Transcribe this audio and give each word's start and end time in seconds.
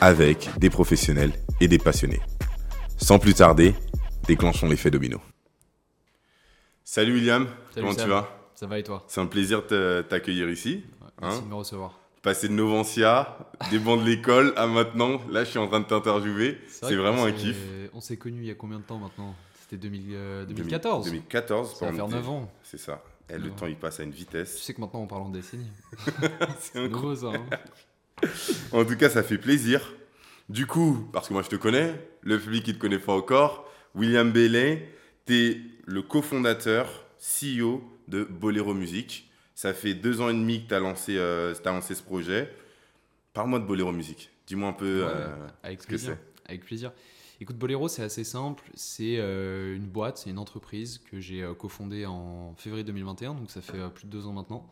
avec 0.00 0.48
des 0.58 0.70
professionnels 0.70 1.32
et 1.60 1.68
des 1.68 1.78
passionnés. 1.78 2.20
Sans 2.96 3.18
plus 3.18 3.34
tarder, 3.34 3.74
déclenchons 4.26 4.68
l'effet 4.68 4.90
domino. 4.90 5.20
Salut 6.84 7.14
William, 7.14 7.46
Salut 7.70 7.86
comment 7.86 7.92
Sam. 7.96 8.04
tu 8.04 8.10
vas? 8.10 8.38
Ça 8.54 8.66
va 8.66 8.78
et 8.78 8.82
toi? 8.82 9.04
C'est 9.08 9.20
un 9.20 9.26
plaisir 9.26 9.66
de 9.66 10.04
t'accueillir 10.08 10.48
ici. 10.50 10.84
Merci 11.20 11.38
Hein? 11.38 11.42
de 11.42 11.48
me 11.48 11.54
recevoir. 11.54 11.98
Passer 12.22 12.48
de 12.48 12.52
Novancia, 12.52 13.36
des 13.70 13.78
bancs 13.80 14.00
de 14.00 14.06
l'école 14.08 14.52
à 14.56 14.66
maintenant, 14.66 15.20
là 15.30 15.42
je 15.44 15.50
suis 15.50 15.58
en 15.58 15.66
train 15.66 15.80
de 15.80 15.86
t'interviewer. 15.86 16.58
C'est 16.68 16.86
vrai 16.86 16.96
vraiment 16.96 17.24
un 17.24 17.32
kiff. 17.32 17.56
On 17.94 18.00
s'est 18.00 18.16
connus 18.16 18.42
il 18.42 18.46
y 18.46 18.50
a 18.50 18.54
combien 18.54 18.78
de 18.78 18.84
temps 18.84 18.98
maintenant? 18.98 19.34
C'était 19.60 19.76
2000, 19.76 20.06
euh, 20.12 20.44
2014 20.46 21.06
2014, 21.06 21.74
Ça 21.78 21.86
va 21.86 21.92
faire 21.92 22.04
pendant- 22.04 22.16
9 22.16 22.28
ans. 22.28 22.52
C'est 22.62 22.78
ça. 22.78 23.02
Et 23.28 23.34
le 23.34 23.38
Neuf 23.44 23.52
ans. 23.52 23.54
temps 23.56 23.66
il 23.66 23.76
passe 23.76 23.98
à 24.00 24.04
une 24.04 24.10
Tu 24.12 24.18
vitesse. 24.18 24.60
sais 24.62 24.72
que 24.74 24.80
maintenant 24.80 25.00
on 25.00 25.06
parle 25.08 25.22
en 25.22 25.28
décennies. 25.30 25.70
C'est 26.60 26.78
incroyable. 26.78 27.16
ça. 27.20 27.26
hein 27.28 27.58
En 28.72 28.84
tout 28.84 28.96
cas, 28.96 29.10
ça 29.10 29.22
fait 29.22 29.38
plaisir. 29.38 29.94
Du 30.48 30.66
coup, 30.66 31.08
parce 31.12 31.28
que 31.28 31.32
moi 31.32 31.42
je 31.42 31.48
te 31.48 31.56
connais, 31.56 31.94
le 32.22 32.38
public 32.38 32.64
qui 32.64 32.74
te 32.74 32.78
connaît 32.78 32.98
pas 32.98 33.12
encore, 33.12 33.70
William 33.94 34.30
Bailey, 34.30 34.88
tu 35.26 35.34
es 35.34 35.60
le 35.86 36.02
cofondateur, 36.02 37.06
CEO 37.18 37.82
de 38.08 38.24
Bolero 38.24 38.74
Music. 38.74 39.30
Ça 39.54 39.72
fait 39.72 39.94
deux 39.94 40.20
ans 40.20 40.28
et 40.28 40.34
demi 40.34 40.64
que 40.64 40.68
tu 40.68 40.74
as, 40.74 40.80
lancé, 40.80 41.16
euh, 41.16 41.54
lancé 41.64 41.94
ce 41.94 42.02
projet. 42.02 42.52
Parle-moi 43.32 43.60
de 43.60 43.64
Bolero 43.64 43.92
Music. 43.92 44.30
Dis-moi 44.46 44.70
un 44.70 44.72
peu 44.72 45.04
Ouais, 45.04 45.10
euh, 45.14 45.48
Avec 45.62 45.80
ce 45.80 45.86
que 45.86 45.90
plaisir. 45.90 46.16
Avec 46.46 46.64
plaisir. 46.64 46.92
Écoute, 47.40 47.56
Bolero, 47.56 47.88
c'est 47.88 48.02
assez 48.02 48.24
simple. 48.24 48.64
C'est 48.74 49.16
euh, 49.18 49.76
une 49.76 49.86
boîte, 49.86 50.18
c'est 50.18 50.30
une 50.30 50.38
entreprise 50.38 50.98
que 51.10 51.20
j'ai 51.20 51.48
cofondée 51.58 52.06
en 52.06 52.54
février 52.56 52.84
2021, 52.84 53.34
donc 53.34 53.50
ça 53.50 53.60
fait 53.60 53.78
plus 53.94 54.06
de 54.06 54.10
deux 54.10 54.26
ans 54.26 54.32
maintenant, 54.32 54.68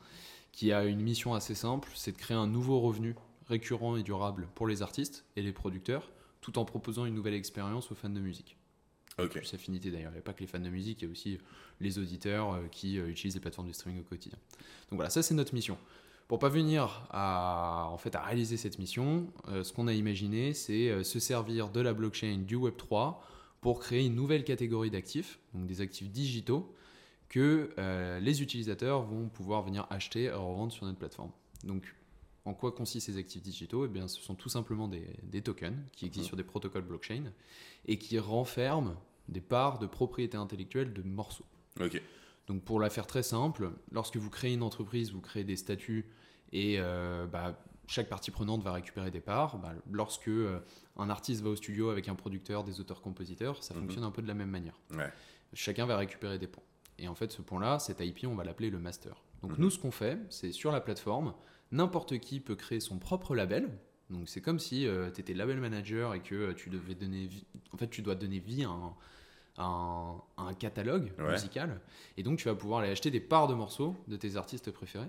qui 0.53 0.73
a 0.73 0.85
une 0.85 1.01
mission 1.01 1.35
assez 1.35 1.55
simple, 1.55 1.89
c'est 1.95 2.13
de 2.13 2.19
créer 2.19 2.37
un 2.37 2.47
nouveau 2.47 2.81
revenu 2.81 3.15
récurrent 3.51 3.97
et 3.97 4.03
durable 4.03 4.49
pour 4.55 4.67
les 4.67 4.83
artistes 4.83 5.25
et 5.37 5.43
les 5.43 5.53
producteurs, 5.53 6.11
tout 6.41 6.59
en 6.59 6.65
proposant 6.65 7.05
une 7.05 7.15
nouvelle 7.15 7.35
expérience 7.35 7.93
aux 7.93 7.95
fans 7.95 8.09
de 8.09 8.21
musique. 8.21 8.57
Ok. 9.19 9.33
plus 9.33 9.53
affinité 9.53 9.91
d'ailleurs. 9.91 10.13
Il 10.13 10.15
n'y 10.15 10.21
a 10.21 10.23
pas 10.23 10.33
que 10.33 10.41
les 10.41 10.47
fans 10.47 10.61
de 10.61 10.71
musique, 10.71 11.03
il 11.03 11.05
y 11.05 11.09
a 11.09 11.11
aussi 11.11 11.39
les 11.81 11.99
auditeurs 11.99 12.55
euh, 12.55 12.69
qui 12.71 12.99
euh, 12.99 13.09
utilisent 13.09 13.35
les 13.35 13.41
plateformes 13.41 13.69
de 13.69 13.73
streaming 13.75 14.01
au 14.01 14.05
quotidien. 14.05 14.39
Donc 14.91 14.97
voilà, 14.97 15.11
ça 15.11 15.23
c'est 15.23 15.35
notre 15.35 15.53
mission. 15.53 15.77
Pour 16.29 16.39
pas 16.39 16.49
venir 16.49 17.07
à, 17.11 17.89
en 17.91 17.99
fait, 17.99 18.15
à 18.15 18.23
réaliser 18.23 18.57
cette 18.57 18.79
mission, 18.79 19.27
euh, 19.49 19.65
ce 19.65 19.73
qu'on 19.73 19.89
a 19.89 19.93
imaginé, 19.93 20.55
c'est 20.55 21.03
se 21.03 21.19
servir 21.19 21.71
de 21.71 21.81
la 21.81 21.93
blockchain 21.93 22.45
du 22.47 22.57
Web3 22.57 23.17
pour 23.61 23.81
créer 23.81 24.07
une 24.07 24.15
nouvelle 24.15 24.45
catégorie 24.45 24.91
d'actifs, 24.91 25.39
donc 25.55 25.67
des 25.67 25.81
actifs 25.81 26.09
digitaux, 26.09 26.73
que 27.31 27.71
euh, 27.79 28.21
les 28.21 28.43
utilisateurs 28.43 29.03
vont 29.03 29.29
pouvoir 29.29 29.63
venir 29.63 29.87
acheter 29.89 30.25
et 30.25 30.31
revendre 30.31 30.73
sur 30.73 30.85
notre 30.85 30.99
plateforme. 30.99 31.31
Donc, 31.65 31.95
en 32.45 32.55
quoi 32.55 32.73
consistent 32.73 33.07
ces 33.07 33.17
actifs 33.19 33.43
digitaux? 33.43 33.85
Eh 33.85 33.89
bien, 33.89 34.09
ce 34.09 34.21
sont 34.21 34.35
tout 34.35 34.49
simplement 34.49 34.89
des, 34.89 35.07
des 35.23 35.43
tokens 35.43 35.77
qui 35.93 36.07
existent 36.07 36.25
Mhm. 36.25 36.29
sur 36.29 36.37
des 36.37 36.45
protocoles 36.45 36.83
blockchain 36.85 37.25
et 37.87 37.99
qui 37.99 38.19
renferment 38.19 38.95
des 39.29 39.41
parts 39.41 39.79
de 39.79 39.87
propriété 39.87 40.37
intellectuelle 40.37 40.93
de 40.93 41.03
morceaux. 41.03 41.45
Ok. 41.81 42.01
Donc 42.47 42.63
pour 42.65 42.81
la 42.81 42.91
faire 42.91 43.07
très 43.07 43.23
simple, 43.23 43.71
lorsque 43.93 44.17
vous 44.17 44.31
créez 44.31 44.55
une 44.55 44.63
entreprise, 44.63 45.13
vous 45.13 45.21
créez 45.21 45.45
des 45.45 45.57
statuts 45.57 46.07
et 46.53 46.77
euh, 46.81 47.27
bah, 47.27 47.63
chaque 47.87 48.09
partie 48.09 48.31
prenante 48.33 48.63
va 48.63 48.73
récupérer 48.73 49.11
des 49.13 49.21
parts. 49.21 49.59
Bah, 49.59 49.73
lorsque 49.93 50.29
euh, 50.29 50.59
un 50.97 51.11
artiste 51.11 51.43
va 51.43 51.51
au 51.51 51.57
studio 51.57 51.91
avec 51.91 52.09
un 52.09 52.15
producteur, 52.17 52.65
des 52.65 52.81
auteurs-compositeurs, 52.81 53.63
ça 53.63 53.75
Mhm. 53.75 53.81
fonctionne 53.83 54.05
un 54.05 54.11
peu 54.11 54.23
de 54.23 54.27
la 54.29 54.35
même 54.35 54.51
manière. 54.51 54.75
Ouais. 54.93 55.13
Chacun 55.53 55.87
va 55.87 55.97
récupérer 55.97 56.39
des 56.39 56.47
points. 56.49 56.65
Et 56.99 57.07
en 57.09 57.15
fait, 57.15 57.31
ce 57.31 57.41
point-là, 57.43 57.79
cet 57.79 58.01
IP, 58.01 58.27
on 58.27 58.35
va 58.35 58.45
l'appeler 58.45 58.71
le 58.71 58.79
master. 58.79 59.23
Donc 59.43 59.53
Mhm. 59.53 59.59
nous, 59.61 59.71
ce 59.71 59.79
qu'on 59.79 59.91
fait, 59.93 60.19
c'est 60.31 60.51
sur 60.53 60.73
la 60.73 60.81
plateforme, 60.81 61.35
n'importe 61.73 62.19
qui 62.19 62.41
peut 62.41 62.57
créer 62.57 62.81
son 62.81 62.99
propre 62.99 63.35
label. 63.35 63.69
Donc 64.11 64.29
c'est 64.29 64.41
comme 64.41 64.59
si 64.59 64.87
tu 65.15 65.21
étais 65.21 65.35
label 65.35 65.59
manager 65.61 66.15
et 66.15 66.21
que 66.21 66.35
euh, 66.35 66.53
tu 66.55 66.69
devais 66.71 66.95
donner 66.95 67.27
vie... 67.27 67.45
En 67.73 67.77
fait, 67.77 67.89
tu 67.89 68.03
dois 68.03 68.17
donner 68.17 68.41
vie 68.41 68.65
à 68.65 68.71
un, 68.71 68.95
à 69.57 69.65
un- 69.65 70.17
à 70.37 70.43
un 70.43 70.55
catalogue 70.55 71.13
Ouais. 71.19 71.33
musical. 71.33 71.81
Et 72.17 72.23
donc 72.25 72.39
tu 72.39 72.47
vas 72.49 72.55
pouvoir 72.57 72.81
aller 72.81 72.91
acheter 72.91 73.11
des 73.11 73.21
parts 73.21 73.47
de 73.47 73.55
morceaux 73.55 73.97
de 74.09 74.17
tes 74.17 74.37
artistes 74.37 74.71
préférés. 74.73 75.09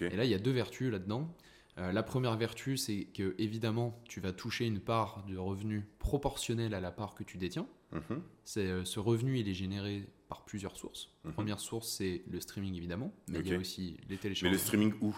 Et 0.00 0.16
là, 0.16 0.24
il 0.24 0.30
y 0.30 0.34
a 0.34 0.38
deux 0.38 0.50
vertus 0.52 0.90
là-dedans. 0.90 1.32
Euh, 1.78 1.92
la 1.92 2.02
première 2.02 2.36
vertu, 2.36 2.76
c'est 2.76 3.04
que 3.14 3.34
évidemment, 3.38 3.98
tu 4.08 4.20
vas 4.20 4.32
toucher 4.32 4.66
une 4.66 4.80
part 4.80 5.24
de 5.26 5.36
revenu 5.36 5.86
proportionnelle 5.98 6.74
à 6.74 6.80
la 6.80 6.90
part 6.90 7.14
que 7.14 7.22
tu 7.24 7.38
détiens. 7.38 7.66
Mhm. 7.92 8.22
C'est, 8.44 8.66
euh, 8.66 8.84
ce 8.84 8.98
revenu, 9.00 9.38
il 9.38 9.48
est 9.48 9.54
généré 9.54 10.06
par 10.28 10.44
plusieurs 10.44 10.76
sources. 10.76 11.10
Mhm. 11.24 11.32
Première 11.32 11.60
source, 11.60 11.88
c'est 11.88 12.22
le 12.30 12.40
streaming 12.40 12.74
évidemment, 12.74 13.12
mais 13.28 13.38
il 13.40 13.48
y 13.48 13.54
a 13.54 13.58
aussi 13.58 13.96
les 14.08 14.14
Mais 14.14 14.16
téléchargements. 14.16 14.52
le 14.52 14.58
streaming 14.58 14.92
où? 15.00 15.14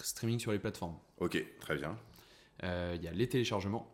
Streaming 0.00 0.38
sur 0.38 0.52
les 0.52 0.58
plateformes. 0.58 0.96
Ok, 1.18 1.42
très 1.60 1.76
bien. 1.76 1.96
Euh, 2.64 2.94
Il 2.96 3.02
y 3.02 3.08
a 3.08 3.12
les 3.12 3.28
téléchargements, 3.28 3.90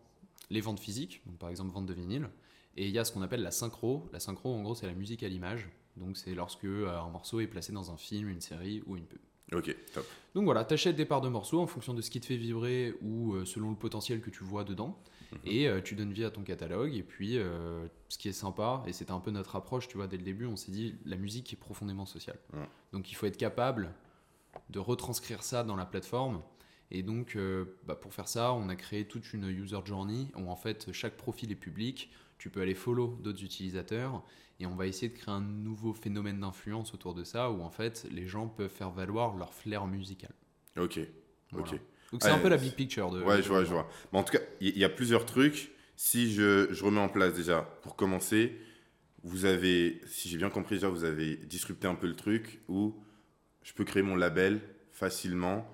les 0.49 0.61
ventes 0.61 0.79
physiques, 0.79 1.21
donc 1.25 1.37
par 1.37 1.49
exemple 1.49 1.71
vente 1.71 1.85
de 1.85 1.93
vinyle, 1.93 2.29
et 2.77 2.87
il 2.87 2.91
y 2.91 2.99
a 2.99 3.03
ce 3.03 3.11
qu'on 3.11 3.21
appelle 3.21 3.41
la 3.41 3.51
synchro. 3.51 4.07
La 4.13 4.19
synchro, 4.19 4.53
en 4.53 4.61
gros, 4.61 4.75
c'est 4.75 4.87
la 4.87 4.93
musique 4.93 5.23
à 5.23 5.27
l'image. 5.27 5.69
Donc 5.97 6.17
c'est 6.17 6.33
lorsque 6.33 6.65
euh, 6.65 6.97
un 6.97 7.09
morceau 7.09 7.41
est 7.41 7.47
placé 7.47 7.73
dans 7.73 7.91
un 7.91 7.97
film, 7.97 8.29
une 8.29 8.41
série 8.41 8.81
ou 8.85 8.95
une 8.95 9.05
pub. 9.05 9.19
Ok, 9.51 9.75
top. 9.93 10.05
Donc 10.35 10.45
voilà, 10.45 10.63
tu 10.63 10.75
achètes 10.75 10.95
des 10.95 11.05
parts 11.05 11.21
de 11.21 11.29
morceaux 11.29 11.59
en 11.59 11.67
fonction 11.67 11.93
de 11.93 12.01
ce 12.01 12.11
qui 12.11 12.21
te 12.21 12.27
fait 12.27 12.37
vibrer 12.37 12.93
ou 13.01 13.33
euh, 13.33 13.45
selon 13.45 13.71
le 13.71 13.75
potentiel 13.75 14.21
que 14.21 14.29
tu 14.29 14.43
vois 14.43 14.63
dedans. 14.63 14.97
Mhm. 15.31 15.39
Et 15.45 15.67
euh, 15.67 15.81
tu 15.81 15.95
donnes 15.95 16.13
vie 16.13 16.23
à 16.23 16.29
ton 16.29 16.43
catalogue. 16.43 16.93
Et 16.95 17.03
puis, 17.03 17.37
euh, 17.37 17.87
ce 18.09 18.17
qui 18.17 18.29
est 18.29 18.33
sympa, 18.33 18.83
et 18.85 18.93
c'était 18.93 19.11
un 19.11 19.19
peu 19.19 19.31
notre 19.31 19.55
approche, 19.55 19.87
tu 19.87 19.97
vois, 19.97 20.07
dès 20.07 20.17
le 20.17 20.23
début, 20.23 20.45
on 20.45 20.55
s'est 20.55 20.71
dit, 20.71 20.95
la 21.05 21.17
musique 21.17 21.51
est 21.51 21.57
profondément 21.57 22.05
sociale. 22.05 22.37
Donc 22.93 23.11
il 23.11 23.15
faut 23.15 23.25
être 23.25 23.37
capable 23.37 23.93
de 24.69 24.79
retranscrire 24.79 25.43
ça 25.43 25.63
dans 25.63 25.75
la 25.75 25.85
plateforme. 25.85 26.41
Et 26.91 27.03
donc, 27.03 27.35
euh, 27.35 27.65
bah, 27.85 27.95
pour 27.95 28.13
faire 28.13 28.27
ça, 28.27 28.53
on 28.53 28.67
a 28.69 28.75
créé 28.75 29.05
toute 29.05 29.33
une 29.33 29.47
user 29.47 29.79
journey 29.85 30.27
où 30.35 30.49
en 30.49 30.55
fait, 30.55 30.91
chaque 30.91 31.17
profil 31.17 31.51
est 31.51 31.55
public. 31.55 32.09
Tu 32.37 32.49
peux 32.49 32.61
aller 32.61 32.73
follow 32.75 33.17
d'autres 33.21 33.43
utilisateurs 33.43 34.23
et 34.59 34.65
on 34.65 34.75
va 34.75 34.87
essayer 34.87 35.09
de 35.09 35.17
créer 35.17 35.33
un 35.33 35.41
nouveau 35.41 35.93
phénomène 35.93 36.39
d'influence 36.39 36.93
autour 36.93 37.13
de 37.13 37.23
ça 37.23 37.51
où 37.51 37.61
en 37.61 37.69
fait, 37.69 38.07
les 38.11 38.27
gens 38.27 38.47
peuvent 38.47 38.71
faire 38.71 38.91
valoir 38.91 39.35
leur 39.37 39.53
flair 39.53 39.85
musical. 39.87 40.31
Ok, 40.77 40.99
Voilà. 41.51 41.67
ok. 41.73 41.79
Donc 42.11 42.23
c'est 42.23 42.31
un 42.31 42.39
peu 42.39 42.49
la 42.49 42.57
big 42.57 42.73
picture 42.73 43.11
de. 43.11 43.21
Ouais, 43.21 43.43
je 43.43 43.47
vois, 43.47 43.63
je 43.63 43.69
vois. 43.71 43.87
Mais 44.11 44.17
en 44.19 44.23
tout 44.23 44.33
cas, 44.33 44.43
il 44.61 44.75
y, 44.75 44.79
y 44.79 44.83
a 44.83 44.89
plusieurs 44.89 45.25
trucs. 45.25 45.71
Si 45.95 46.31
je, 46.31 46.67
je 46.71 46.83
remets 46.83 47.01
en 47.01 47.09
place 47.09 47.33
déjà, 47.35 47.61
pour 47.83 47.95
commencer, 47.95 48.57
vous 49.23 49.45
avez, 49.45 50.01
si 50.07 50.27
j'ai 50.29 50.37
bien 50.37 50.49
compris 50.49 50.75
déjà, 50.75 50.87
vous 50.89 51.03
avez 51.03 51.35
disrupté 51.35 51.87
un 51.87 51.93
peu 51.95 52.07
le 52.07 52.15
truc 52.15 52.61
où 52.67 52.95
je 53.63 53.73
peux 53.73 53.83
créer 53.85 54.03
mon 54.03 54.15
label 54.15 54.59
facilement, 54.91 55.65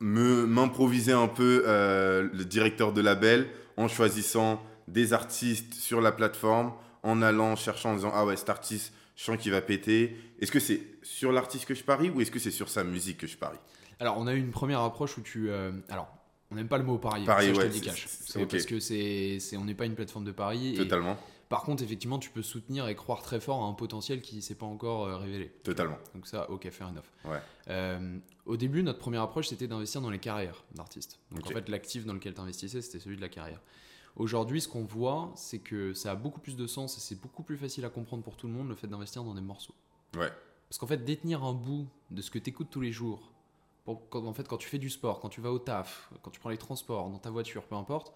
me 0.00 0.46
m'improviser 0.46 1.12
un 1.12 1.28
peu 1.28 1.64
euh, 1.66 2.28
le 2.32 2.44
directeur 2.44 2.92
de 2.92 3.00
label 3.00 3.48
en 3.76 3.88
choisissant 3.88 4.62
des 4.88 5.12
artistes 5.12 5.74
sur 5.74 6.00
la 6.00 6.12
plateforme, 6.12 6.72
en 7.02 7.22
allant 7.22 7.56
cherchant 7.56 7.92
en 7.92 7.94
disant 7.96 8.12
ah 8.14 8.24
ouais 8.26 8.36
cet 8.36 8.50
artiste, 8.50 8.92
je 9.16 9.24
sens 9.24 9.38
qu'il 9.38 9.52
va 9.52 9.60
péter. 9.60 10.16
Est-ce 10.40 10.52
que 10.52 10.60
c'est 10.60 10.82
sur 11.02 11.32
l'artiste 11.32 11.64
que 11.66 11.74
je 11.74 11.84
parie 11.84 12.10
ou 12.10 12.20
est-ce 12.20 12.30
que 12.30 12.38
c'est 12.38 12.50
sur 12.50 12.68
sa 12.68 12.84
musique 12.84 13.18
que 13.18 13.26
je 13.26 13.36
parie? 13.36 13.58
Alors, 14.00 14.18
on 14.18 14.26
a 14.26 14.34
eu 14.34 14.38
une 14.38 14.50
première 14.50 14.80
approche 14.80 15.16
où 15.16 15.22
tu. 15.22 15.50
euh, 15.50 15.70
alors, 15.88 16.08
on 16.50 16.56
n'aime 16.56 16.68
pas 16.68 16.78
le 16.78 16.84
mot 16.84 16.98
parier. 16.98 17.24
Parier, 17.24 17.54
ça, 17.54 17.54
je 17.54 17.60
te 17.60 17.66
le 17.66 17.72
dis 17.72 17.80
cash. 17.80 18.06
Parce 18.50 18.66
que 18.66 18.80
c'est, 18.80 19.38
on 19.56 19.64
n'est 19.64 19.74
pas 19.74 19.86
une 19.86 19.94
plateforme 19.94 20.24
de 20.24 20.32
paris. 20.32 20.74
et- 20.74 20.78
Totalement, 20.78 21.16
par 21.54 21.62
contre, 21.64 21.82
effectivement, 21.84 22.18
tu 22.18 22.30
peux 22.30 22.42
soutenir 22.42 22.88
et 22.88 22.96
croire 22.96 23.22
très 23.22 23.38
fort 23.40 23.62
à 23.62 23.66
un 23.66 23.72
potentiel 23.74 24.20
qui 24.22 24.36
ne 24.36 24.40
s'est 24.40 24.56
pas 24.56 24.66
encore 24.66 25.04
euh, 25.06 25.16
révélé. 25.18 25.50
totalement. 25.62 25.98
Donc 26.14 26.26
ça, 26.26 26.50
ok, 26.50 26.68
fair 26.70 26.88
enough. 26.88 27.04
Ouais. 27.24 27.38
Euh, 27.68 28.18
au 28.46 28.56
début, 28.56 28.82
notre 28.82 28.98
première 28.98 29.22
approche, 29.22 29.48
c'était 29.48 29.68
d'investir 29.68 30.00
dans 30.00 30.10
les 30.10 30.18
carrières 30.18 30.64
d'artistes. 30.74 31.20
Donc 31.30 31.46
en 31.46 31.50
fait, 31.50 31.68
l'actif 31.68 32.04
dans 32.06 32.12
lequel 32.14 32.34
tu 32.34 32.40
investissais, 32.40 32.82
c'était 32.82 32.98
celui 32.98 33.16
de 33.16 33.20
la 33.20 33.28
carrière. 33.28 33.60
Aujourd'hui, 34.16 34.60
ce 34.60 34.68
qu'on 34.68 34.84
voit, 34.84 35.32
c'est 35.36 35.58
que 35.60 35.94
ça 35.94 36.10
a 36.10 36.14
beaucoup 36.16 36.40
plus 36.40 36.56
de 36.56 36.66
sens 36.66 36.96
et 36.96 37.00
c'est 37.00 37.20
beaucoup 37.20 37.42
plus 37.44 37.56
facile 37.56 37.84
à 37.84 37.88
comprendre 37.88 38.22
pour 38.24 38.36
tout 38.36 38.46
le 38.48 38.52
monde 38.52 38.68
le 38.68 38.74
fait 38.74 38.86
d'investir 38.88 39.22
dans 39.24 39.34
des 39.34 39.40
morceaux. 39.40 39.74
Ouais. 40.16 40.30
Parce 40.68 40.78
qu'en 40.78 40.86
fait, 40.88 41.04
détenir 41.04 41.44
un 41.44 41.52
bout 41.52 41.86
de 42.10 42.20
ce 42.22 42.30
que 42.30 42.38
tu 42.38 42.50
écoutes 42.50 42.70
tous 42.70 42.80
les 42.80 42.92
jours, 42.92 43.32
pour- 43.84 44.08
quand, 44.08 44.24
en 44.24 44.32
fait, 44.32 44.48
quand 44.48 44.56
tu 44.56 44.68
fais 44.68 44.78
du 44.78 44.90
sport, 44.90 45.20
quand 45.20 45.28
tu 45.28 45.40
vas 45.40 45.52
au 45.52 45.58
taf, 45.58 46.10
quand 46.22 46.30
tu 46.30 46.40
prends 46.40 46.50
les 46.50 46.58
transports, 46.58 47.10
dans 47.10 47.18
ta 47.18 47.30
voiture, 47.30 47.64
peu 47.64 47.74
importe, 47.76 48.12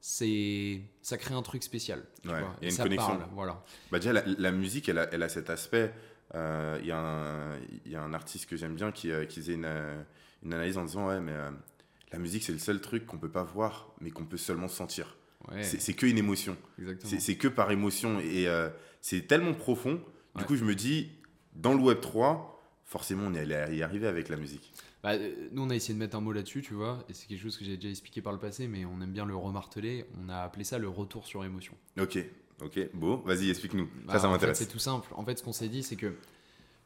c'est 0.00 0.80
ça 1.02 1.16
crée 1.18 1.34
un 1.34 1.42
truc 1.42 1.62
spécial. 1.62 2.02
tu 2.22 2.28
Ouais, 2.28 2.40
vois, 2.40 2.54
il 2.60 2.64
y 2.64 2.66
a 2.66 2.68
et 2.68 2.70
une 2.70 2.76
ça 2.76 2.82
connexion. 2.84 3.16
parle, 3.18 3.28
voilà. 3.34 3.62
Bah 3.90 3.98
déjà, 3.98 4.12
la, 4.12 4.22
la 4.26 4.52
musique, 4.52 4.88
elle 4.88 4.98
a, 4.98 5.08
elle 5.12 5.22
a 5.22 5.28
cet 5.28 5.50
aspect. 5.50 5.92
euh, 6.34 6.78
Il 6.80 6.86
y, 6.86 6.92
a 6.92 6.98
un- 6.98 7.58
il 7.84 7.92
y 7.92 7.96
a 7.96 8.02
un 8.02 8.12
artiste 8.14 8.48
que 8.48 8.56
j'aime 8.56 8.74
bien 8.74 8.92
qui, 8.92 9.10
euh, 9.10 9.24
qui 9.26 9.40
faisait 9.40 9.54
une, 9.54 9.64
euh, 9.66 10.02
une 10.42 10.54
analyse 10.54 10.78
en 10.78 10.84
disant 10.84 11.08
Ouais, 11.08 11.20
mais 11.20 11.32
euh, 11.32 11.50
la 12.12 12.18
musique, 12.18 12.42
c'est 12.44 12.52
le 12.52 12.58
seul 12.58 12.80
truc 12.80 13.04
qu'on 13.06 13.18
peut 13.18 13.30
pas 13.30 13.42
voir, 13.44 13.92
mais 14.00 14.10
qu'on 14.10 14.24
peut 14.24 14.36
seulement 14.36 14.68
sentir. 14.68 15.16
Ouais, 15.50 15.62
C'est 15.62 15.94
que 15.94 16.06
une 16.06 16.18
émotion. 16.18 16.56
C'est 17.04 17.36
que 17.36 17.48
par 17.48 17.70
émotion. 17.70 18.20
Et 18.20 18.46
euh, 18.46 18.68
c'est 19.00 19.26
tellement 19.26 19.54
profond. 19.54 19.94
Du 19.94 20.02
Ouais. 20.42 20.44
coup, 20.46 20.56
je 20.56 20.64
me 20.64 20.74
dis, 20.74 21.10
dans 21.54 21.72
le 21.74 21.80
Web 21.80 22.00
3, 22.00 22.62
forcément, 22.84 23.24
on 23.26 23.34
est 23.34 23.46
y 23.46 23.82
arriver 23.82 24.06
avec 24.06 24.28
la 24.28 24.36
musique. 24.36 24.72
Bah, 25.02 25.12
euh, 25.12 25.48
nous, 25.52 25.62
on 25.62 25.70
a 25.70 25.74
essayé 25.74 25.94
de 25.94 25.98
mettre 25.98 26.16
un 26.16 26.20
mot 26.20 26.32
là-dessus, 26.32 26.62
tu 26.62 26.74
vois, 26.74 27.04
et 27.08 27.14
c'est 27.14 27.26
quelque 27.26 27.40
chose 27.40 27.56
que 27.56 27.64
j'ai 27.64 27.76
déjà 27.76 27.88
expliqué 27.88 28.20
par 28.20 28.32
le 28.32 28.38
passé, 28.38 28.68
mais 28.68 28.84
on 28.84 29.00
aime 29.00 29.12
bien 29.12 29.24
le 29.24 29.34
remarteler. 29.34 30.04
On 30.22 30.28
a 30.28 30.38
appelé 30.38 30.64
ça 30.64 30.78
le 30.78 30.88
retour 30.88 31.26
sur 31.26 31.44
émotion. 31.44 31.74
Ok, 31.98 32.18
ok. 32.62 32.90
Bon, 32.94 33.16
vas-y, 33.16 33.50
explique-nous. 33.50 33.88
Bah, 34.04 34.14
ça, 34.14 34.20
ça 34.20 34.26
fait, 34.26 34.32
m'intéresse. 34.32 34.58
c'est 34.58 34.66
tout 34.66 34.78
simple. 34.78 35.08
En 35.14 35.24
fait, 35.24 35.38
ce 35.38 35.42
qu'on 35.42 35.52
s'est 35.52 35.68
dit, 35.68 35.82
c'est 35.82 35.96
que 35.96 36.14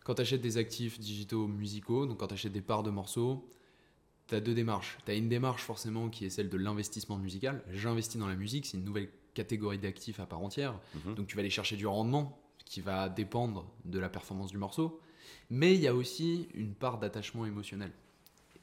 quand 0.04 0.14
tu 0.14 0.22
achètes 0.22 0.42
des 0.42 0.58
actifs 0.58 1.00
digitaux 1.00 1.46
musicaux, 1.46 2.06
donc 2.06 2.18
quand 2.18 2.28
tu 2.28 2.34
achètes 2.34 2.52
des 2.52 2.60
parts 2.60 2.82
de 2.82 2.90
morceaux, 2.90 3.48
tu 4.28 4.34
as 4.34 4.40
deux 4.40 4.54
démarches. 4.54 4.98
Tu 5.04 5.10
as 5.10 5.14
une 5.14 5.28
démarche 5.28 5.62
forcément 5.62 6.08
qui 6.08 6.24
est 6.24 6.30
celle 6.30 6.50
de 6.50 6.56
l'investissement 6.56 7.16
musical. 7.16 7.62
J'investis 7.72 8.18
dans 8.18 8.28
la 8.28 8.36
musique, 8.36 8.66
c'est 8.66 8.76
une 8.76 8.84
nouvelle 8.84 9.08
catégorie 9.34 9.78
d'actifs 9.78 10.20
à 10.20 10.26
part 10.26 10.40
entière. 10.40 10.78
Mhm. 11.04 11.14
Donc 11.14 11.26
tu 11.26 11.36
vas 11.36 11.40
aller 11.40 11.50
chercher 11.50 11.76
du 11.76 11.86
rendement 11.86 12.40
qui 12.64 12.80
va 12.80 13.08
dépendre 13.08 13.66
de 13.84 13.98
la 13.98 14.08
performance 14.08 14.50
du 14.50 14.58
morceau. 14.58 15.00
Mais 15.50 15.74
il 15.74 15.80
y 15.80 15.88
a 15.88 15.94
aussi 15.94 16.48
une 16.54 16.74
part 16.74 16.98
d'attachement 16.98 17.44
émotionnel. 17.44 17.92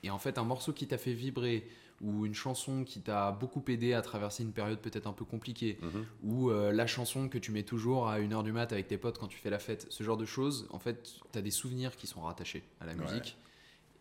Et 0.03 0.09
en 0.09 0.17
fait, 0.19 0.37
un 0.37 0.43
morceau 0.43 0.73
qui 0.73 0.87
t'a 0.87 0.97
fait 0.97 1.13
vibrer 1.13 1.67
ou 2.01 2.25
une 2.25 2.33
chanson 2.33 2.83
qui 2.83 2.99
t'a 3.01 3.31
beaucoup 3.31 3.63
aidé 3.67 3.93
à 3.93 4.01
traverser 4.01 4.41
une 4.41 4.53
période 4.53 4.79
peut-être 4.79 5.05
un 5.05 5.13
peu 5.13 5.23
compliquée, 5.25 5.77
Mhm. 5.81 6.05
ou 6.23 6.49
euh, 6.49 6.71
la 6.71 6.87
chanson 6.87 7.29
que 7.29 7.37
tu 7.37 7.51
mets 7.51 7.61
toujours 7.63 8.07
à 8.09 8.19
1h 8.19 8.41
du 8.43 8.51
mat 8.51 8.71
avec 8.73 8.87
tes 8.87 8.97
potes 8.97 9.19
quand 9.19 9.27
tu 9.27 9.37
fais 9.37 9.51
la 9.51 9.59
fête, 9.59 9.85
ce 9.89 10.03
genre 10.03 10.17
de 10.17 10.25
choses, 10.25 10.67
en 10.71 10.79
fait, 10.79 11.11
tu 11.31 11.37
as 11.37 11.43
des 11.43 11.51
souvenirs 11.51 11.95
qui 11.95 12.07
sont 12.07 12.21
rattachés 12.21 12.63
à 12.79 12.85
la 12.87 12.93
Ouais. 12.93 13.01
musique. 13.03 13.37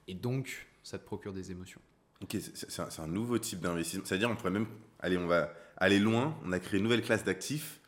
Et 0.08 0.14
donc, 0.14 0.66
ça 0.82 0.98
te 0.98 1.04
procure 1.04 1.34
des 1.34 1.50
émotions. 1.50 1.80
Ok, 2.22 2.30
c'est 2.40 2.56
c'est 2.70 2.80
un, 2.82 2.88
c'est 2.90 3.02
un 3.02 3.06
nouveau 3.06 3.38
type 3.38 3.60
d'investissement. 3.60 4.04
C'est-à-dire, 4.06 4.30
on 4.30 4.36
pourrait 4.36 4.50
même. 4.50 4.66
Allez, 5.00 5.18
on 5.18 5.26
va 5.26 5.52
aller 5.76 5.98
loin. 5.98 6.36
On 6.44 6.52
a 6.52 6.58
créé 6.58 6.78
une 6.78 6.84
nouvelle 6.84 7.02
classe 7.02 7.24
d'actifs. 7.24 7.80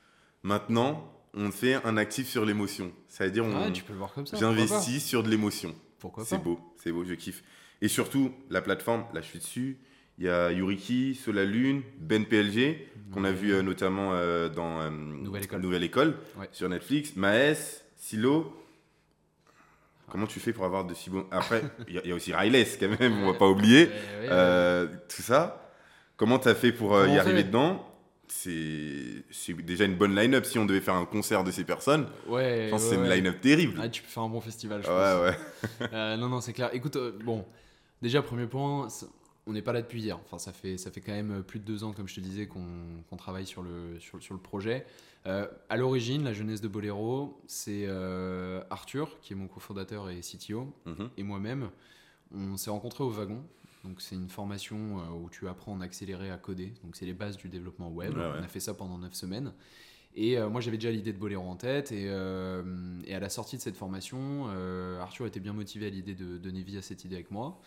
Maintenant, 0.42 1.10
on 1.34 1.50
fait 1.50 1.74
un 1.86 1.96
actif 1.96 2.28
sur 2.28 2.44
l'émotion. 2.44 2.92
C'est-à-dire, 3.08 3.44
on, 3.44 3.54
Ouais, 3.64 3.72
tu 3.72 3.82
peux 3.82 3.92
le 3.92 3.98
voir 3.98 4.12
comme 4.12 4.26
ça. 4.26 4.36
pourquoi 4.38 4.54
j'investis 4.54 5.04
sur 5.04 5.22
de 5.22 5.30
l'émotion. 5.30 5.72
pas 5.72 5.78
Pourquoi 5.98 6.24
C'est 6.24 6.36
pas 6.38 6.42
beau, 6.44 6.60
c'est 6.82 6.92
beau, 6.92 7.04
je 7.04 7.14
kiffe. 7.14 7.42
Et 7.82 7.88
surtout, 7.88 8.32
la 8.48 8.62
plateforme, 8.62 9.04
là 9.12 9.20
je 9.20 9.26
suis 9.26 9.38
dessus, 9.40 9.76
il 10.18 10.24
y 10.24 10.28
a 10.28 10.50
Yuriki, 10.52 11.14
Solalune, 11.14 11.82
Ben 11.98 12.24
PLG, 12.24 12.86
qu'on 13.12 13.24
a 13.24 13.32
vu 13.32 13.52
euh, 13.52 13.62
notamment 13.62 14.12
euh, 14.14 14.48
dans 14.48 14.80
euh, 14.80 14.88
Nouvelle 14.90 15.82
École. 15.82 16.14
Ouais. 16.38 16.48
sur 16.52 16.68
Netflix, 16.68 17.16
Maes, 17.16 17.82
Silo. 17.96 18.56
Comment 20.08 20.26
tu 20.26 20.40
fais 20.40 20.52
pour 20.52 20.64
avoir 20.64 20.84
de 20.84 20.94
si 20.94 21.10
bons... 21.10 21.26
Après, 21.30 21.62
il 21.88 21.94
y, 21.94 21.98
a- 21.98 22.02
il 22.04 22.10
y 22.10 22.12
a 22.12 22.14
aussi 22.14 22.32
Riles 22.34 22.66
quand 22.78 22.98
même, 23.00 23.22
on 23.22 23.32
va 23.32 23.38
pas 23.38 23.48
oublier. 23.48 23.86
Ouais, 23.86 24.28
ouais, 24.28 24.30
ouais. 24.30 24.88
Tout 25.08 25.22
ça. 25.22 25.70
Comment 26.16 26.38
tu 26.38 26.48
as 26.48 26.54
fait 26.54 26.72
pour 26.72 26.92
y 27.06 27.18
arriver 27.18 27.42
dedans? 27.44 27.88
C'est 28.28 29.24
c'est 29.30 29.52
déjà 29.54 29.84
une 29.84 29.96
bonne 29.96 30.14
line-up 30.14 30.44
si 30.46 30.58
on 30.58 30.64
devait 30.64 30.80
faire 30.80 30.94
un 30.94 31.04
concert 31.04 31.44
de 31.44 31.50
ces 31.50 31.64
personnes. 31.64 32.06
ouais, 32.28 32.64
Je 32.66 32.70
pense 32.70 32.82
que 32.84 32.88
c'est 32.90 32.94
une 32.96 33.08
line-up 33.08 33.40
terrible. 33.42 33.78
Ah, 33.82 33.88
tu 33.88 34.00
peux 34.02 34.08
faire 34.08 34.22
un 34.22 34.28
bon 34.28 34.40
festival, 34.40 34.82
je 34.82 34.86
pense. 34.88 35.34
ouais. 35.90 36.16
Non, 36.16 36.28
non, 36.28 36.40
c'est 36.40 36.52
clair. 36.54 36.70
Écoute, 36.72 36.96
bon, 37.24 37.44
déjà, 38.02 38.20
premier 38.22 38.46
point, 38.46 38.88
on 39.46 39.52
n'est 39.52 39.62
pas 39.62 39.72
là 39.72 39.80
depuis 39.82 40.00
hier. 40.02 40.18
Enfin, 40.24 40.38
ça 40.38 40.52
fait, 40.52 40.76
ça 40.76 40.90
fait 40.90 41.00
quand 41.00 41.12
même 41.12 41.42
plus 41.42 41.58
de 41.58 41.64
deux 41.64 41.82
ans, 41.84 41.92
comme 41.92 42.06
je 42.08 42.14
te 42.14 42.20
disais, 42.20 42.46
qu'on 42.46 43.16
travaille 43.16 43.46
sur 43.46 43.62
le, 43.62 43.98
sur, 43.98 44.22
sur 44.22 44.34
le 44.34 44.40
projet. 44.40 44.84
Euh, 45.26 45.46
à 45.68 45.76
l'origine, 45.76 46.24
la 46.24 46.32
jeunesse 46.32 46.60
de 46.60 46.68
Bolero, 46.68 47.40
c'est 47.46 47.84
euh, 47.86 48.62
Arthur, 48.70 49.18
qui 49.20 49.32
est 49.32 49.36
mon 49.36 49.46
cofondateur 49.48 50.10
et 50.10 50.20
CTO, 50.20 50.72
Mhm. 50.86 51.10
et 51.16 51.22
moi-même. 51.22 51.70
On 52.34 52.56
s'est 52.56 52.70
rencontrés 52.70 53.04
au 53.04 53.10
wagon. 53.10 53.42
Donc, 53.84 54.00
c'est 54.00 54.14
une 54.14 54.28
formation 54.28 55.00
euh, 55.00 55.10
où 55.24 55.28
tu 55.28 55.48
apprends 55.48 55.72
en 55.72 55.80
accéléré 55.80 56.30
à 56.30 56.36
coder. 56.38 56.72
Donc, 56.84 56.94
c'est 56.96 57.04
les 57.06 57.14
bases 57.14 57.36
du 57.36 57.48
développement 57.48 57.88
web. 57.90 58.16
Ouais, 58.16 58.20
ouais. 58.24 58.32
On 58.38 58.42
a 58.42 58.48
fait 58.48 58.60
ça 58.60 58.74
pendant 58.74 58.96
neuf 58.98 59.14
semaines. 59.14 59.52
Et 60.14 60.38
euh, 60.38 60.48
moi, 60.48 60.60
j'avais 60.60 60.76
déjà 60.76 60.90
l'idée 60.92 61.12
de 61.12 61.18
Bolero 61.18 61.42
en 61.44 61.56
tête. 61.56 61.90
Et, 61.90 62.06
euh, 62.08 62.62
et 63.06 63.14
à 63.14 63.18
la 63.20 63.28
sortie 63.28 63.56
de 63.56 63.62
cette 63.62 63.76
formation, 63.76 64.46
euh, 64.50 65.00
Arthur 65.00 65.26
était 65.26 65.40
bien 65.40 65.52
motivé 65.52 65.86
à 65.86 65.90
l'idée 65.90 66.14
de 66.14 66.38
donner 66.38 66.62
vie 66.62 66.76
à 66.78 66.82
cette 66.82 67.04
idée 67.04 67.16
avec 67.16 67.30
moi. 67.32 67.60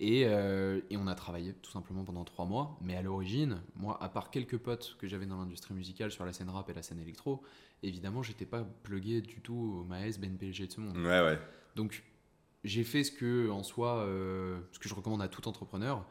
Et, 0.00 0.24
euh, 0.26 0.80
et 0.90 0.96
on 0.96 1.06
a 1.06 1.14
travaillé 1.14 1.54
tout 1.54 1.70
simplement 1.70 2.04
pendant 2.04 2.24
trois 2.24 2.44
mois. 2.44 2.78
Mais 2.80 2.96
à 2.96 3.02
l'origine, 3.02 3.60
moi, 3.74 4.02
à 4.02 4.08
part 4.08 4.30
quelques 4.30 4.58
potes 4.58 4.96
que 4.98 5.08
j'avais 5.08 5.26
dans 5.26 5.38
l'industrie 5.38 5.74
musicale 5.74 6.10
sur 6.10 6.24
la 6.24 6.32
scène 6.32 6.50
rap 6.50 6.68
et 6.70 6.74
la 6.74 6.82
scène 6.82 7.00
électro, 7.00 7.42
évidemment, 7.82 8.22
j'étais 8.22 8.46
pas 8.46 8.64
plugué 8.82 9.20
du 9.20 9.40
tout 9.40 9.80
au 9.80 9.84
Maes, 9.84 10.18
Ben 10.20 10.36
PLG 10.36 10.66
de 10.66 10.72
ce 10.72 10.80
monde. 10.80 10.96
Ouais, 10.98 11.20
ouais. 11.20 11.38
Donc, 11.74 12.04
j'ai 12.64 12.84
fait 12.84 13.04
ce 13.04 13.10
que, 13.10 13.50
en 13.50 13.62
soi, 13.62 13.98
euh, 13.98 14.60
ce 14.72 14.78
que 14.78 14.88
je 14.88 14.94
recommande 14.94 15.22
à 15.22 15.28
tout 15.28 15.48
entrepreneur. 15.48 16.06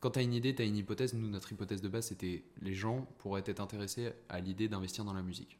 Quand 0.00 0.12
tu 0.12 0.20
as 0.20 0.22
une 0.22 0.34
idée, 0.34 0.54
tu 0.54 0.62
as 0.62 0.64
une 0.64 0.76
hypothèse. 0.76 1.14
Nous, 1.14 1.28
notre 1.28 1.52
hypothèse 1.52 1.82
de 1.82 1.88
base, 1.88 2.06
c'était 2.06 2.44
les 2.62 2.74
gens 2.74 3.08
pourraient 3.18 3.42
être 3.46 3.60
intéressés 3.60 4.12
à 4.28 4.38
l'idée 4.38 4.68
d'investir 4.68 5.04
dans 5.04 5.14
la 5.14 5.22
musique 5.22 5.58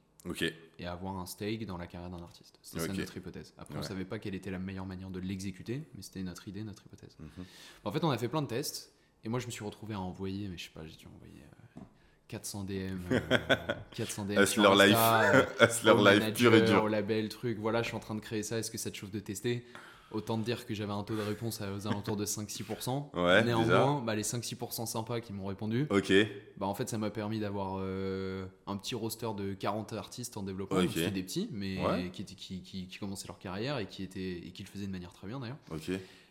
Et 0.78 0.86
avoir 0.86 1.16
un 1.18 1.26
stake 1.26 1.64
dans 1.66 1.78
la 1.78 1.86
carrière 1.86 2.10
d'un 2.10 2.22
artiste. 2.22 2.58
C'était 2.62 2.84
ça 2.84 2.92
Ok. 2.92 2.98
notre 2.98 3.16
hypothèse. 3.16 3.54
Après, 3.58 3.74
on 3.74 3.78
Ouais. 3.78 3.86
savait 3.86 4.04
pas 4.04 4.18
quelle 4.18 4.34
était 4.34 4.50
la 4.50 4.58
meilleure 4.58 4.86
manière 4.86 5.10
de 5.10 5.18
l'exécuter, 5.20 5.82
mais 5.94 6.02
c'était 6.02 6.22
notre 6.22 6.46
idée, 6.48 6.62
notre 6.64 6.84
hypothèse. 6.86 7.16
Mhm. 7.18 7.44
En 7.84 7.92
fait, 7.92 8.04
on 8.04 8.10
a 8.10 8.18
fait 8.18 8.28
plein 8.28 8.42
de 8.42 8.46
tests, 8.46 8.92
et 9.24 9.28
moi, 9.28 9.40
je 9.40 9.46
me 9.46 9.50
suis 9.50 9.64
retrouvé 9.64 9.94
à 9.94 10.00
envoyer, 10.00 10.48
mais 10.48 10.58
je 10.58 10.64
sais 10.64 10.70
pas, 10.74 10.84
j'ai 10.86 10.96
dû 10.96 11.06
envoyer 11.06 11.42
euh, 11.78 11.80
400 12.28 12.64
DM, 12.64 12.98
euh, 13.10 13.20
400 13.96 14.24
DM. 14.26 14.38
Hustler 14.42 14.70
life. 14.88 14.96
Euh, 14.98 15.44
Hustler 15.66 15.94
life 16.20 16.34
pur 16.34 16.54
et 16.54 16.62
dur. 16.62 16.84
Au 16.84 16.88
label, 16.88 17.28
truc, 17.28 17.58
voilà, 17.58 17.82
je 17.82 17.88
suis 17.88 17.96
en 17.96 18.00
train 18.00 18.14
de 18.14 18.20
créer 18.20 18.42
ça, 18.42 18.58
est-ce 18.58 18.70
que 18.70 18.78
ça 18.78 18.90
te 18.90 18.96
chauffe 18.96 19.10
de 19.10 19.20
tester? 19.20 19.64
Autant 20.10 20.38
te 20.38 20.42
dire 20.44 20.64
que 20.64 20.72
j'avais 20.72 20.92
un 20.94 21.02
taux 21.02 21.16
de 21.16 21.20
réponse 21.20 21.60
aux 21.60 21.86
alentours 21.86 22.16
de 22.16 22.24
5-6%. 22.24 23.10
Ouais, 23.14 23.44
Néanmoins, 23.44 24.00
bah, 24.00 24.14
les 24.14 24.22
5-6% 24.22 24.86
sympas 24.86 25.20
qui 25.20 25.34
m'ont 25.34 25.44
répondu, 25.44 25.86
Ok. 25.90 26.10
bah, 26.56 26.64
en 26.66 26.74
fait, 26.74 26.88
ça 26.88 26.96
m'a 26.96 27.10
permis 27.10 27.40
d'avoir 27.40 27.76
euh, 27.78 28.46
petit 28.78 28.94
roster 28.94 29.28
de 29.36 29.54
40 29.54 29.92
artistes 29.92 30.36
en 30.36 30.42
développement. 30.42 30.78
Ok. 30.78 30.84
Donc, 30.84 30.92
C'était 30.94 31.10
des 31.10 31.22
petits, 31.22 31.48
mais 31.52 31.84
Ouais. 31.84 32.10
qui, 32.12 32.22
étaient- 32.22 32.34
qui, 32.34 32.62
qui, 32.62 32.86
qui 32.86 32.98
commençaient 32.98 33.28
leur 33.28 33.38
carrière 33.38 33.78
et 33.78 33.86
qui, 33.86 34.02
étaient, 34.02 34.38
et 34.38 34.50
qui 34.52 34.62
le 34.62 34.68
faisaient 34.68 34.86
de 34.86 34.92
manière 34.92 35.12
très 35.12 35.26
bien 35.26 35.40
d'ailleurs. 35.40 35.58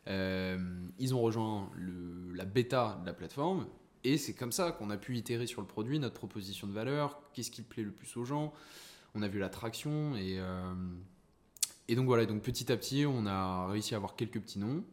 Euh, 0.08 0.58
ils 1.00 1.14
ont 1.14 1.22
rejoint 1.22 1.70
le- 1.76 2.32
la 2.34 2.46
bêta 2.46 2.98
de 3.02 3.06
la 3.08 3.14
plateforme 3.14 3.68
et 4.06 4.18
c'est 4.18 4.34
comme 4.34 4.54
ça 4.54 4.72
qu'on 4.72 4.90
a 4.90 4.96
pu 4.98 5.18
itérer 5.18 5.48
sur 5.48 5.60
le 5.60 5.68
produit, 5.68 6.00
notre 6.00 6.16
proposition 6.16 6.66
de 6.66 6.72
valeur, 6.72 7.20
qu'est-ce 7.34 7.52
qui 7.52 7.62
plaît 7.62 7.84
le 7.84 7.92
plus 7.92 8.16
aux 8.16 8.24
gens. 8.24 8.54
On 9.16 9.22
a 9.22 9.28
vu 9.28 9.38
l'attraction 9.40 10.16
et, 10.16 10.38
euh, 10.40 10.74
et 11.90 11.96
donc 11.96 12.06
voilà, 12.06 12.26
donc 12.26 12.42
petit 12.42 12.72
à 12.72 12.78
petit, 12.78 13.06
on 13.06 13.26
a 13.26 13.68
réussi 13.68 13.96
à 13.96 13.98
avoir 13.98 14.16
quelques 14.16 14.40
petits 14.40 14.60
noms. 14.60 14.84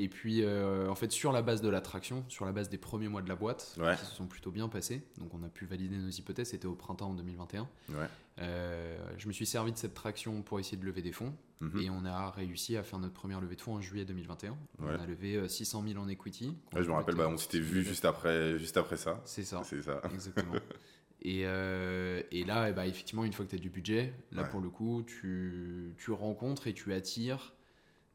Et 0.00 0.08
puis, 0.08 0.42
euh, 0.44 0.88
en 0.88 0.94
fait, 0.94 1.10
sur 1.10 1.32
la 1.32 1.42
base 1.42 1.60
de 1.60 1.68
l'attraction, 1.68 2.24
sur 2.28 2.44
la 2.44 2.52
base 2.52 2.68
des 2.68 2.78
premiers 2.78 3.08
mois 3.08 3.20
de 3.20 3.28
la 3.28 3.34
boîte, 3.34 3.74
Ouais. 3.80 3.96
qui 3.96 4.04
se 4.06 4.14
sont 4.14 4.26
plutôt 4.28 4.52
bien 4.52 4.68
passés, 4.68 5.02
donc 5.18 5.34
on 5.34 5.42
a 5.42 5.48
pu 5.48 5.66
valider 5.66 5.96
nos 5.96 6.08
hypothèses, 6.08 6.50
c'était 6.50 6.66
au 6.66 6.74
printemps 6.76 7.12
2021. 7.14 7.68
Ouais. 7.90 7.96
Euh, 8.38 8.96
je 9.16 9.26
me 9.26 9.32
suis 9.32 9.44
servi 9.46 9.72
de 9.72 9.76
cette 9.76 9.94
traction 9.94 10.42
pour 10.42 10.60
essayer 10.60 10.76
de 10.76 10.84
lever 10.86 11.02
des 11.02 11.10
fonds. 11.10 11.34
Mhm. 11.60 11.80
Et 11.80 11.90
on 11.90 12.04
a 12.04 12.30
réussi 12.30 12.76
à 12.76 12.84
faire 12.84 13.00
notre 13.00 13.14
première 13.14 13.40
levée 13.40 13.56
de 13.56 13.60
fonds 13.60 13.74
en 13.74 13.80
juillet 13.80 14.04
2021. 14.04 14.52
Ouais. 14.52 14.56
On 14.96 15.02
a 15.02 15.06
levé 15.06 15.34
euh, 15.34 15.48
600 15.48 15.82
000 15.88 16.00
en 16.00 16.06
equity. 16.08 16.56
Je 16.76 16.82
me 16.88 16.92
rappelle, 16.92 17.16
bah, 17.16 17.28
on 17.28 17.36
s'était 17.36 17.58
vu 17.58 17.82
juste 17.82 18.04
après, 18.04 18.56
juste 18.58 18.76
après 18.76 18.96
ça. 18.96 19.20
C'est 19.24 19.42
ça, 19.42 19.62
C'est 19.64 19.82
ça. 19.82 20.00
exactement. 20.14 20.52
et, 21.22 21.42
euh, 21.44 22.22
et 22.30 22.44
là, 22.44 22.70
eh 22.70 22.72
ben, 22.72 22.84
effectivement, 22.84 23.24
une 23.24 23.32
fois 23.32 23.44
que 23.44 23.50
tu 23.50 23.56
as 23.56 23.58
du 23.58 23.70
budget, 23.70 24.14
là 24.30 24.44
pour 24.44 24.60
le 24.60 24.68
coup, 24.70 25.02
tu, 25.04 25.92
tu 25.98 26.12
rencontres 26.12 26.68
et 26.68 26.74
tu 26.74 26.92
attires 26.92 27.54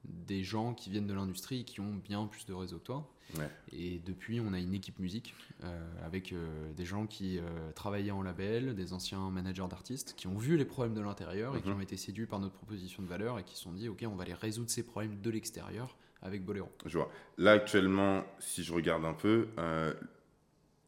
des 0.05 0.43
gens 0.43 0.73
qui 0.73 0.89
viennent 0.89 1.07
de 1.07 1.13
l'industrie 1.13 1.61
et 1.61 1.63
qui 1.63 1.79
ont 1.79 1.93
bien 1.93 2.25
plus 2.27 2.45
de 2.45 2.53
réseau 2.53 2.77
que 2.77 2.83
toi. 2.85 3.09
Ouais. 3.37 3.49
Et 3.71 3.99
depuis, 4.05 4.39
on 4.41 4.53
a 4.53 4.59
une 4.59 4.73
équipe 4.73 4.99
musique 4.99 5.33
euh, 5.63 6.05
avec 6.05 6.33
euh, 6.33 6.71
des 6.73 6.85
gens 6.85 7.07
qui 7.07 7.39
euh, 7.39 7.71
travaillaient 7.73 8.11
en 8.11 8.21
label, 8.21 8.75
des 8.75 8.93
anciens 8.93 9.31
managers 9.31 9.65
d'artistes, 9.69 10.13
qui 10.17 10.27
ont 10.27 10.37
vu 10.37 10.57
les 10.57 10.65
problèmes 10.65 10.93
de 10.93 11.01
l'intérieur 11.01 11.55
et 11.55 11.61
qui 11.61 11.69
Mhm. 11.69 11.77
ont 11.77 11.81
été 11.81 11.97
séduits 11.97 12.25
par 12.27 12.39
notre 12.39 12.53
proposition 12.53 13.01
de 13.01 13.07
valeur 13.07 13.39
et 13.39 13.43
qui 13.43 13.55
se 13.55 13.63
sont 13.63 13.71
dit, 13.71 13.87
OK, 13.89 14.03
on 14.07 14.15
va 14.15 14.23
aller 14.23 14.33
résoudre 14.33 14.69
ces 14.69 14.83
problèmes 14.83 15.19
de 15.21 15.29
l'extérieur 15.29 15.95
avec 16.21 16.43
Bolero. 16.45 16.69
Je 16.85 16.97
vois. 16.97 17.09
Là, 17.37 17.53
actuellement, 17.53 18.23
si 18.39 18.63
je 18.63 18.73
regarde 18.73 19.03
un 19.05 19.13
peu, 19.13 19.47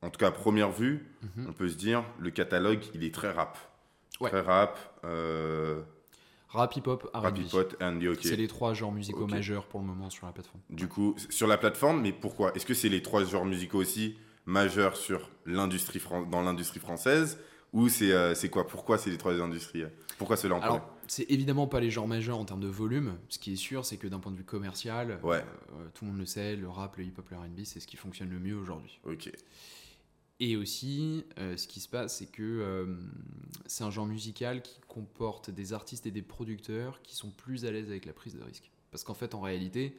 en 0.01 0.09
tout 0.09 0.19
cas 0.19 0.27
à 0.27 0.31
première 0.31 0.71
vue, 0.71 1.07
Mhm. 1.37 1.47
on 1.49 1.53
peut 1.53 1.69
se 1.69 1.75
dire 1.77 2.03
le 2.19 2.29
catalogue, 2.31 2.83
il 2.93 3.03
est 3.03 3.13
très 3.13 3.31
rap. 3.31 3.57
Ouais. 4.21 4.29
Très 4.29 4.41
rap, 4.41 4.77
Rap, 6.49 6.75
hip-hop, 6.75 7.09
rap 7.13 7.33
R&B. 7.35 7.39
hip-hop, 7.39 7.75
R&B, 7.81 8.03
ok. 8.07 8.19
C'est 8.21 8.35
les 8.35 8.47
trois 8.47 8.73
genres 8.73 8.91
musicaux 8.91 9.27
majeurs 9.27 9.65
pour 9.65 9.79
le 9.79 9.85
moment 9.85 10.09
sur 10.09 10.25
la 10.25 10.31
plateforme. 10.31 10.61
Du 10.69 10.87
coup, 10.87 11.15
sur 11.29 11.47
la 11.47 11.57
plateforme, 11.57 12.01
mais 12.01 12.11
pourquoi? 12.13 12.53
Est-ce 12.55 12.65
que 12.65 12.73
c'est 12.73 12.89
les 12.89 13.01
trois 13.01 13.23
genres 13.25 13.45
musicaux 13.45 13.79
aussi 13.79 14.15
majeurs 14.45 14.95
sur 14.95 15.29
l'industrie 15.45 16.01
dans 16.31 16.41
l'industrie 16.41 16.79
française? 16.79 17.39
Ou 17.73 17.89
c'est 17.89 18.13
euh, 18.13 18.35
c'est 18.35 18.49
quoi? 18.49 18.65
Pourquoi 18.67 18.97
c'est 18.97 19.09
les 19.09 19.17
trois 19.17 19.33
industries 19.41 19.83
Pourquoi 20.17 20.37
cela 20.37 20.55
en 20.55 20.61
Alors, 20.61 20.87
c'est 21.07 21.29
évidemment 21.29 21.67
pas 21.67 21.81
les 21.81 21.89
genres 21.91 22.07
majeurs 22.07 22.37
en 22.39 22.45
termes 22.45 22.61
de 22.61 22.67
volume. 22.69 23.17
Ce 23.27 23.37
qui 23.37 23.53
est 23.53 23.57
sûr, 23.57 23.83
c'est 23.83 23.97
que 23.97 24.07
d'un 24.07 24.19
point 24.19 24.31
de 24.31 24.37
vue 24.37 24.45
commercial, 24.45 25.19
Ouais. 25.23 25.37
euh, 25.73 25.87
tout 25.93 26.05
le 26.05 26.11
monde 26.11 26.19
le 26.19 26.25
sait, 26.25 26.55
le 26.55 26.69
rap, 26.69 26.95
le 26.95 27.03
hip-hop, 27.03 27.27
le 27.31 27.37
R&B, 27.37 27.61
c'est 27.65 27.81
ce 27.81 27.87
qui 27.87 27.97
fonctionne 27.97 28.29
le 28.29 28.39
mieux 28.39 28.55
aujourd'hui. 28.55 28.97
Ok. 29.03 29.29
Et 30.41 30.57
aussi, 30.57 31.23
euh, 31.37 31.55
ce 31.55 31.65
qui 31.67 31.79
se 31.79 31.87
passe, 31.87 32.17
c'est 32.17 32.25
que 32.25 32.43
euh, 32.43 32.97
c'est 33.67 33.83
un 33.85 33.89
genre 33.91 34.05
musical 34.05 34.61
qui 34.61 34.79
comporte 34.87 35.49
des 35.49 35.71
artistes 35.71 36.05
et 36.07 36.11
des 36.11 36.21
producteurs 36.21 37.01
qui 37.03 37.15
sont 37.15 37.31
plus 37.31 37.65
à 37.65 37.71
l'aise 37.71 37.87
avec 37.89 38.05
la 38.05 38.11
prise 38.13 38.35
de 38.35 38.43
risque. 38.43 38.69
Parce 38.91 39.03
qu'en 39.05 39.13
fait, 39.13 39.33
en 39.33 39.39
réalité, 39.41 39.97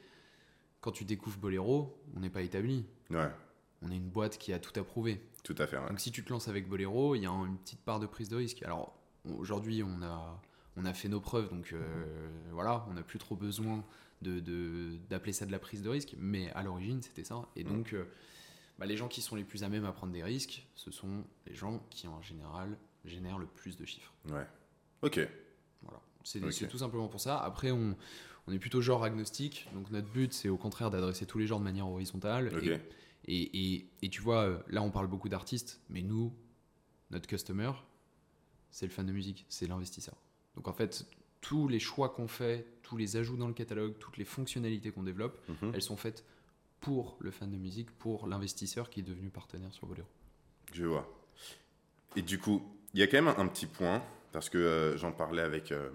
quand 0.82 0.92
tu 0.92 1.04
découvres 1.06 1.38
Bolero, 1.38 1.98
on 2.14 2.20
n'est 2.20 2.28
pas 2.30 2.42
établi. 2.42 2.84
Ouais, 3.10 3.30
On 3.82 3.90
est 3.90 3.96
une 3.96 4.08
boîte 4.10 4.36
qui 4.36 4.52
a 4.52 4.58
tout 4.58 4.78
approuvé. 4.78 5.20
tout 5.42 5.54
à 5.58 5.66
fait. 5.66 5.78
ouais. 5.78 5.88
Donc 5.88 6.00
si 6.00 6.10
tu 6.12 6.22
te 6.22 6.30
lances 6.30 6.48
avec 6.48 6.68
Bolero, 6.68 7.14
il 7.14 7.22
y 7.22 7.26
a 7.26 7.30
une 7.30 7.56
petite 7.58 7.80
part 7.80 7.98
de 8.00 8.06
prise 8.06 8.28
de 8.28 8.36
risque. 8.36 8.62
Alors 8.62 8.94
aujourd'hui, 9.38 9.82
on 9.82 10.02
a, 10.02 10.42
on 10.76 10.84
a 10.84 10.92
fait 10.92 11.08
nos 11.08 11.20
preuves, 11.20 11.48
donc 11.48 11.72
euh, 11.72 12.28
voilà, 12.52 12.84
on 12.90 12.94
n'a 12.94 13.02
plus 13.02 13.18
trop 13.18 13.36
besoin 13.36 13.84
de- 14.22 14.40
de- 14.40 14.96
d'appeler 15.08 15.32
ça 15.32 15.46
de 15.46 15.52
la 15.52 15.58
prise 15.58 15.82
de 15.82 15.88
risque, 15.88 16.14
mais 16.18 16.50
à 16.52 16.62
l'origine, 16.62 17.00
c'était 17.02 17.24
ça. 17.24 17.48
Et 17.56 17.64
Mm. 17.64 17.68
donc, 17.68 17.94
bah, 18.78 18.86
les 18.86 18.96
gens 18.96 19.08
qui 19.08 19.22
sont 19.22 19.36
les 19.36 19.44
plus 19.44 19.64
à 19.64 19.68
même 19.68 19.84
à 19.84 19.92
prendre 19.92 20.12
des 20.12 20.22
risques, 20.22 20.66
ce 20.74 20.90
sont 20.90 21.24
les 21.46 21.54
gens 21.54 21.84
qui, 21.90 22.06
en 22.08 22.20
général, 22.22 22.76
génèrent 23.04 23.38
le 23.38 23.46
plus 23.46 23.76
de 23.76 23.84
chiffres. 23.84 24.12
Ouais. 24.30 24.46
Ok. 25.02 25.20
Voilà. 25.82 26.00
C'est 26.24 26.68
tout 26.68 26.78
simplement 26.78 27.08
pour 27.08 27.20
ça. 27.20 27.38
Après, 27.38 27.70
on, 27.70 27.96
on 28.46 28.52
est 28.52 28.58
plutôt 28.58 28.80
genre 28.80 29.04
agnostique, 29.04 29.68
donc 29.74 29.90
notre 29.90 30.08
but, 30.08 30.32
c'est 30.32 30.48
au 30.48 30.56
contraire 30.56 30.90
d'adresser 30.90 31.24
tous 31.26 31.38
les 31.38 31.46
genres 31.46 31.60
de 31.60 31.64
manière 31.64 31.88
horizontale. 31.88 32.50
Ok. 32.56 32.64
Et, 32.66 32.80
et, 33.42 33.74
et- 33.74 33.90
et 34.02 34.08
tu 34.08 34.20
vois, 34.20 34.42
euh, 34.44 34.58
là, 34.68 34.82
on 34.82 34.90
parle 34.90 35.06
beaucoup 35.06 35.28
d'artistes, 35.28 35.80
mais 35.88 36.02
nous, 36.02 36.32
notre 37.10 37.26
customer, 37.28 37.72
c'est 38.70 38.86
le 38.86 38.92
fan 38.92 39.06
de 39.06 39.12
musique, 39.12 39.46
c'est 39.48 39.66
l'investisseur. 39.66 40.16
Donc 40.56 40.68
en 40.68 40.72
fait, 40.72 41.06
tous 41.40 41.68
les 41.68 41.78
choix 41.78 42.08
qu'on 42.08 42.28
fait, 42.28 42.66
tous 42.82 42.96
les 42.96 43.16
ajouts 43.16 43.36
dans 43.36 43.46
le 43.48 43.54
catalogue, 43.54 43.94
toutes 43.98 44.16
les 44.16 44.24
fonctionnalités 44.24 44.90
qu'on 44.90 45.02
développe, 45.04 45.38
Mhm. 45.48 45.72
elles 45.74 45.82
sont 45.82 45.96
faites 45.96 46.24
pour 46.86 47.16
le 47.18 47.32
fan 47.32 47.50
de 47.50 47.56
musique, 47.56 47.90
pour 47.98 48.28
l'investisseur 48.28 48.90
qui 48.90 49.00
est 49.00 49.02
devenu 49.02 49.28
partenaire 49.28 49.72
sur 49.72 49.88
Bolero. 49.88 50.06
Je 50.72 50.84
vois. 50.84 51.04
Et 52.14 52.22
du 52.22 52.38
coup, 52.38 52.62
il 52.94 53.00
y 53.00 53.02
a 53.02 53.08
quand 53.08 53.20
même 53.20 53.34
un 53.36 53.48
petit 53.48 53.66
point, 53.66 54.04
parce 54.30 54.48
que 54.48 54.56
euh, 54.56 54.96
j'en 54.96 55.10
parlais 55.10 55.42
avec, 55.42 55.72
euh, 55.72 55.90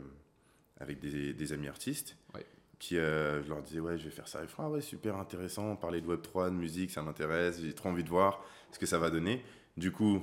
avec 0.82 1.00
des, 1.00 1.34
des 1.34 1.54
amis 1.54 1.70
artistes, 1.70 2.18
Ouais. 2.36 2.46
qui, 2.78 2.98
euh, 2.98 3.42
je 3.42 3.48
leur 3.48 3.62
disais, 3.62 3.80
ouais, 3.80 3.98
je 3.98 4.04
vais 4.04 4.10
faire 4.12 4.28
ça. 4.28 4.42
Ils 4.42 4.50
font, 4.50 4.64
ah 4.64 4.70
ouais, 4.70 4.82
super 4.82 5.16
intéressant, 5.16 5.78
parler 5.78 6.02
de 6.02 6.14
Web3, 6.14 6.50
de 6.50 6.56
musique, 6.56 6.92
ça 6.92 7.02
m'intéresse, 7.02 7.62
j'ai 7.62 7.74
trop 7.74 7.88
envie 7.88 8.04
de 8.04 8.10
voir 8.10 8.44
ce 8.74 8.78
que 8.78 8.86
ça 8.86 9.00
va 9.00 9.10
donner. 9.10 9.42
Du 9.78 9.94
coup, 9.94 10.22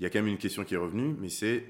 il 0.00 0.02
y 0.02 0.06
a 0.06 0.10
quand 0.10 0.18
même 0.18 0.26
une 0.26 0.38
question 0.38 0.64
qui 0.64 0.74
est 0.74 0.78
revenue, 0.78 1.14
mais 1.20 1.28
c'est, 1.28 1.64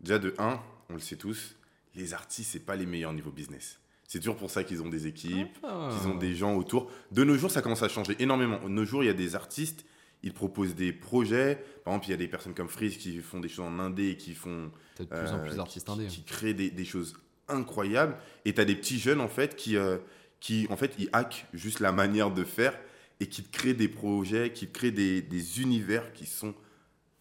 déjà 0.00 0.18
de 0.18 0.34
1, 0.38 0.60
on 0.90 0.94
le 0.94 0.98
sait 0.98 1.16
tous, 1.16 1.54
les 1.94 2.12
artistes, 2.12 2.50
c'est 2.50 2.66
pas 2.66 2.74
les 2.74 2.86
meilleurs 2.86 3.12
niveau 3.12 3.30
business. 3.30 3.78
C'est 4.08 4.18
toujours 4.18 4.36
pour 4.36 4.50
ça 4.50 4.62
qu'ils 4.64 4.82
ont 4.82 4.88
des 4.88 5.06
équipes, 5.06 5.56
Ah. 5.62 5.90
qu'ils 5.92 6.08
ont 6.08 6.14
des 6.14 6.34
gens 6.34 6.54
autour. 6.54 6.90
De 7.12 7.24
nos 7.24 7.36
jours, 7.36 7.50
ça 7.50 7.62
commence 7.62 7.82
à 7.82 7.88
changer 7.88 8.14
énormément. 8.20 8.60
De 8.62 8.68
nos 8.68 8.84
jours, 8.84 9.02
il 9.02 9.06
y 9.06 9.10
a 9.10 9.14
des 9.14 9.34
artistes, 9.34 9.84
ils 10.22 10.32
proposent 10.32 10.74
des 10.74 10.92
projets. 10.92 11.56
Par 11.84 11.92
exemple, 11.92 12.06
il 12.08 12.10
y 12.10 12.14
a 12.14 12.16
des 12.16 12.28
personnes 12.28 12.54
comme 12.54 12.68
Freeze 12.68 12.96
qui 12.96 13.18
font 13.18 13.40
des 13.40 13.48
choses 13.48 13.66
en 13.66 13.78
indé 13.78 14.10
et 14.10 14.16
qui 14.16 14.34
font. 14.34 14.70
T'as 14.94 15.04
de 15.04 15.08
plus 15.08 15.30
en 15.30 15.38
euh, 15.38 15.44
plus 15.46 15.56
d'artistes 15.56 15.88
indés. 15.88 16.06
Qui, 16.06 16.22
créent 16.22 16.54
des, 16.54 16.70
des 16.70 16.84
choses 16.84 17.14
incroyables. 17.48 18.16
Et 18.44 18.54
tu 18.54 18.60
as 18.60 18.64
des 18.64 18.76
petits 18.76 18.98
jeunes, 18.98 19.20
en 19.20 19.28
fait, 19.28 19.56
qui, 19.56 19.76
euh, 19.76 19.98
qui, 20.40 20.66
en 20.70 20.76
fait, 20.76 20.94
ils 20.98 21.08
hackent 21.12 21.46
juste 21.52 21.80
la 21.80 21.92
manière 21.92 22.30
de 22.30 22.44
faire 22.44 22.78
et 23.20 23.26
qui 23.28 23.42
te 23.42 23.50
créent 23.56 23.74
des 23.74 23.88
projets, 23.88 24.52
qui 24.52 24.66
te 24.68 24.72
créent 24.72 24.90
des, 24.92 25.22
des 25.22 25.60
univers 25.60 26.12
qui 26.12 26.26
sont 26.26 26.54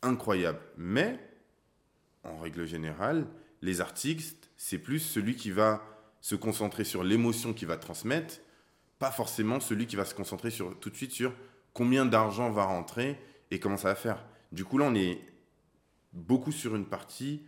incroyables. 0.01 0.59
Mais, 0.77 1.19
en 2.23 2.37
règle 2.39 2.65
générale, 2.67 3.27
les 3.61 3.81
artistes, 3.81 4.49
c'est 4.57 4.77
plus 4.77 4.99
celui 4.99 5.35
qui 5.35 5.51
va 5.51 5.83
se 6.25 6.33
concentrer 6.33 6.85
sur 6.85 7.03
l'émotion 7.03 7.53
qu'il 7.53 7.67
va 7.67 7.77
transmettre, 7.77 8.39
pas 8.97 9.11
forcément 9.11 9.59
celui 9.59 9.85
qui 9.85 9.95
va 9.95 10.05
se 10.05 10.15
concentrer 10.15 10.49
sur, 10.49 10.75
tout 10.79 10.89
de 10.89 10.95
suite 10.95 11.11
sur 11.11 11.31
combien 11.71 12.03
d'argent 12.03 12.49
va 12.49 12.63
rentrer 12.65 13.19
et 13.51 13.59
comment 13.59 13.77
ça 13.77 13.89
va 13.89 13.95
faire. 13.95 14.25
Du 14.51 14.65
coup, 14.65 14.79
là, 14.79 14.85
on 14.85 14.95
est 14.95 15.19
beaucoup 16.13 16.51
sur 16.51 16.75
une 16.75 16.87
partie 16.87 17.43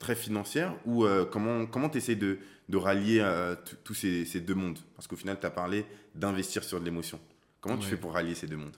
très 0.00 0.16
financière 0.16 0.74
ou 0.86 1.04
euh, 1.04 1.24
comment 1.24 1.66
comment 1.66 1.88
tu 1.88 1.98
essaies 1.98 2.16
de, 2.16 2.40
de 2.68 2.76
rallier 2.76 3.20
euh, 3.20 3.54
tous 3.84 3.94
ces, 3.94 4.24
ces 4.24 4.40
deux 4.40 4.56
mondes? 4.56 4.80
Parce 4.96 5.06
qu'au 5.06 5.14
final, 5.14 5.38
tu 5.38 5.46
as 5.46 5.50
parlé 5.50 5.86
d'investir 6.16 6.64
sur 6.64 6.80
de 6.80 6.84
l'émotion. 6.84 7.20
Comment 7.60 7.78
tu 7.78 7.86
fais 7.86 7.96
pour 7.96 8.14
rallier 8.14 8.34
ces 8.34 8.48
deux 8.48 8.56
mondes? 8.56 8.76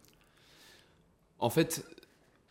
En 1.39 1.49
fait, 1.49 1.87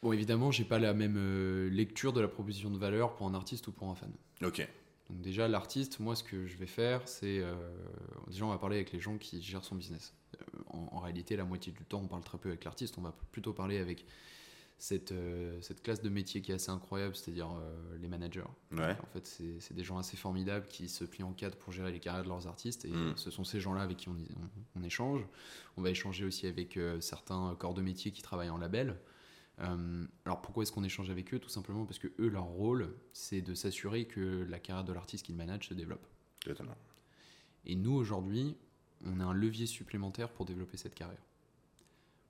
bon, 0.02 0.14
évidemment, 0.14 0.50
j'ai 0.50 0.66
pas 0.66 0.80
la 0.80 0.96
même 0.96 1.18
euh, 1.20 1.70
lecture 1.70 2.12
de 2.12 2.22
la 2.22 2.28
proposition 2.28 2.72
de 2.72 2.80
valeur 2.80 3.14
pour 3.14 3.28
un 3.28 3.36
artiste 3.36 3.68
ou 3.68 3.72
pour 3.72 3.88
un 3.88 3.96
fan. 3.96 4.12
Ok. 4.42 4.68
Donc 5.12 5.22
déjà, 5.22 5.48
l'artiste, 5.48 6.00
moi, 6.00 6.16
ce 6.16 6.24
que 6.24 6.48
je 6.48 6.58
vais 6.58 6.66
faire, 6.68 7.08
c'est... 7.08 7.40
euh, 7.40 7.54
déjà, 8.28 8.46
on 8.46 8.50
va 8.50 8.58
parler 8.58 8.78
avec 8.78 8.92
les 8.94 9.00
gens 9.00 9.18
qui 9.18 9.42
gèrent 9.42 9.66
son 9.66 9.76
business. 9.76 10.14
Euh, 10.36 10.46
en, 10.70 10.88
en 10.94 11.00
réalité, 11.00 11.36
la 11.36 11.44
moitié 11.44 11.74
du 11.74 11.84
temps, 11.84 12.00
on 12.02 12.08
parle 12.08 12.24
très 12.24 12.38
peu 12.38 12.50
avec 12.50 12.64
l'artiste. 12.64 12.98
On 12.98 13.02
va 13.02 13.14
plutôt 13.32 13.52
parler 13.52 13.78
avec 13.78 14.06
cette, 14.78 15.12
euh, 15.12 15.60
cette 15.62 15.84
classe 15.84 16.02
de 16.02 16.10
métier 16.10 16.42
qui 16.42 16.52
est 16.52 16.56
assez 16.56 16.72
incroyable, 16.72 17.16
c'est-à-dire 17.16 17.52
euh, 17.52 17.98
les 18.02 18.08
managers. 18.08 18.46
Ouais. 18.72 18.96
En 19.04 19.06
fait, 19.14 19.26
c'est 19.60 19.74
des 19.74 19.84
gens 19.84 19.98
assez 19.98 20.16
formidables 20.18 20.66
qui 20.68 20.88
se 20.90 21.04
plient 21.04 21.24
en 21.24 21.34
cadre 21.34 21.58
pour 21.58 21.72
gérer 21.74 21.92
les 21.92 22.00
carrières 22.00 22.24
de 22.24 22.30
leurs 22.30 22.48
artistes. 22.48 22.86
Et 22.86 22.92
Mm. 22.92 23.18
ce 23.18 23.30
sont 23.32 23.44
ces 23.44 23.60
gens-là 23.60 23.82
avec 23.82 23.98
qui 23.98 24.10
on, 24.10 24.14
on- 24.14 24.80
on 24.80 24.84
échange. 24.84 25.22
On 25.78 25.82
va 25.82 25.90
échanger 25.90 26.24
aussi 26.26 26.48
avec 26.48 26.80
certains 27.02 27.54
corps 27.60 27.74
de 27.74 27.82
métier 27.82 28.12
qui 28.12 28.22
travaillent 28.22 28.50
en 28.50 28.58
label. 28.58 28.96
Euh, 29.62 30.06
alors 30.26 30.42
pourquoi 30.42 30.64
est-ce 30.64 30.72
qu'on 30.72 30.84
échange 30.84 31.10
avec 31.10 31.34
eux? 31.34 31.40
Tout 31.40 31.50
simplement 31.50 31.86
parce 31.86 32.00
que 32.00 32.08
eux, 32.20 32.28
leur 32.30 32.46
rôle, 32.46 32.96
c'est 33.14 33.42
de 33.42 33.54
s'assurer 33.54 34.06
que 34.06 34.44
la 34.50 34.60
carrière 34.60 34.84
de 34.84 34.94
l'artiste 34.94 35.26
qu'ils 35.26 35.36
managent 35.36 35.68
se 35.70 35.74
développe. 35.74 36.06
Totalement. 36.44 36.76
Et 37.66 37.76
nous, 37.76 37.94
aujourd'hui, 37.94 38.56
on 39.06 39.20
a 39.20 39.24
un 39.26 39.34
levier 39.34 39.68
supplémentaire 39.68 40.30
pour 40.32 40.46
développer 40.46 40.78
cette 40.78 40.96
carrière. 40.96 41.22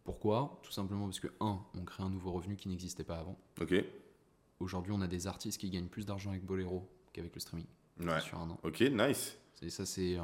Pourquoi? 0.03 0.59
Tout 0.63 0.71
simplement 0.71 1.05
parce 1.05 1.19
que, 1.19 1.27
un, 1.39 1.59
on 1.75 1.85
crée 1.85 2.03
un 2.03 2.09
nouveau 2.09 2.31
revenu 2.31 2.55
qui 2.57 2.67
n'existait 2.67 3.03
pas 3.03 3.19
avant. 3.19 3.38
Ok. 3.61 3.75
Aujourd'hui, 4.59 4.91
on 4.91 5.01
a 5.01 5.07
des 5.07 5.27
artistes 5.27 5.59
qui 5.59 5.69
gagnent 5.69 5.88
plus 5.88 6.05
d'argent 6.05 6.31
avec 6.31 6.43
Bolero 6.43 6.89
qu'avec 7.13 7.33
le 7.33 7.39
streaming 7.39 7.67
Ouais. 8.00 8.19
sur 8.21 8.39
un 8.39 8.50
an. 8.50 8.59
Ok, 8.63 8.81
nice. 8.81 9.38
Et 9.63 9.70
ça, 9.70 9.86
c'est 9.86 10.15
un. 10.17 10.24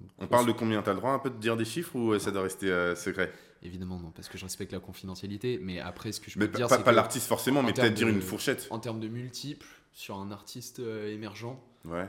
une 0.00 0.08
On 0.18 0.26
parle 0.26 0.46
de 0.46 0.52
combien? 0.52 0.82
T'as 0.82 0.92
le 0.92 0.98
droit 0.98 1.12
un 1.12 1.18
peu 1.18 1.30
de 1.30 1.36
dire 1.38 1.56
des 1.56 1.64
chiffres 1.64 1.96
ou 1.96 2.12
euh, 2.12 2.18
ça 2.18 2.30
doit 2.30 2.42
rester 2.42 2.70
euh, 2.70 2.94
secret? 2.94 3.32
Évidemment, 3.62 3.98
non, 3.98 4.10
parce 4.10 4.28
que 4.28 4.36
je 4.36 4.44
respecte 4.44 4.72
la 4.72 4.80
confidentialité. 4.80 5.58
Mais 5.62 5.80
après, 5.80 6.12
ce 6.12 6.20
que 6.20 6.30
je 6.30 6.38
peux 6.38 6.44
Mais 6.46 6.52
dire, 6.52 6.68
pas- 6.68 6.76
c'est 6.76 6.84
pas 6.84 6.92
l'artiste 6.92 7.26
forcément, 7.26 7.60
en 7.60 7.62
mais 7.62 7.72
peut-être 7.72 7.94
dire 7.94 8.08
une 8.08 8.20
fourchette. 8.20 8.66
en 8.70 8.78
termes 8.78 9.00
de 9.00 9.08
multiples, 9.08 9.66
sur 9.92 10.18
un 10.18 10.30
artiste 10.30 10.80
euh, 10.80 11.10
émergent, 11.12 11.58
Ouais. 11.86 12.06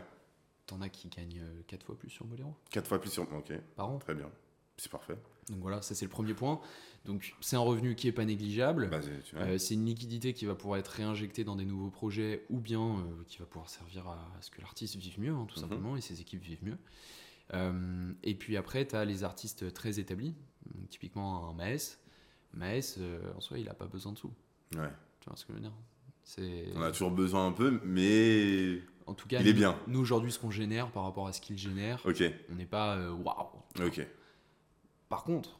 t'en 0.66 0.82
as 0.82 0.90
qui 0.90 1.08
gagnent 1.08 1.42
4 1.68 1.86
fois 1.86 1.98
plus 1.98 2.10
sur 2.10 2.26
Bolero 2.26 2.54
Quatre 2.70 2.88
fois 2.88 3.00
plus 3.00 3.12
sur. 3.12 3.24
Ok, 3.24 3.54
par 3.78 3.90
an. 3.90 3.98
très 4.00 4.14
bien. 4.14 4.30
C'est 4.76 4.92
parfait. 4.92 5.16
Donc 5.50 5.60
voilà, 5.62 5.82
ça 5.82 5.96
c'est 5.96 6.06
le 6.06 6.10
premier 6.12 6.34
point. 6.34 6.60
Donc 7.06 7.34
c'est 7.40 7.56
un 7.56 7.60
revenu 7.62 7.96
qui 7.96 8.08
est 8.08 8.12
pas 8.12 8.26
négligeable. 8.26 8.90
Bah. 8.90 9.00
Euh, 9.36 9.58
c'est 9.58 9.76
une 9.76 9.86
liquidité 9.86 10.34
qui 10.34 10.46
va 10.46 10.56
pouvoir 10.56 10.78
être 10.80 10.90
réinjectée 10.90 11.44
dans 11.46 11.56
des 11.56 11.64
nouveaux 11.66 11.90
projets 11.90 12.46
ou 12.50 12.60
bien 12.60 12.82
euh, 12.82 13.24
qui 13.28 13.38
va 13.38 13.46
pouvoir 13.46 13.70
servir 13.70 14.08
à, 14.08 14.14
à 14.38 14.42
ce 14.42 14.52
que 14.52 14.60
l'artiste 14.62 14.96
vive 14.98 15.20
mieux, 15.20 15.32
hein, 15.34 15.46
tout 15.48 15.56
Mhm. 15.60 15.62
simplement, 15.70 15.96
et 15.98 16.02
ses 16.02 16.20
équipes 16.20 16.44
vivent 16.44 16.64
mieux. 16.66 16.78
Euh, 17.54 18.12
et 18.24 18.36
puis 18.36 18.58
après, 18.58 18.86
tu 18.86 18.96
as 18.96 19.06
les 19.06 19.24
artistes 19.24 19.72
très 19.74 20.00
établis, 20.00 20.36
donc, 20.76 20.90
typiquement 20.90 21.50
un 21.50 21.54
Maes. 21.54 21.98
Maes, 22.54 22.98
en 23.36 23.40
soi, 23.40 23.58
il 23.60 23.66
n'a 23.66 23.74
pas 23.74 23.88
besoin 23.88 24.12
de 24.12 24.18
sous. 24.18 24.34
Ouais. 24.76 24.90
Tu 25.22 25.30
vois 25.30 25.38
ce 25.38 25.46
que 25.46 25.54
je 25.54 25.58
veux 25.58 25.62
dire? 25.64 25.74
C'est 26.24 26.66
On 26.76 26.82
a 26.82 26.92
toujours 26.92 27.12
besoin 27.12 27.48
un 27.48 27.52
peu, 27.54 27.80
mais. 27.86 28.82
En 29.06 29.14
tout 29.14 29.30
cas, 29.30 29.40
Il 29.40 29.48
est 29.48 29.54
nous, 29.54 29.60
bien. 29.60 29.80
nous, 29.88 30.00
aujourd'hui, 30.02 30.30
ce 30.34 30.40
qu'on 30.40 30.52
génère 30.52 30.92
par 30.92 31.04
rapport 31.04 31.28
à 31.28 31.32
ce 31.32 31.40
qu'il 31.40 31.58
génère, 31.58 32.02
Ok, 32.06 32.22
on 32.52 32.56
n'est 32.56 32.66
pas 32.66 33.10
waouh. 33.12 33.48
ok, 33.86 34.06
Par 35.10 35.24
contre, 35.24 35.60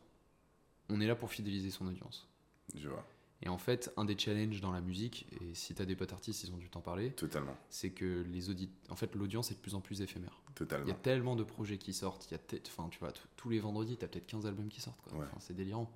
on 0.90 1.00
est 1.02 1.08
là 1.08 1.16
pour 1.16 1.32
fidéliser 1.32 1.72
son 1.72 1.88
audience. 1.88 2.28
je 2.76 2.90
vois. 2.90 3.06
Et 3.44 3.50
en 3.50 3.58
fait, 3.60 3.94
un 3.98 4.06
des 4.06 4.18
challenges 4.18 4.62
dans 4.62 4.72
la 4.72 4.82
musique, 4.82 5.28
et 5.40 5.54
si 5.54 5.76
tu 5.76 5.82
as 5.82 5.86
des 5.86 5.96
potes 5.96 6.12
artistes, 6.12 6.44
ils 6.44 6.52
ont 6.52 6.58
dû 6.58 6.70
t'en 6.70 6.82
parler, 6.82 7.12
Totalement, 7.12 7.56
c'est 7.70 7.92
que 7.92 8.26
les 8.32 8.50
en 8.90 8.96
fait, 8.96 9.14
l'audience 9.14 9.52
est 9.52 9.54
de 9.54 9.60
plus 9.60 9.76
en 9.76 9.82
plus 9.82 10.02
éphémère. 10.02 10.42
Il 10.42 10.50
y 10.50 10.52
a 10.52 10.54
totalement. 10.56 10.94
tellement 10.96 11.36
de 11.36 11.44
projets 11.44 11.78
qui 11.78 11.94
sortent, 11.94 12.28
il 12.32 12.34
y 12.34 12.36
a 12.36 12.60
enfin, 12.68 12.90
tu 12.90 12.98
vois, 12.98 13.14
tous 13.36 13.50
les 13.50 13.60
vendredis, 13.60 13.96
tu 13.96 14.06
as 14.06 14.08
peut-être 14.08 14.26
15 14.26 14.48
albums 14.48 14.70
qui 14.70 14.82
sortent, 14.82 15.02
quoi. 15.02 15.14
Ouais. 15.14 15.26
Enfin, 15.26 15.38
c'est 15.40 15.56
délirant. 15.56 15.92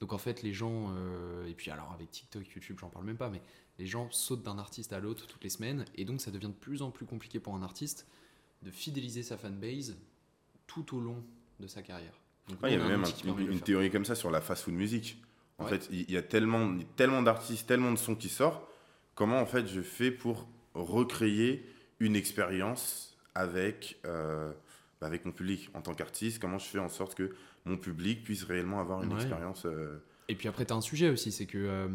Donc 0.00 0.12
en 0.12 0.18
fait, 0.18 0.42
les 0.42 0.52
gens, 0.52 0.92
euh, 0.94 1.46
et 1.46 1.54
puis 1.54 1.70
alors 1.70 1.90
avec 1.92 2.10
TikTok, 2.10 2.46
YouTube, 2.48 2.76
j'en 2.78 2.90
parle 2.90 3.06
même 3.06 3.16
pas, 3.16 3.30
mais 3.30 3.40
les 3.78 3.86
gens 3.86 4.10
sautent 4.10 4.42
d'un 4.42 4.58
artiste 4.58 4.92
à 4.92 5.00
l'autre 5.00 5.26
toutes 5.26 5.42
les 5.42 5.50
semaines, 5.50 5.86
et 5.94 6.04
donc 6.04 6.20
ça 6.20 6.30
devient 6.30 6.48
de 6.48 6.52
plus 6.52 6.82
en 6.82 6.90
plus 6.90 7.06
compliqué 7.06 7.40
pour 7.40 7.54
un 7.54 7.62
artiste 7.62 8.06
de 8.62 8.70
fidéliser 8.70 9.22
sa 9.22 9.38
fanbase 9.38 9.96
tout 10.66 10.94
au 10.94 11.00
long 11.00 11.24
de 11.60 11.66
sa 11.66 11.80
carrière. 11.82 12.20
Il 12.48 12.70
y 12.70 12.74
avait 12.74 12.88
même 12.88 13.04
un- 13.04 13.36
une, 13.38 13.60
théorie 13.60 13.90
comme 13.90 14.04
ça 14.04 14.14
sur 14.14 14.30
la 14.30 14.40
fast-food 14.40 14.74
musique. 14.74 15.22
En 15.58 15.64
Ouais. 15.64 15.70
fait, 15.70 15.88
il 15.90 16.10
y 16.10 16.16
a 16.16 16.22
tellement, 16.22 16.76
tellement 16.96 17.22
d'artistes, 17.22 17.66
tellement 17.66 17.92
de 17.92 17.96
sons 17.96 18.16
qui 18.16 18.28
sortent. 18.28 18.66
Comment 19.14 19.38
en 19.40 19.46
fait 19.46 19.66
je 19.66 19.80
fais 19.80 20.10
pour 20.10 20.48
recréer 20.74 21.64
une 22.00 22.16
expérience 22.16 23.16
avec, 23.34 23.98
euh, 24.04 24.52
bah, 25.00 25.06
avec 25.06 25.24
mon 25.24 25.32
public 25.32 25.70
en 25.74 25.80
tant 25.80 25.94
qu'artiste? 25.94 26.40
Comment 26.40 26.58
je 26.58 26.66
fais 26.66 26.80
en 26.80 26.88
sorte 26.88 27.14
que 27.14 27.34
mon 27.64 27.76
public 27.76 28.24
puisse 28.24 28.42
réellement 28.42 28.80
avoir 28.80 29.02
une 29.02 29.10
Ouais. 29.12 29.20
expérience 29.20 29.64
euh, 29.66 29.98
Et 30.28 30.34
puis 30.34 30.48
après, 30.48 30.66
tu 30.66 30.72
as 30.72 30.76
un 30.76 30.80
sujet 30.80 31.08
aussi, 31.10 31.30
c'est 31.32 31.46
que 31.46 31.58
euh, 31.58 31.88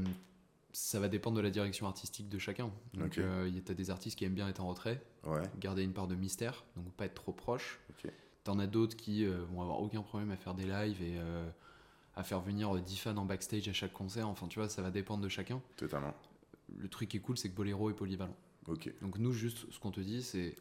ça 0.71 0.99
va 0.99 1.09
dépendre 1.09 1.35
de 1.37 1.41
la 1.41 1.49
direction 1.51 1.85
artistique 1.87 2.29
de 2.29 2.39
chacun. 2.39 2.71
Donc, 2.93 3.07
Ok. 3.07 3.17
euh, 3.19 3.51
tu 3.65 3.71
as 3.71 3.75
des 3.75 3.89
artistes 3.91 4.17
qui 4.17 4.23
aiment 4.25 4.33
bien 4.35 4.47
être 4.47 4.61
en 4.61 4.67
retrait, 4.69 5.01
Ouais, 5.25 5.41
garder 5.59 5.83
une 5.83 5.93
part 5.93 6.07
de 6.07 6.15
mystère, 6.15 6.63
donc 6.77 6.91
pas 6.93 7.05
être 7.05 7.15
trop 7.15 7.33
proche. 7.33 7.79
Tu 8.49 8.55
en 8.55 8.57
as 8.57 8.65
d'autres 8.65 8.97
qui 8.97 9.25
euh, 9.25 9.45
vont 9.51 9.61
avoir 9.61 9.79
aucun 9.79 10.01
problème 10.01 10.31
à 10.31 10.35
faire 10.35 10.55
des 10.55 10.65
lives 10.65 11.03
et 11.03 11.19
euh, 11.19 11.47
à 12.15 12.23
faire 12.23 12.41
venir 12.41 12.75
euh, 12.75 12.81
10 12.81 12.97
fans 12.97 13.17
en 13.17 13.25
backstage 13.25 13.67
à 13.67 13.73
chaque 13.73 13.93
concert. 13.93 14.27
Enfin, 14.27 14.47
tu 14.47 14.57
vois, 14.57 14.67
ça 14.67 14.81
va 14.81 14.89
dépendre 14.89 15.21
de 15.21 15.29
chacun. 15.29 15.61
totalement. 15.77 16.15
Le 16.75 16.87
truc 16.87 17.09
qui 17.09 17.17
est 17.17 17.19
cool, 17.19 17.37
c'est 17.37 17.51
que 17.51 17.55
Bolero 17.55 17.91
est 17.91 17.93
polyvalent. 17.93 18.35
Ok, 18.65 18.91
Donc, 19.03 19.19
nous, 19.19 19.33
juste 19.33 19.71
ce 19.71 19.77
qu'on 19.77 19.91
te 19.91 19.99
dit, 19.99 20.23
c'est 20.23 20.55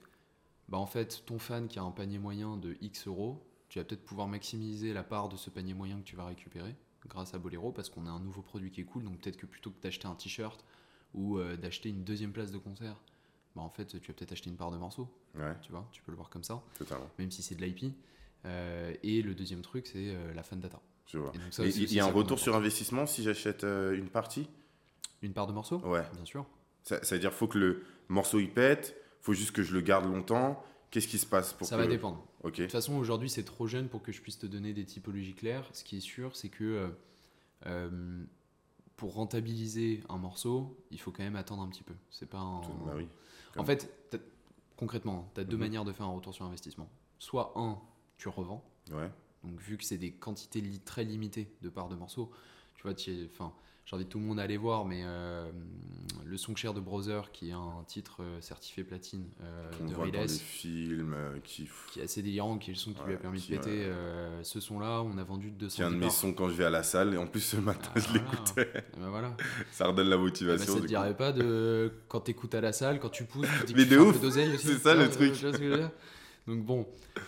bah, 0.68 0.76
en 0.76 0.84
fait, 0.84 1.22
ton 1.24 1.38
fan 1.38 1.66
qui 1.66 1.78
a 1.78 1.82
un 1.82 1.90
panier 1.90 2.18
moyen 2.18 2.58
de 2.58 2.76
X 2.82 3.06
euros, 3.06 3.42
tu 3.70 3.78
vas 3.78 3.86
peut-être 3.86 4.04
pouvoir 4.04 4.28
maximiser 4.28 4.92
la 4.92 5.02
part 5.02 5.30
de 5.30 5.38
ce 5.38 5.48
panier 5.48 5.72
moyen 5.72 5.96
que 5.96 6.04
tu 6.04 6.14
vas 6.14 6.26
récupérer 6.26 6.76
grâce 7.06 7.32
à 7.32 7.38
Bolero 7.38 7.72
parce 7.72 7.88
qu'on 7.88 8.04
a 8.04 8.10
un 8.10 8.20
nouveau 8.20 8.42
produit 8.42 8.70
qui 8.70 8.82
est 8.82 8.84
cool. 8.84 9.04
Donc 9.04 9.18
peut-être 9.18 9.38
que 9.38 9.46
plutôt 9.46 9.70
que 9.70 9.80
d'acheter 9.80 10.08
un 10.08 10.14
t-shirt 10.14 10.62
ou 11.14 11.38
euh, 11.38 11.56
d'acheter 11.56 11.88
une 11.88 12.04
deuxième 12.04 12.32
place 12.32 12.52
de 12.52 12.58
concert, 12.58 13.00
bah 13.58 13.64
en 13.64 13.70
fait 13.70 13.86
tu 13.86 13.98
vas 13.98 14.14
peut-être 14.14 14.32
acheter 14.32 14.50
une 14.50 14.56
part 14.56 14.70
de 14.70 14.76
morceaux. 14.76 15.08
Ouais, 15.34 15.54
Tu 15.62 15.72
vois, 15.72 15.86
tu 15.92 16.02
peux 16.02 16.12
le 16.12 16.16
voir 16.16 16.30
comme 16.30 16.44
ça, 16.44 16.62
totalement. 16.78 17.10
même 17.18 17.30
si 17.30 17.42
c'est 17.42 17.54
de 17.54 17.64
l'IP. 17.64 17.92
Euh, 18.44 18.94
et 19.02 19.20
le 19.22 19.34
deuxième 19.34 19.62
truc, 19.62 19.86
c'est 19.86 20.14
euh, 20.14 20.32
la 20.32 20.42
fan 20.42 20.60
data. 20.60 20.80
Je 21.06 21.18
vois. 21.18 21.32
Il 21.58 21.92
y 21.92 22.00
a 22.00 22.04
un 22.04 22.12
retour 22.12 22.38
sur 22.38 22.54
investissement 22.54 23.06
si 23.06 23.22
j'achète 23.22 23.64
euh, 23.64 23.96
une 23.96 24.08
partie? 24.08 24.48
Une 25.22 25.32
part 25.32 25.46
de 25.46 25.52
morceaux 25.52 25.78
Ouais. 25.78 26.04
Bien 26.14 26.24
sûr. 26.24 26.46
Ça, 26.84 27.02
ça 27.02 27.14
veut 27.16 27.20
dire 27.20 27.32
faut 27.32 27.48
que 27.48 27.58
le 27.58 27.84
morceau 28.08 28.38
il 28.38 28.52
pète, 28.52 28.96
faut 29.20 29.32
juste 29.32 29.52
que 29.52 29.62
je 29.62 29.74
le 29.74 29.80
garde 29.80 30.06
longtemps. 30.06 30.62
Qu'est-ce 30.90 31.08
qui 31.08 31.18
se 31.18 31.26
passe 31.26 31.52
pour 31.52 31.66
ça 31.66 31.76
que... 31.76 31.82
va 31.82 31.86
dépendre. 31.86 32.24
Ok. 32.42 32.58
De 32.58 32.62
toute 32.62 32.72
façon, 32.72 32.94
aujourd'hui, 32.96 33.28
c'est 33.28 33.42
trop 33.42 33.66
jeune 33.66 33.88
pour 33.88 34.02
que 34.02 34.12
je 34.12 34.22
puisse 34.22 34.38
te 34.38 34.46
donner 34.46 34.72
des 34.72 34.84
typologies 34.84 35.34
claires. 35.34 35.68
Ce 35.72 35.84
qui 35.84 35.96
est 35.96 36.00
sûr, 36.00 36.34
c'est 36.36 36.48
que 36.48 36.88
euh, 37.66 38.24
pour 38.96 39.14
rentabiliser 39.14 40.02
un 40.08 40.18
morceau, 40.18 40.76
il 40.90 41.00
faut 41.00 41.10
quand 41.10 41.22
même 41.22 41.36
attendre 41.36 41.62
un 41.62 41.68
petit 41.68 41.82
peu. 41.82 41.94
C'est 42.10 42.28
pas 42.28 42.38
un... 42.38 42.60
Bah 42.60 42.94
oui. 42.96 43.08
En 43.56 43.64
fait, 43.64 43.90
concrètement, 44.76 45.30
tu 45.34 45.40
as 45.40 45.44
deux 45.44 45.56
Mhm. 45.56 45.60
manières 45.62 45.84
de 45.84 45.92
faire 45.92 46.06
un 46.06 46.12
retour 46.14 46.34
sur 46.34 46.44
investissement. 46.44 46.88
Soit 47.18 47.52
un, 47.56 47.78
tu 48.16 48.28
revends. 48.28 48.62
Ouais. 48.90 49.10
Donc 49.44 49.58
vu 49.60 49.76
que 49.76 49.84
c'est 49.84 49.98
des 49.98 50.12
quantités 50.12 50.60
li- 50.60 50.80
très 50.80 51.04
limitées 51.04 51.50
de 51.62 51.68
parts 51.68 51.88
de 51.88 51.96
morceaux, 51.96 52.30
tu 52.76 52.82
vois, 52.82 52.94
tu 52.94 53.10
es- 53.10 53.24
enfin, 53.32 53.52
j'invite 53.88 54.08
tout 54.10 54.18
le 54.18 54.24
monde 54.24 54.38
à 54.38 54.42
aller 54.42 54.56
voir, 54.56 54.84
mais 54.84 55.02
euh, 55.04 55.50
le 56.26 56.36
Song 56.36 56.54
Share 56.56 56.74
de 56.74 56.80
Brother, 56.80 57.30
qui 57.32 57.48
est 57.48 57.52
un 57.52 57.84
titre 57.86 58.22
euh, 58.22 58.40
certifié 58.40 58.84
platine 58.84 59.24
euh, 59.42 59.70
de 59.80 59.94
voit 59.94 60.06
dans 60.06 60.12
les 60.12 60.18
Riles, 60.20 60.28
films 60.28 61.16
qui... 61.42 61.68
qui 61.92 62.00
est 62.00 62.02
assez 62.02 62.22
délirant, 62.22 62.58
qui 62.58 62.70
est 62.70 62.74
le 62.74 62.78
son 62.78 62.92
qui 62.92 63.02
lui 63.06 63.14
a 63.14 63.16
permis 63.16 63.40
qui, 63.40 63.52
de 63.52 63.56
péter. 63.56 63.86
ce 64.42 64.60
son-là, 64.60 65.02
on 65.02 65.16
a 65.16 65.24
vendu 65.24 65.50
200 65.50 65.76
C'est 65.76 65.82
un 65.84 65.90
de 65.90 65.96
mes 65.96 66.10
sons 66.10 66.32
quand 66.34 66.48
je 66.48 66.54
vais 66.54 66.64
à 66.66 66.70
la 66.70 66.82
salle 66.82 67.14
et 67.14 67.16
en 67.16 67.26
plus 67.26 67.40
ce 67.40 67.56
matin 67.56 67.90
Ah, 67.94 67.98
je 68.00 68.08
voilà. 68.08 68.20
l'écoutais. 68.24 68.84
Ben 68.98 69.08
voilà. 69.08 69.36
Ça 69.72 69.86
redonne 69.86 70.08
la 70.08 70.16
Eh 70.16 70.18
ben, 70.18 70.24
motivation. 70.24 70.74
ça 70.74 70.80
te 70.80 70.86
dirait 70.86 71.16
pas 71.16 71.32
de 71.32 71.92
quand 72.08 72.20
t'écoutes 72.20 72.54
à 72.54 72.60
la 72.60 72.72
salle, 72.72 73.00
quand 73.00 73.08
tu 73.08 73.24
pousses, 73.24 73.48
tu 73.60 73.66
dis 73.66 73.72
que 73.72 73.78
Mais 73.78 73.84
tu 73.86 73.94
de 73.94 73.98
ouf, 73.98 74.22
aussi, 74.22 74.58
c'est 74.58 74.78
ça, 74.78 74.94
le 74.94 75.08
truc. 75.08 75.32
Donc 76.48 76.64
bon, 76.64 76.86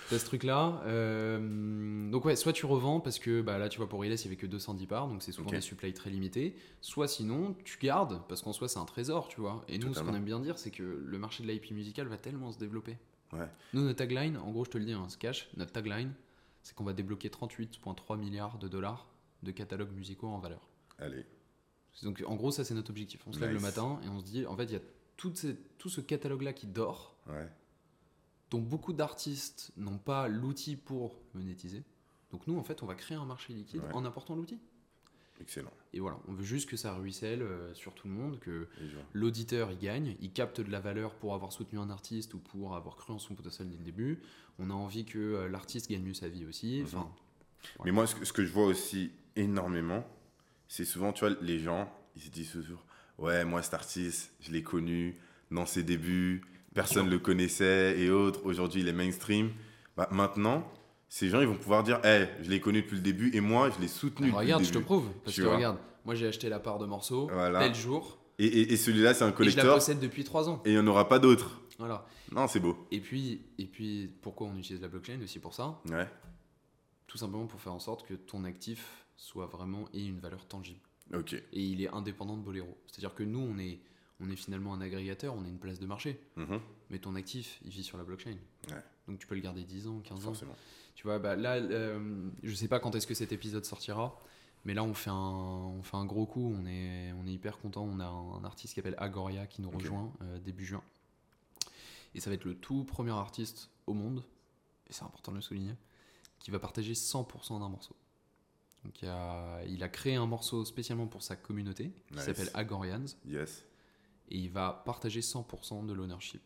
t'as 0.08 0.18
ce 0.18 0.24
truc-là. 0.24 0.82
euh, 0.86 2.10
donc 2.10 2.24
ouais, 2.24 2.36
soit 2.36 2.52
tu 2.52 2.66
revends 2.66 3.00
parce 3.00 3.18
que 3.18 3.42
bah, 3.42 3.58
là, 3.58 3.68
tu 3.68 3.78
vois, 3.78 3.88
pour 3.88 4.00
Riles, 4.00 4.12
il 4.14 4.22
y 4.24 4.26
avait 4.26 4.36
que 4.36 4.46
210 4.46 4.86
parts, 4.86 5.08
donc 5.08 5.22
c'est 5.22 5.30
souvent 5.32 5.48
Ok. 5.50 5.54
des 5.56 5.60
supplies 5.60 5.92
très 5.92 6.10
limités. 6.10 6.56
Soit 6.80 7.06
sinon, 7.06 7.54
tu 7.64 7.78
gardes 7.78 8.22
parce 8.28 8.42
qu'en 8.42 8.52
soi, 8.52 8.68
c'est 8.68 8.78
un 8.78 8.84
trésor, 8.84 9.28
tu 9.28 9.40
vois. 9.40 9.64
Et 9.68 9.78
nous, 9.78 9.94
ce 9.94 10.00
qu'on 10.00 10.14
aime 10.14 10.24
bien 10.24 10.40
dire, 10.40 10.58
c'est 10.58 10.70
que 10.70 10.82
le 10.82 11.18
marché 11.18 11.42
de 11.42 11.48
l'IP 11.48 11.70
musical 11.72 12.06
va 12.08 12.16
tellement 12.16 12.50
se 12.50 12.58
développer. 12.58 12.96
Ouais. 13.32 13.46
Nous, 13.74 13.82
notre 13.82 13.98
tagline, 13.98 14.36
en 14.38 14.50
gros, 14.50 14.64
je 14.64 14.70
te 14.70 14.78
le 14.78 14.84
dis, 14.84 14.92
hein, 14.92 15.08
se 15.08 15.16
cache, 15.18 15.48
notre 15.56 15.70
tagline, 15.72 16.12
c'est 16.62 16.74
qu'on 16.74 16.84
va 16.84 16.92
débloquer 16.92 17.28
38,3 17.28 18.18
milliards 18.18 18.58
de 18.58 18.68
dollars 18.68 19.06
de 19.42 19.50
catalogues 19.52 19.92
musicaux 19.92 20.28
en 20.28 20.38
valeur. 20.38 20.60
Allez. 20.98 21.24
Donc 22.02 22.22
en 22.26 22.36
gros, 22.36 22.50
ça 22.50 22.64
c'est 22.64 22.74
notre 22.74 22.90
objectif. 22.90 23.20
On 23.26 23.32
se 23.32 23.40
lève 23.40 23.52
le 23.52 23.60
matin 23.60 24.00
et 24.04 24.08
on 24.08 24.18
se 24.20 24.24
dit, 24.24 24.46
en 24.46 24.56
fait, 24.56 24.64
il 24.64 24.72
y 24.72 24.76
a 24.76 24.80
tout, 25.16 25.32
ces- 25.34 25.56
tout 25.78 25.88
ce 25.90 26.00
catalogue-là 26.00 26.52
qui 26.52 26.66
dort, 26.66 27.16
Ouais. 27.28 27.46
Dont 28.50 28.60
beaucoup 28.60 28.92
d'artistes 28.92 29.72
n'ont 29.76 29.98
pas 29.98 30.28
l'outil 30.28 30.76
pour 30.76 31.16
monétiser. 31.34 31.82
Donc 32.32 32.46
nous, 32.46 32.58
en 32.58 32.62
fait, 32.64 32.82
on 32.82 32.86
va 32.86 32.94
créer 32.94 33.16
un 33.16 33.24
marché 33.24 33.52
liquide 33.52 33.82
Ouais. 33.82 33.92
en 33.92 34.04
apportant 34.04 34.34
l'outil. 34.34 34.58
Excellent. 35.40 35.72
Et 35.94 36.00
voilà, 36.00 36.18
on 36.28 36.32
veut 36.34 36.44
juste 36.44 36.68
que 36.68 36.76
ça 36.76 36.92
ruisselle 36.94 37.40
euh, 37.40 37.72
sur 37.72 37.94
tout 37.94 38.06
le 38.08 38.12
monde, 38.14 38.38
que 38.40 38.68
l'auditeur 39.14 39.70
il 39.72 39.78
gagne, 39.78 40.16
il 40.20 40.32
capte 40.32 40.60
de 40.60 40.70
la 40.70 40.80
valeur 40.80 41.14
pour 41.14 41.34
avoir 41.34 41.50
soutenu 41.52 41.78
un 41.78 41.88
artiste 41.88 42.34
ou 42.34 42.38
pour 42.38 42.76
avoir 42.76 42.96
cru 42.96 43.14
en 43.14 43.18
son 43.18 43.34
potentiel 43.34 43.70
dès 43.70 43.78
le 43.78 43.82
début. 43.84 44.20
On 44.58 44.68
a 44.68 44.74
envie 44.74 45.06
que 45.06 45.18
euh, 45.18 45.48
l'artiste 45.48 45.88
gagne 45.90 46.02
mieux 46.02 46.12
sa 46.14 46.28
vie 46.28 46.44
aussi. 46.44 46.80
Mhm. 46.80 46.84
Enfin, 46.86 47.10
Mais 47.84 47.90
moi, 47.90 48.06
ce 48.06 48.14
que, 48.16 48.24
ce 48.26 48.32
que 48.34 48.44
je 48.44 48.52
vois 48.52 48.66
aussi 48.66 49.12
énormément, 49.34 50.06
c'est 50.68 50.84
souvent, 50.84 51.12
tu 51.14 51.20
vois, 51.26 51.34
les 51.40 51.58
gens, 51.58 51.90
ils 52.16 52.22
se 52.22 52.28
disent 52.30 52.52
toujours 52.52 52.84
Ouais, 53.16 53.44
moi, 53.44 53.62
cet 53.62 53.74
artiste, 53.74 54.32
je 54.40 54.50
l'ai 54.52 54.62
connu 54.62 55.16
dans 55.50 55.66
ses 55.66 55.82
débuts, 55.82 56.42
personne 56.74 57.06
ne 57.06 57.10
le 57.10 57.18
connaissait 57.18 57.98
et 57.98 58.10
autres. 58.10 58.40
Aujourd'hui, 58.44 58.80
il 58.82 58.88
est 58.88 58.92
mainstream. 58.92 59.50
Bah, 59.96 60.08
maintenant, 60.12 60.70
ces 61.08 61.28
gens, 61.28 61.40
ils 61.40 61.46
vont 61.46 61.56
pouvoir 61.56 61.82
dire 61.82 62.00
Eh, 62.04 62.26
je 62.42 62.50
l'ai 62.50 62.60
connu 62.60 62.82
depuis 62.82 62.96
le 62.96 63.02
début 63.02 63.30
et 63.34 63.40
moi, 63.40 63.70
je 63.70 63.80
l'ai 63.80 63.88
soutenu. 63.88 64.26
depuis 64.28 64.38
regarde, 64.38 64.60
le 64.62 64.66
je 64.66 64.70
te 64.72 64.74
début. 64.78 64.84
prouve. 64.86 65.10
Parce 65.24 65.34
Tu 65.34 65.42
que 65.42 65.46
regarde, 65.48 65.78
moi 66.04 66.14
j'ai 66.14 66.26
acheté 66.26 66.48
la 66.48 66.60
part 66.60 66.78
de 66.78 66.86
morceaux 66.86 67.28
Voilà. 67.32 67.58
tel 67.60 67.74
jour 67.74 68.18
Et, 68.38 68.46
et- 68.46 68.72
et 68.72 68.76
celui-là, 68.76 69.12
c'est 69.14 69.24
un 69.24 69.34
et 69.38 69.50
je 69.50 69.56
la 69.56 69.64
possède 69.74 70.00
depuis 70.00 70.24
3 70.24 70.48
ans. 70.48 70.62
et 70.64 70.70
il 70.70 70.72
n'y 70.74 70.78
en 70.78 70.86
aura 70.86 71.08
pas 71.08 71.18
d'autres. 71.18 71.60
Voilà. 71.78 72.06
Non, 72.32 72.46
c'est 72.46 72.60
beau. 72.60 72.86
Et 72.90 73.00
puis, 73.00 73.42
et 73.58 73.66
puis, 73.66 74.08
pourquoi 74.22 74.46
on 74.46 74.56
utilise 74.56 74.80
la 74.80 74.88
blockchain 74.88 75.18
aussi 75.22 75.38
pour 75.40 75.52
ça? 75.54 75.80
Ouais, 75.90 76.06
Tout 77.06 77.18
simplement 77.18 77.46
pour 77.46 77.60
faire 77.60 77.72
en 77.74 77.80
sorte 77.80 78.06
que 78.06 78.14
ton 78.14 78.44
actif 78.44 79.04
soit 79.16 79.46
vraiment 79.46 79.88
ait 79.92 80.04
une 80.06 80.20
valeur 80.20 80.46
tangible. 80.46 80.80
ok. 81.12 81.32
Et 81.34 81.42
il 81.60 81.82
est 81.82 81.88
indépendant 81.88 82.36
de 82.36 82.42
Bolero. 82.42 82.78
C'est-à-dire 82.86 83.14
que 83.14 83.24
nous, 83.24 83.40
on 83.40 83.58
est, 83.58 83.80
on 84.20 84.30
est 84.30 84.36
finalement 84.36 84.74
un 84.74 84.80
agrégateur, 84.80 85.34
on 85.34 85.44
est 85.44 85.48
une 85.48 85.58
place 85.58 85.78
de 85.80 85.86
marché. 85.86 86.20
Mhm, 86.36 86.60
Mais 86.90 86.98
ton 86.98 87.14
actif, 87.14 87.60
il 87.64 87.70
vit 87.70 87.84
sur 87.84 87.96
la 87.98 88.04
blockchain. 88.04 88.36
Ouais. 88.68 88.82
Donc 89.08 89.18
tu 89.18 89.26
peux 89.26 89.34
le 89.34 89.40
garder 89.40 89.64
10 89.64 89.86
ans, 89.88 90.00
15 90.00 90.18
ans. 90.18 90.20
Forcément. 90.22 90.56
Tu 90.94 91.04
vois, 91.04 91.18
bah, 91.18 91.36
là, 91.36 91.54
euh, 91.56 92.28
je 92.42 92.54
sais 92.54 92.68
pas 92.68 92.78
quand 92.80 92.94
est-ce 92.94 93.06
que 93.06 93.14
cet 93.14 93.32
épisode 93.32 93.64
sortira. 93.64 94.20
Mais 94.66 94.74
là, 94.74 94.84
on 94.84 94.92
fait 94.92 95.08
un, 95.10 95.14
on 95.14 95.82
fait 95.82 95.96
un 95.96 96.04
gros 96.04 96.26
coup. 96.26 96.54
On 96.54 96.66
est, 96.66 97.12
on 97.12 97.26
est 97.26 97.32
hyper 97.32 97.58
content. 97.58 97.82
On 97.84 97.98
a 98.00 98.04
un, 98.06 98.44
artiste 98.44 98.74
qui 98.74 98.80
s'appelle 98.80 98.96
Agoria 98.98 99.46
qui 99.46 99.62
nous 99.62 99.70
rejoint 99.70 100.12
euh, 100.22 100.38
début 100.38 100.66
juin. 100.66 100.82
Et 102.14 102.20
ça 102.20 102.28
va 102.28 102.34
être 102.34 102.44
le 102.44 102.54
tout 102.54 102.84
premier 102.84 103.12
artiste 103.12 103.70
au 103.86 103.94
monde, 103.94 104.22
et 104.88 104.92
c'est 104.92 105.04
important 105.04 105.30
de 105.32 105.36
le 105.36 105.42
souligner, 105.42 105.74
qui 106.40 106.50
va 106.50 106.58
partager 106.58 106.92
100% 106.94 107.60
d'un 107.60 107.68
morceau. 107.68 107.94
Donc 108.84 109.00
il, 109.02 109.08
a- 109.08 109.62
il 109.66 109.82
a 109.84 109.88
créé 109.88 110.16
un 110.16 110.26
morceau 110.26 110.64
spécialement 110.64 111.06
pour 111.06 111.22
sa 111.22 111.36
communauté 111.36 111.92
qui 112.08 112.14
Nice. 112.14 112.24
s'appelle 112.24 112.50
Agorians 112.54 113.04
Yes. 113.26 113.64
Et 114.30 114.38
il 114.38 114.50
va 114.50 114.82
partager 114.84 115.20
100% 115.20 115.86
de 115.86 115.92
l'ownership 115.92 116.42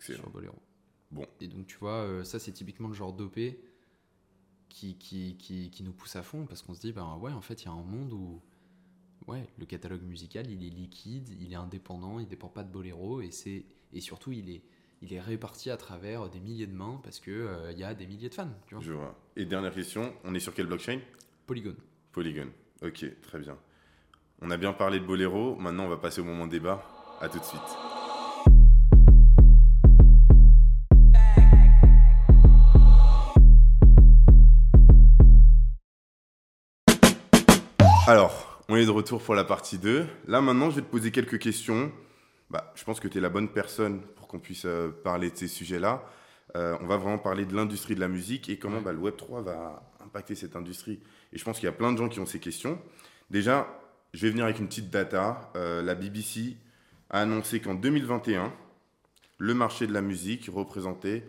sur 0.00 0.28
Bolero. 0.30 0.60
Bon. 1.10 1.26
Et 1.40 1.48
donc, 1.48 1.66
tu 1.66 1.76
vois, 1.78 2.02
euh, 2.02 2.24
ça, 2.24 2.38
c'est 2.38 2.52
typiquement 2.52 2.88
le 2.88 2.94
genre 2.94 3.12
d'OP 3.12 3.38
qui, 4.68 4.98
qui, 4.98 5.36
qui, 5.38 5.70
qui 5.70 5.82
nous 5.82 5.92
pousse 5.92 6.16
à 6.16 6.22
fond 6.22 6.46
parce 6.46 6.62
qu'on 6.62 6.74
se 6.74 6.80
dit, 6.80 6.92
ben 6.92 7.16
ouais, 7.16 7.32
en 7.32 7.40
fait, 7.40 7.62
il 7.62 7.66
y 7.66 7.68
a 7.68 7.72
un 7.72 7.82
monde 7.82 8.12
où 8.12 8.42
ouais, 9.26 9.48
le 9.58 9.66
catalogue 9.66 10.02
musical, 10.02 10.50
il 10.50 10.64
est 10.66 10.70
liquide, 10.70 11.30
il 11.40 11.52
est 11.52 11.56
indépendant, 11.56 12.18
il 12.18 12.28
dépend 12.28 12.48
pas 12.48 12.64
de 12.64 12.70
Bolero 12.70 13.22
et, 13.22 13.30
c'est, 13.30 13.64
et 13.92 14.00
surtout, 14.00 14.32
il 14.32 14.50
est, 14.50 14.62
il 15.00 15.12
est 15.14 15.20
réparti 15.20 15.70
à 15.70 15.76
travers 15.76 16.28
des 16.28 16.40
milliers 16.40 16.66
de 16.66 16.74
mains 16.74 17.00
parce 17.02 17.20
qu'il 17.20 17.48
il 17.70 17.78
y 17.78 17.84
a 17.84 17.94
des 17.94 18.06
milliers 18.06 18.28
de 18.28 18.34
fans. 18.34 18.50
Tu 18.66 18.74
vois. 18.74 18.84
Je 18.84 18.92
vois. 18.92 19.18
Et 19.36 19.46
dernière 19.46 19.72
question, 19.72 20.14
on 20.24 20.34
est 20.34 20.40
sur 20.40 20.52
quelle 20.52 20.66
blockchain? 20.66 21.00
Polygon. 21.46 21.76
Polygon. 22.12 22.48
Ok, 22.82 23.06
très 23.22 23.38
bien. 23.38 23.56
On 24.40 24.50
a 24.50 24.56
bien 24.56 24.72
parlé 24.72 25.00
de 25.00 25.04
Bolero, 25.04 25.56
maintenant 25.56 25.86
on 25.86 25.88
va 25.88 25.96
passer 25.96 26.20
au 26.20 26.24
moment 26.24 26.46
débat. 26.46 26.84
À 27.20 27.28
tout 27.28 27.40
de 27.40 27.44
suite. 27.44 27.60
Alors, 38.06 38.62
on 38.68 38.76
est 38.76 38.86
de 38.86 38.90
retour 38.90 39.20
pour 39.20 39.34
la 39.34 39.42
partie 39.42 39.78
2. 39.78 40.06
Là 40.28 40.40
maintenant, 40.40 40.70
je 40.70 40.76
vais 40.76 40.82
te 40.82 40.86
poser 40.86 41.10
quelques 41.10 41.40
questions. 41.40 41.90
Bah, 42.50 42.72
je 42.76 42.84
pense 42.84 43.00
que 43.00 43.08
tu 43.08 43.18
es 43.18 43.20
la 43.20 43.30
bonne 43.30 43.48
personne 43.48 44.00
pour 44.14 44.28
qu'on 44.28 44.38
puisse 44.38 44.64
euh, 44.64 44.90
parler 45.02 45.30
de 45.30 45.36
ces 45.36 45.48
sujets-là. 45.48 46.04
Euh, 46.56 46.78
on 46.80 46.86
va 46.86 46.98
vraiment 46.98 47.18
parler 47.18 47.44
de 47.44 47.54
l'industrie 47.54 47.96
de 47.96 48.00
la 48.00 48.08
musique 48.08 48.48
et 48.48 48.58
comment 48.60 48.80
bah, 48.80 48.92
le 48.92 49.00
Web3 49.00 49.42
va 49.42 49.82
impacter 50.04 50.36
cette 50.36 50.54
industrie. 50.54 51.00
Et 51.32 51.38
je 51.38 51.44
pense 51.44 51.56
qu'il 51.58 51.66
y 51.66 51.68
a 51.68 51.72
plein 51.72 51.92
de 51.92 51.98
gens 51.98 52.08
qui 52.08 52.20
ont 52.20 52.26
ces 52.26 52.38
questions. 52.38 52.80
Déjà, 53.28 53.66
je 54.14 54.22
vais 54.22 54.30
venir 54.30 54.44
avec 54.44 54.60
une 54.60 54.68
petite 54.68 54.88
data. 54.88 55.50
Euh, 55.56 55.82
la 55.82 55.96
BBC 55.96 56.56
a 57.10 57.20
annoncé 57.20 57.60
qu'en 57.60 57.74
2021, 57.74 58.52
le 59.38 59.54
marché 59.54 59.86
de 59.86 59.92
la 59.92 60.02
musique 60.02 60.50
représentait 60.52 61.24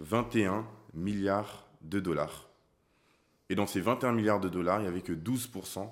21 0.00 0.66
milliards 0.94 1.66
de 1.82 2.00
dollars. 2.00 2.48
Et 3.48 3.54
dans 3.54 3.66
ces 3.66 3.80
21 3.80 4.12
milliards 4.12 4.40
de 4.40 4.48
dollars, 4.48 4.80
il 4.80 4.82
n'y 4.82 4.88
avait 4.88 5.02
que 5.02 5.12
12% 5.12 5.88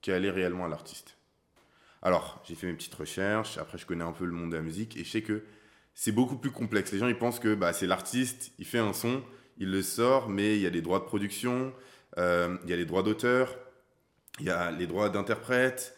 qui 0.00 0.12
allaient 0.12 0.30
réellement 0.30 0.66
à 0.66 0.68
l'artiste. 0.68 1.16
Alors, 2.02 2.42
j'ai 2.46 2.54
fait 2.54 2.66
mes 2.66 2.74
petites 2.74 2.94
recherches, 2.94 3.56
après 3.56 3.78
je 3.78 3.86
connais 3.86 4.04
un 4.04 4.12
peu 4.12 4.26
le 4.26 4.32
monde 4.32 4.50
de 4.50 4.56
la 4.56 4.62
musique, 4.62 4.96
et 4.96 5.04
je 5.04 5.10
sais 5.10 5.22
que 5.22 5.42
c'est 5.94 6.12
beaucoup 6.12 6.36
plus 6.36 6.50
complexe. 6.50 6.92
Les 6.92 6.98
gens, 6.98 7.08
ils 7.08 7.18
pensent 7.18 7.40
que 7.40 7.54
bah, 7.54 7.72
c'est 7.72 7.86
l'artiste, 7.86 8.52
il 8.58 8.66
fait 8.66 8.78
un 8.78 8.92
son, 8.92 9.22
il 9.56 9.70
le 9.70 9.82
sort, 9.82 10.28
mais 10.28 10.56
il 10.56 10.62
y 10.62 10.66
a 10.66 10.70
des 10.70 10.82
droits 10.82 10.98
de 10.98 11.04
production, 11.04 11.72
euh, 12.18 12.58
il 12.64 12.70
y 12.70 12.72
a 12.72 12.76
les 12.76 12.84
droits 12.84 13.02
d'auteur, 13.02 13.56
il 14.40 14.46
y 14.46 14.50
a 14.50 14.70
les 14.70 14.86
droits 14.86 15.08
d'interprète, 15.08 15.93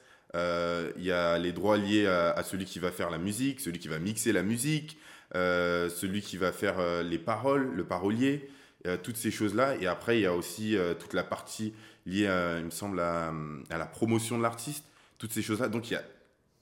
il 0.97 1.05
y 1.05 1.13
a 1.13 1.39
les 1.39 1.53
droits 1.53 1.77
liés 1.77 2.07
à, 2.07 2.43
celui 2.43 2.65
qui 2.65 2.79
va 2.79 2.91
faire 2.91 3.11
la 3.11 3.19
musique, 3.19 3.61
celui 3.61 3.79
qui 3.79 3.89
va 3.89 3.99
mixer 3.99 4.33
la 4.33 4.43
musique, 4.43 4.99
euh, 5.35 5.89
celui 5.89 6.21
qui 6.21 6.37
va 6.37 6.53
faire 6.53 6.79
euh, 6.79 7.03
les 7.03 7.19
paroles, 7.19 7.73
le 7.75 7.85
parolier, 7.85 8.49
euh, 8.87 8.97
toutes 9.03 9.17
ces 9.17 9.31
choses-là. 9.31 9.77
Et 9.77 9.87
après, 9.87 10.19
il 10.19 10.23
y 10.23 10.27
a 10.27 10.35
aussi 10.35 10.77
euh, 10.77 10.95
toute 10.95 11.13
la 11.13 11.25
partie 11.25 11.75
liée, 12.05 12.29
il 12.59 12.65
me 12.65 12.71
semble, 12.71 13.01
à, 13.01 13.33
la 13.71 13.87
promotion 13.87 14.39
de 14.39 14.43
l'artiste, 14.43 14.85
toutes 15.19 15.33
ces 15.33 15.43
choses-là. 15.43 15.69
Donc, 15.69 15.91
il 15.91 15.95
y 15.95 15.97
a 15.97 16.05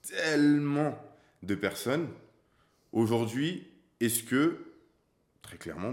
tellement 0.03 0.99
de 1.43 1.55
personnes. 1.55 2.09
Aujourd'hui, 2.93 3.67
est-ce 4.01 4.23
que, 4.23 4.57
très 5.43 5.59
clairement, 5.59 5.93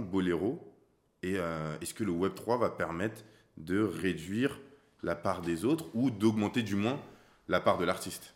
euh, 1.25 1.77
est-ce 1.81 1.93
que 1.93 2.03
le 2.03 2.11
Web 2.11 2.33
3 2.35 2.57
va 2.57 2.69
permettre 2.69 3.23
de 3.57 3.81
réduire 3.81 4.61
la 5.03 5.15
part 5.15 5.41
des 5.41 5.65
autres 5.65 5.87
ou 5.93 6.11
d'augmenter 6.11 6.63
du 6.63 6.75
moins 6.75 7.01
la 7.51 7.59
part 7.61 7.77
de 7.77 7.85
l'artiste 7.85 8.33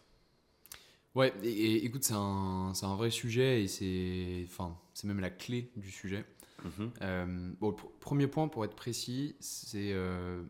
Ouais, 1.16 1.34
et, 1.44 1.50
et 1.50 1.86
écoute, 1.86 2.04
c'est 2.04 2.14
un, 2.14 2.74
c'est 2.76 2.86
un 2.86 2.96
vrai 2.96 3.10
sujet 3.10 3.64
et 3.64 3.68
c'est, 3.70 4.44
enfin, 4.50 4.78
c'est 4.94 5.08
même 5.08 5.22
la 5.22 5.30
clé 5.30 5.72
du 5.78 5.90
sujet. 5.90 6.26
Mhm. 6.66 6.92
Euh, 7.02 7.52
bon, 7.60 7.70
le 7.70 7.76
pr- 7.76 7.90
premier 8.02 8.28
point, 8.28 8.48
pour 8.50 8.66
être 8.66 8.76
précis, 8.76 9.36
c'est. 9.40 9.94
euh, 9.94 10.44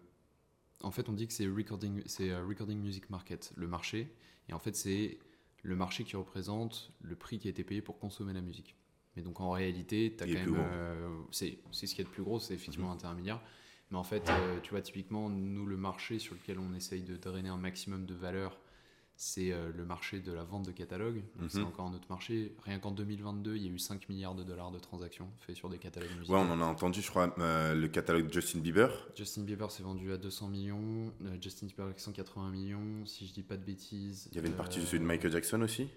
en 0.82 0.92
fait, 0.92 1.08
on 1.10 1.14
dit 1.14 1.28
que 1.28 1.34
c'est 1.34 1.48
recording, 1.48 2.02
c'est 2.08 2.32
euh, 2.32 2.44
recording 2.46 2.80
music 2.80 3.10
market, 3.12 3.54
le 3.56 3.68
marché. 3.68 4.12
Et 4.50 4.54
en 4.54 4.60
fait, 4.60 4.76
c'est 4.76 5.20
le 5.64 5.76
marché 5.76 6.04
qui 6.04 6.16
représente 6.16 6.92
le 7.02 7.16
prix 7.16 7.38
qui 7.40 7.48
a 7.48 7.52
été 7.52 7.64
payé 7.64 7.82
pour 7.82 8.00
consommer 8.00 8.34
la 8.34 8.42
musique. 8.42 8.76
Mais 9.16 9.22
donc, 9.22 9.40
en 9.42 9.52
réalité, 9.52 10.16
tu 10.18 10.24
as 10.24 10.28
Il 10.28 10.34
est 10.34 10.36
quand 10.38 10.44
plus 10.44 10.52
même. 10.52 10.62
gros. 10.62 10.70
euh, 10.74 11.10
c'est, 11.32 11.60
ce 11.72 11.82
qu'il 11.86 12.00
y 12.00 12.02
a 12.02 12.06
de 12.06 12.10
plus 12.10 12.24
gros, 12.24 12.40
c'est 12.40 12.56
effectivement 12.56 12.88
Mhm. 12.90 12.96
intermédiaire. 12.96 13.42
Mais 13.92 13.98
en 13.98 14.04
fait, 14.04 14.28
euh, 14.30 14.60
tu 14.64 14.72
vois, 14.72 14.82
typiquement, 14.82 15.30
nous, 15.30 15.66
le 15.66 15.78
marché 15.78 16.20
sur 16.20 16.34
lequel 16.36 16.58
on 16.60 16.74
essaye 16.74 17.02
de 17.04 17.16
drainer 17.18 17.50
un 17.50 17.58
maximum 17.58 18.06
de 18.06 18.14
valeur, 18.16 18.58
c'est 19.18 19.54
euh, 19.54 19.72
le 19.74 19.86
marché 19.86 20.20
de 20.20 20.34
la 20.34 20.44
vente 20.44 20.66
de 20.66 20.72
catalogues. 20.74 21.24
C'est 21.48 21.60
Mhm. 21.60 21.68
encore 21.68 21.86
un 21.88 21.94
autre 21.94 22.08
marché. 22.10 22.54
Rien 22.66 22.80
qu'en 22.80 22.92
2022, 22.92 23.56
il 23.56 23.64
y 23.64 23.68
a 23.68 23.72
eu 23.72 23.80
5 23.80 24.10
milliards 24.10 24.36
de 24.36 24.44
dollars 24.44 24.72
de 24.72 24.80
transactions 24.80 25.30
faites 25.40 25.56
sur 25.56 25.70
des 25.70 25.78
catalogues 25.78 26.10
musicaux. 26.18 26.34
Ouais, 26.34 26.40
on 26.46 26.52
en 26.52 26.60
a 26.60 26.66
entendu, 26.66 27.02
je 27.02 27.10
crois, 27.10 27.34
euh, 27.40 27.74
le 27.76 27.88
catalogue 27.88 28.28
de 28.28 28.34
Justin 28.34 28.60
Bieber. 28.60 28.90
Justin 29.16 29.44
Bieber 29.44 29.72
s'est 29.72 29.84
vendu 29.84 30.12
à 30.12 30.18
200 30.18 30.50
millions, 30.50 31.14
Justin 31.40 31.68
Timberlake 31.68 32.00
180 32.00 32.50
millions, 32.50 33.06
si 33.06 33.26
je 33.28 33.34
dis 33.34 33.44
pas 33.44 33.56
de 33.56 33.64
bêtises. 33.64 34.28
Il 34.32 34.36
y 34.36 34.40
avait 34.40 34.50
une 34.50 34.56
partie 34.56 34.80
de 34.82 34.86
celui 34.86 35.00
de 35.00 35.06
Michael 35.06 35.32
Jackson 35.32 35.62
aussi 35.62 35.88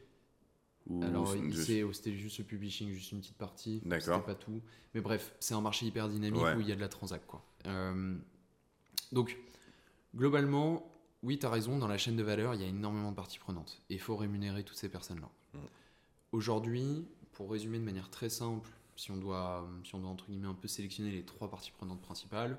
Ou 0.89 1.03
Alors, 1.03 1.29
c'est- 1.33 1.51
je- 1.51 1.63
c'est- 1.63 1.93
c'était 1.93 2.15
juste 2.17 2.39
le 2.39 2.45
publishing, 2.45 2.91
juste 2.93 3.13
une 3.13 3.21
petite 3.21 3.37
partie. 3.37 3.81
D'accord. 3.85 4.17
C'était 4.17 4.27
pas 4.27 4.35
tout. 4.35 4.61
Mais 4.95 5.01
bref, 5.01 5.35
c'est 5.41 5.55
un 5.55 5.61
marché 5.61 5.87
hyper 5.87 6.09
dynamique 6.09 6.41
Ouais. 6.43 6.55
où 6.55 6.61
il 6.61 6.69
y 6.69 6.73
a 6.73 6.77
de 6.77 6.81
la 6.81 6.89
transac. 6.89 7.27
Quoi. 7.27 7.45
Euh, 7.67 8.17
donc, 9.13 9.37
globalement, 10.17 10.91
oui, 11.23 11.39
tu 11.39 11.47
as 11.47 11.51
raison, 11.51 11.79
dans 11.79 11.89
la 11.89 11.99
chaîne 11.99 12.17
de 12.17 12.23
valeur, 12.23 12.55
il 12.55 12.61
y 12.61 12.65
a 12.65 12.69
énormément 12.69 13.11
de 13.11 13.17
parties 13.17 13.39
prenantes. 13.39 13.83
Et 13.91 13.95
il 13.95 14.01
faut 14.01 14.17
rémunérer 14.17 14.65
toutes 14.65 14.77
ces 14.79 14.89
personnes-là. 14.89 15.29
Mm. 15.55 15.59
Aujourd'hui, 16.33 17.07
pour 17.33 17.51
résumer 17.51 17.79
de 17.79 17.85
manière 17.85 18.11
très 18.11 18.29
simple, 18.31 18.69
si 18.97 19.11
on 19.11 19.17
doit, 19.17 19.69
si 19.85 19.95
on 19.95 20.01
doit 20.01 20.11
entre 20.11 20.27
guillemets 20.27 20.49
un 20.49 20.55
peu 20.55 20.69
sélectionner 20.69 21.11
les 21.11 21.25
trois 21.25 21.51
parties 21.51 21.71
prenantes 21.71 22.01
principales, 22.03 22.59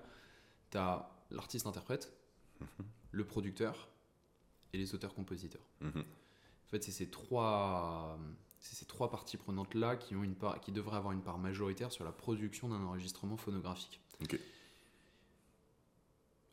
tu 0.72 0.78
as 0.78 1.10
l'artiste-interprète, 1.32 2.12
Mhm. 2.62 2.86
le 3.12 3.24
producteur 3.26 3.90
et 4.74 4.78
les 4.78 4.94
auteurs-compositeurs. 4.96 5.66
Mhm. 5.82 6.04
En 6.70 6.72
fait, 6.72 6.84
c'est 6.84 6.92
ces 6.92 7.10
trois, 7.10 8.20
c'est 8.60 8.76
ces 8.76 8.86
trois 8.86 9.10
parties 9.10 9.38
prenantes 9.38 9.74
là 9.74 9.96
qui 9.96 10.16
ont 10.16 10.24
une 10.24 10.36
part, 10.36 10.62
qui 10.62 10.72
devraient 10.72 10.98
avoir 10.98 11.14
une 11.14 11.24
part 11.24 11.40
majoritaire 11.40 11.92
sur 11.92 12.04
la 12.06 12.12
production 12.12 12.70
d'un 12.70 12.84
enregistrement 12.84 13.38
phonographique. 13.38 14.00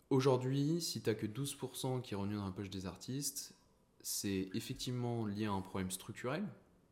Aujourd'hui, 0.08 0.80
si 0.80 1.02
t'as 1.02 1.14
que 1.14 1.26
12% 1.26 2.00
qui 2.00 2.14
revenus 2.14 2.38
dans 2.38 2.46
la 2.46 2.52
poche 2.52 2.70
des 2.70 2.86
artistes, 2.86 3.54
c'est 4.02 4.48
effectivement 4.54 5.26
lié 5.26 5.46
à 5.46 5.52
un 5.52 5.60
problème 5.60 5.90
structurel 5.90 6.46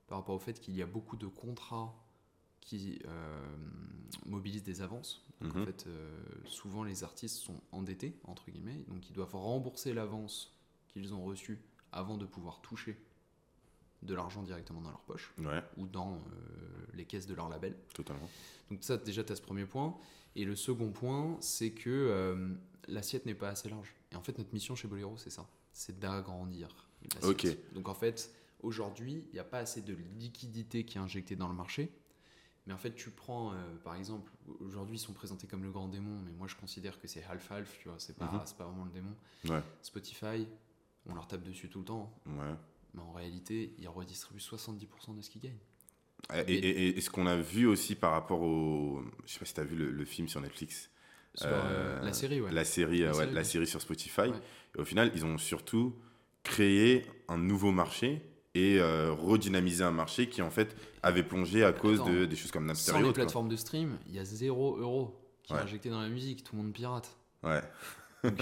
par 0.09 0.19
rapport 0.19 0.35
au 0.35 0.41
fait 0.41 0.61
qu'il 0.61 0.75
y 0.75 0.83
a 0.83 0.87
beaucoup 0.87 1.17
de 1.17 1.27
contrats 1.29 1.95
qui 2.61 2.99
euh, 3.07 3.57
mobilisent 4.27 4.65
des 4.65 4.83
avances. 4.83 5.25
Donc 5.41 5.55
en 5.55 5.59
Mhm. 5.61 5.65
fait, 5.67 5.87
euh, 5.87 6.23
souvent 6.45 6.83
les 6.83 7.05
artistes 7.05 7.37
sont 7.37 7.61
endettés 7.73 8.19
entre 8.25 8.51
guillemets, 8.51 8.85
donc 8.89 9.09
ils 9.09 9.13
doivent 9.13 9.35
rembourser 9.37 9.95
l'avance 9.95 10.53
qu'ils 10.89 11.15
ont 11.15 11.25
reçue 11.25 11.61
avant 11.93 12.17
de 12.17 12.27
pouvoir 12.27 12.61
toucher 12.61 12.99
de 14.05 14.15
l'argent 14.15 14.43
directement 14.43 14.81
dans 14.81 14.91
leur 14.91 15.01
poche 15.03 15.33
Ouais, 15.39 15.63
ou 15.77 15.87
dans 15.87 16.13
euh, 16.15 16.87
les 16.95 17.05
caisses 17.07 17.27
de 17.27 17.35
leur 17.35 17.49
label. 17.49 17.75
totalement. 17.95 18.29
Donc 18.71 18.83
ça, 18.85 18.97
déjà, 18.97 19.25
tu 19.25 19.33
as 19.33 19.37
ce 19.37 19.43
premier 19.43 19.65
point. 19.67 19.97
Et 20.37 20.45
le 20.45 20.57
second 20.57 20.91
point, 20.91 21.37
c'est 21.41 21.71
que 21.71 21.91
euh, 21.91 22.55
l'assiette 22.89 23.25
n'est 23.27 23.35
pas 23.35 23.49
assez 23.51 23.69
large. 23.69 23.95
Et 24.13 24.17
en 24.17 24.23
fait, 24.23 24.37
notre 24.39 24.53
mission 24.53 24.75
chez 24.75 24.89
Bolero, 24.89 25.17
c'est 25.17 25.31
ça. 25.31 25.47
C'est 25.73 25.99
d'agrandir 25.99 26.69
l'assiette. 27.15 27.45
Ok. 27.57 27.75
Donc 27.75 27.89
en 27.89 27.95
fait, 27.95 28.31
aujourd'hui, 28.61 29.25
il 29.31 29.33
n'y 29.35 29.39
a 29.39 29.45
pas 29.45 29.59
assez 29.59 29.81
de 29.83 29.97
liquidité 30.19 30.85
qui 30.85 30.99
est 30.99 31.01
injectée 31.01 31.37
dans 31.37 31.49
le 31.49 31.55
marché. 31.55 31.91
Mais 32.67 32.73
en 32.73 32.79
fait, 32.79 32.95
tu 32.95 33.11
prends, 33.11 33.53
euh, 33.53 33.57
par 33.85 33.95
exemple, 33.95 34.33
aujourd'hui, 34.61 34.97
ils 34.97 35.01
sont 35.01 35.13
présentés 35.13 35.47
comme 35.47 35.63
le 35.63 35.71
grand 35.71 35.87
démon, 35.89 36.19
mais 36.25 36.33
moi, 36.33 36.47
je 36.49 36.57
considère 36.57 36.99
que 36.99 37.07
c'est 37.07 37.23
half-half, 37.25 37.79
tu 37.79 37.89
vois, 37.89 37.99
c'est 37.99 38.17
pas, 38.17 38.25
Mhm. 38.25 38.41
pas 38.57 38.65
vraiment 38.65 38.85
le 38.87 38.91
démon. 38.91 39.15
Ouais, 39.49 39.63
Spotify, 39.83 40.47
on 41.07 41.15
leur 41.15 41.29
tape 41.29 41.43
dessus 41.43 41.69
tout 41.69 41.81
le 41.81 41.85
temps, 41.85 42.11
ouais. 42.27 42.55
Mais 42.95 43.03
en 43.03 43.13
réalité, 43.13 43.75
ils 43.79 43.89
redistribuent 43.89 44.41
70% 44.41 45.15
de 45.17 45.21
ce 45.23 45.31
qu'ils 45.31 45.43
gagnent. 45.43 45.59
Et, 46.49 46.55
et- 46.55 46.69
et- 46.89 46.97
et 46.97 47.01
ce 47.03 47.11
qu'on 47.11 47.27
a 47.27 47.37
vu 47.37 47.67
aussi 47.67 47.95
par 47.95 48.13
rapport 48.13 48.41
au. 48.41 49.03
Je 49.27 49.33
sais 49.33 49.39
pas 49.41 49.45
si 49.45 49.53
tu 49.55 49.61
as 49.61 49.65
vu 49.65 49.77
le, 49.77 49.91
le 49.91 50.05
film 50.07 50.27
sur 50.29 50.41
Netflix. 50.41 50.89
Sur, 51.35 51.49
Euh, 51.49 51.53
euh, 52.01 52.03
la 52.05 52.13
série, 52.13 52.41
ouais. 52.41 52.51
La 52.53 52.65
série, 52.65 52.99
La 53.01 53.07
euh, 53.09 53.11
ouais, 53.11 53.15
série, 53.19 53.33
la 53.35 53.41
ouais. 53.41 53.45
série 53.45 53.67
sur 53.67 53.81
Spotify. 53.83 54.21
Ouais. 54.23 54.33
Et 54.77 54.81
au 54.81 54.85
final, 54.85 55.11
ils 55.15 55.25
ont 55.27 55.37
surtout 55.37 55.95
créé 56.43 57.05
un 57.29 57.37
nouveau 57.39 57.73
marché 57.73 58.23
et 58.55 58.79
euh, 58.79 59.13
redynamisé 59.13 59.83
un 59.85 59.91
marché 59.91 60.29
qui 60.29 60.41
en 60.43 60.51
fait 60.51 60.77
avait 61.03 61.25
plongé 61.25 61.65
à 61.65 61.73
cause 61.73 62.01
Attends. 62.01 62.11
de, 62.13 62.25
des 62.25 62.37
choses 62.37 62.53
comme 62.53 62.67
Napster 62.67 62.93
Sans 62.93 63.01
les 63.01 63.13
plateformes 63.13 63.49
de 63.49 63.57
stream, 63.57 63.99
il 64.07 64.15
y 64.15 64.19
a 64.19 64.25
0 64.25 64.79
euros 64.79 65.21
qui 65.43 65.53
est 65.53 65.57
injecté 65.57 65.91
dans 65.91 66.01
la 66.01 66.09
musique, 66.09 66.45
tout 66.45 66.55
le 66.57 66.63
monde 66.63 66.73
pirate. 66.73 67.17
Ouais, 67.43 67.61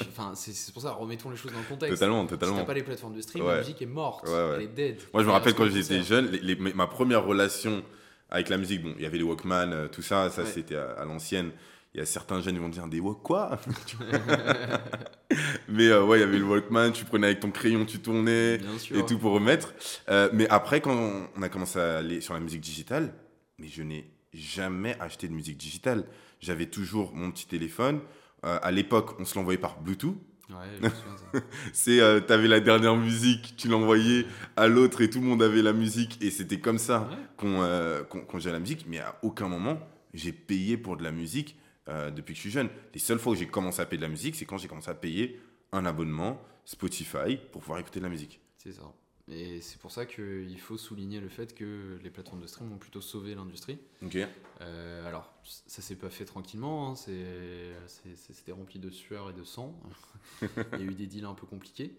Enfin, 0.08 0.32
c'est 0.34 0.72
pour 0.72 0.82
ça, 0.82 0.92
remettons 0.92 1.30
les 1.30 1.36
choses 1.36 1.52
dans 1.52 1.58
le 1.58 1.64
contexte. 1.64 1.94
totalement, 1.98 2.22
Si 2.22 2.28
totalement. 2.28 2.56
t'as 2.56 2.64
pas 2.64 2.74
les 2.74 2.82
plateformes 2.82 3.14
de 3.14 3.20
stream, 3.20 3.44
Ouais. 3.44 3.52
la 3.54 3.58
musique 3.60 3.82
est 3.82 3.86
morte, 3.86 4.26
Ouais, 4.26 4.32
ouais. 4.32 4.52
elle 4.56 4.62
est 4.62 4.66
dead. 4.68 4.98
Moi, 5.12 5.22
je 5.22 5.28
me 5.28 5.32
rappelle 5.32 5.54
quand 5.54 5.68
j'étais 5.68 6.02
jeune, 6.02 6.26
les- 6.30 6.54
les- 6.54 6.72
ma 6.74 6.86
première 6.86 7.24
relation 7.24 7.82
avec 8.30 8.48
la 8.48 8.56
musique, 8.58 8.82
bon, 8.82 8.94
il 8.96 9.02
y 9.02 9.06
avait 9.06 9.18
les 9.18 9.24
Walkman, 9.24 9.72
euh, 9.72 9.88
tout 9.88 10.02
ça, 10.02 10.30
ça 10.30 10.46
c'était 10.46 10.76
à, 10.76 10.92
à 10.92 11.04
l'ancienne. 11.04 11.50
Il 11.94 11.98
y 11.98 12.00
a 12.02 12.06
certains 12.06 12.40
jeunes 12.40 12.54
qui 12.54 12.60
vont 12.60 12.70
dire 12.70 12.86
des 12.88 13.00
Walk 13.00 13.20
quoi 13.22 13.58
Mais 15.68 15.88
euh, 15.88 16.04
ouais, 16.04 16.18
il 16.18 16.20
y 16.20 16.24
avait 16.24 16.38
le 16.38 16.44
Walkman, 16.44 16.90
tu 16.92 17.04
prenais 17.04 17.26
avec 17.28 17.40
ton 17.40 17.50
crayon, 17.50 17.84
tu 17.84 17.98
tournais 17.98 18.58
sûr. 18.78 18.96
et 18.98 19.06
tout 19.06 19.18
pour 19.18 19.32
remettre. 19.32 19.74
Euh, 20.08 20.28
mais 20.32 20.48
après, 20.48 20.80
quand 20.80 21.26
on 21.36 21.42
a 21.42 21.48
commencé 21.48 21.78
à 21.78 21.98
aller 21.98 22.20
sur 22.20 22.34
la 22.34 22.40
musique 22.40 22.60
digitale, 22.60 23.12
mais 23.58 23.68
je 23.68 23.82
n'ai 23.82 24.10
jamais 24.34 24.96
acheté 25.00 25.28
de 25.28 25.32
musique 25.34 25.56
digitale. 25.56 26.04
J'avais 26.40 26.66
toujours 26.66 27.12
mon 27.14 27.30
petit 27.30 27.46
téléphone. 27.46 28.00
Euh, 28.44 28.58
à 28.62 28.70
l'époque, 28.70 29.18
on 29.20 29.24
se 29.24 29.34
l'envoyait 29.36 29.58
par 29.60 29.80
Bluetooth. 29.80 30.16
Ouais. 30.50 30.90
C'est, 31.72 32.00
euh, 32.00 32.20
t'avais 32.20 32.48
la 32.48 32.60
dernière 32.60 32.96
musique, 32.96 33.54
tu 33.56 33.68
l'envoyais 33.68 34.26
à 34.56 34.66
l'autre 34.68 35.00
et 35.00 35.08
tout 35.08 35.20
le 35.20 35.26
monde 35.26 35.42
avait 35.42 35.62
la 35.62 35.72
musique 35.72 36.18
et 36.20 36.30
c'était 36.30 36.60
comme 36.60 36.78
ça 36.78 37.08
Ouais. 37.10 37.16
qu'on 37.36 37.62
euh, 37.62 38.02
gérait 38.38 38.52
la 38.52 38.58
musique. 38.60 38.84
Mais 38.88 38.98
à 38.98 39.18
aucun 39.22 39.48
moment 39.48 39.78
j'ai 40.14 40.32
payé 40.32 40.76
pour 40.76 40.96
de 40.98 41.04
la 41.04 41.10
musique 41.12 41.56
euh, 41.88 42.10
depuis 42.10 42.34
que 42.34 42.36
je 42.36 42.42
suis 42.42 42.50
jeune. 42.50 42.68
Les 42.92 43.00
seules 43.00 43.18
fois 43.18 43.32
où 43.32 43.34
j'ai 43.34 43.46
commencé 43.46 43.80
à 43.80 43.86
payer 43.86 43.96
de 43.98 44.02
la 44.02 44.08
musique, 44.10 44.36
c'est 44.36 44.44
quand 44.44 44.58
j'ai 44.58 44.68
commencé 44.68 44.90
à 44.90 44.94
payer 44.94 45.40
un 45.72 45.86
abonnement 45.86 46.40
Spotify 46.66 47.38
pour 47.50 47.62
pouvoir 47.62 47.78
écouter 47.78 47.98
de 47.98 48.04
la 48.04 48.10
musique. 48.10 48.40
C'est 48.58 48.72
ça. 48.72 48.82
Et 49.28 49.60
c'est 49.60 49.78
pour 49.78 49.92
ça 49.92 50.04
qu'il 50.04 50.58
faut 50.58 50.76
souligner 50.76 51.20
le 51.20 51.28
fait 51.28 51.54
que 51.54 51.98
les 52.02 52.10
plateformes 52.10 52.40
de 52.40 52.46
stream 52.46 52.72
ont 52.72 52.78
plutôt 52.78 53.00
sauvé 53.00 53.34
l'industrie. 53.34 53.78
Ok. 54.02 54.18
Euh, 54.60 55.06
alors, 55.06 55.32
ça 55.44 55.80
s'est 55.80 55.96
pas 55.96 56.10
fait 56.10 56.24
tranquillement, 56.24 56.90
hein, 56.90 56.96
c'était 56.96 58.52
rempli 58.52 58.80
de 58.80 58.90
sueur 58.90 59.30
et 59.30 59.32
de 59.32 59.44
sang. 59.44 59.80
Il 60.42 60.78
y 60.78 60.82
a 60.82 60.84
eu 60.84 60.94
des 60.94 61.06
deals 61.06 61.24
un 61.24 61.34
peu 61.34 61.46
compliqués. 61.46 61.96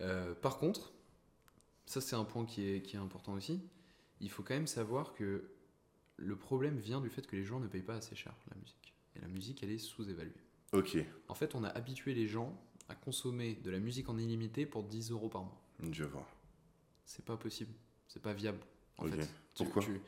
Euh, 0.00 0.34
par 0.34 0.58
contre, 0.58 0.92
ça 1.86 2.00
c'est 2.00 2.16
un 2.16 2.24
point 2.24 2.44
qui 2.44 2.68
est, 2.68 2.82
qui 2.82 2.96
est 2.96 3.00
important 3.00 3.32
aussi, 3.32 3.60
il 4.20 4.30
faut 4.30 4.42
quand 4.42 4.54
même 4.54 4.66
savoir 4.66 5.14
que 5.14 5.50
le 6.16 6.36
problème 6.36 6.78
vient 6.78 7.00
du 7.00 7.08
fait 7.08 7.26
que 7.26 7.36
les 7.36 7.44
gens 7.44 7.60
ne 7.60 7.66
payent 7.66 7.82
pas 7.82 7.96
assez 7.96 8.14
cher 8.14 8.34
la 8.50 8.56
musique. 8.56 8.94
Et 9.16 9.20
la 9.20 9.28
musique, 9.28 9.62
elle 9.62 9.70
est 9.70 9.78
sous-évaluée. 9.78 10.32
Ok. 10.72 10.98
En 11.28 11.34
fait, 11.34 11.54
on 11.54 11.64
a 11.64 11.68
habitué 11.68 12.14
les 12.14 12.26
gens 12.26 12.60
à 12.88 12.94
consommer 12.94 13.54
de 13.62 13.70
la 13.70 13.78
musique 13.78 14.08
en 14.08 14.18
illimité 14.18 14.66
pour 14.66 14.82
10 14.82 15.10
euros 15.12 15.28
par 15.28 15.42
mois. 15.42 15.60
Je 15.90 16.04
vois. 16.04 16.26
C'est 17.08 17.24
pas 17.24 17.38
possible, 17.38 17.72
c'est 18.06 18.20
pas 18.20 18.34
viable. 18.34 18.58
En 18.98 19.06
fait. 19.06 19.28
Pourquoi 19.56 19.82
tu- 19.82 19.98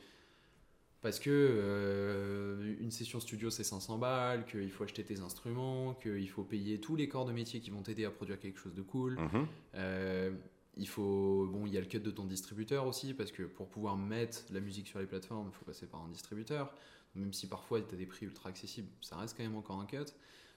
Parce 1.01 1.19
que 1.19 1.31
euh, 1.31 2.75
une 2.79 2.91
session 2.91 3.19
studio 3.19 3.49
c'est 3.49 3.63
500 3.63 3.97
balles, 3.97 4.45
qu'il 4.45 4.69
faut 4.69 4.83
acheter 4.83 5.03
tes 5.03 5.19
instruments, 5.21 5.95
qu'il 5.95 6.29
faut 6.29 6.43
payer 6.43 6.79
tous 6.79 6.95
les 6.95 7.07
corps 7.09 7.25
de 7.25 7.31
métier 7.31 7.59
qui 7.59 7.71
vont 7.71 7.81
t'aider 7.81 8.05
à 8.05 8.11
produire 8.11 8.39
quelque 8.39 8.59
chose 8.59 8.75
de 8.75 8.83
cool. 8.83 9.19
Mhm. 9.19 9.47
Euh, 9.75 10.31
il 10.77 10.87
faut, 10.87 11.47
bon, 11.51 11.65
il 11.65 11.73
y 11.73 11.77
a 11.77 11.81
le 11.81 11.87
cut 11.87 11.99
de 12.01 12.11
ton 12.11 12.25
distributeur 12.25 12.85
aussi, 12.85 13.15
parce 13.15 13.31
que 13.31 13.43
pour 13.43 13.67
pouvoir 13.67 13.97
mettre 13.97 14.43
la 14.51 14.59
musique 14.59 14.87
sur 14.87 14.99
les 14.99 15.07
plateformes, 15.07 15.49
il 15.51 15.55
faut 15.57 15.65
passer 15.65 15.87
par 15.87 16.03
un 16.03 16.09
distributeur. 16.09 16.71
Même 17.15 17.33
si 17.33 17.47
parfois 17.47 17.81
tu 17.81 17.95
as 17.95 17.97
des 17.97 18.05
prix 18.05 18.27
ultra 18.27 18.49
accessibles, 18.49 18.87
ça 19.01 19.17
reste 19.17 19.35
quand 19.35 19.43
même 19.43 19.55
encore 19.55 19.81
un 19.81 19.85
cut. 19.87 20.05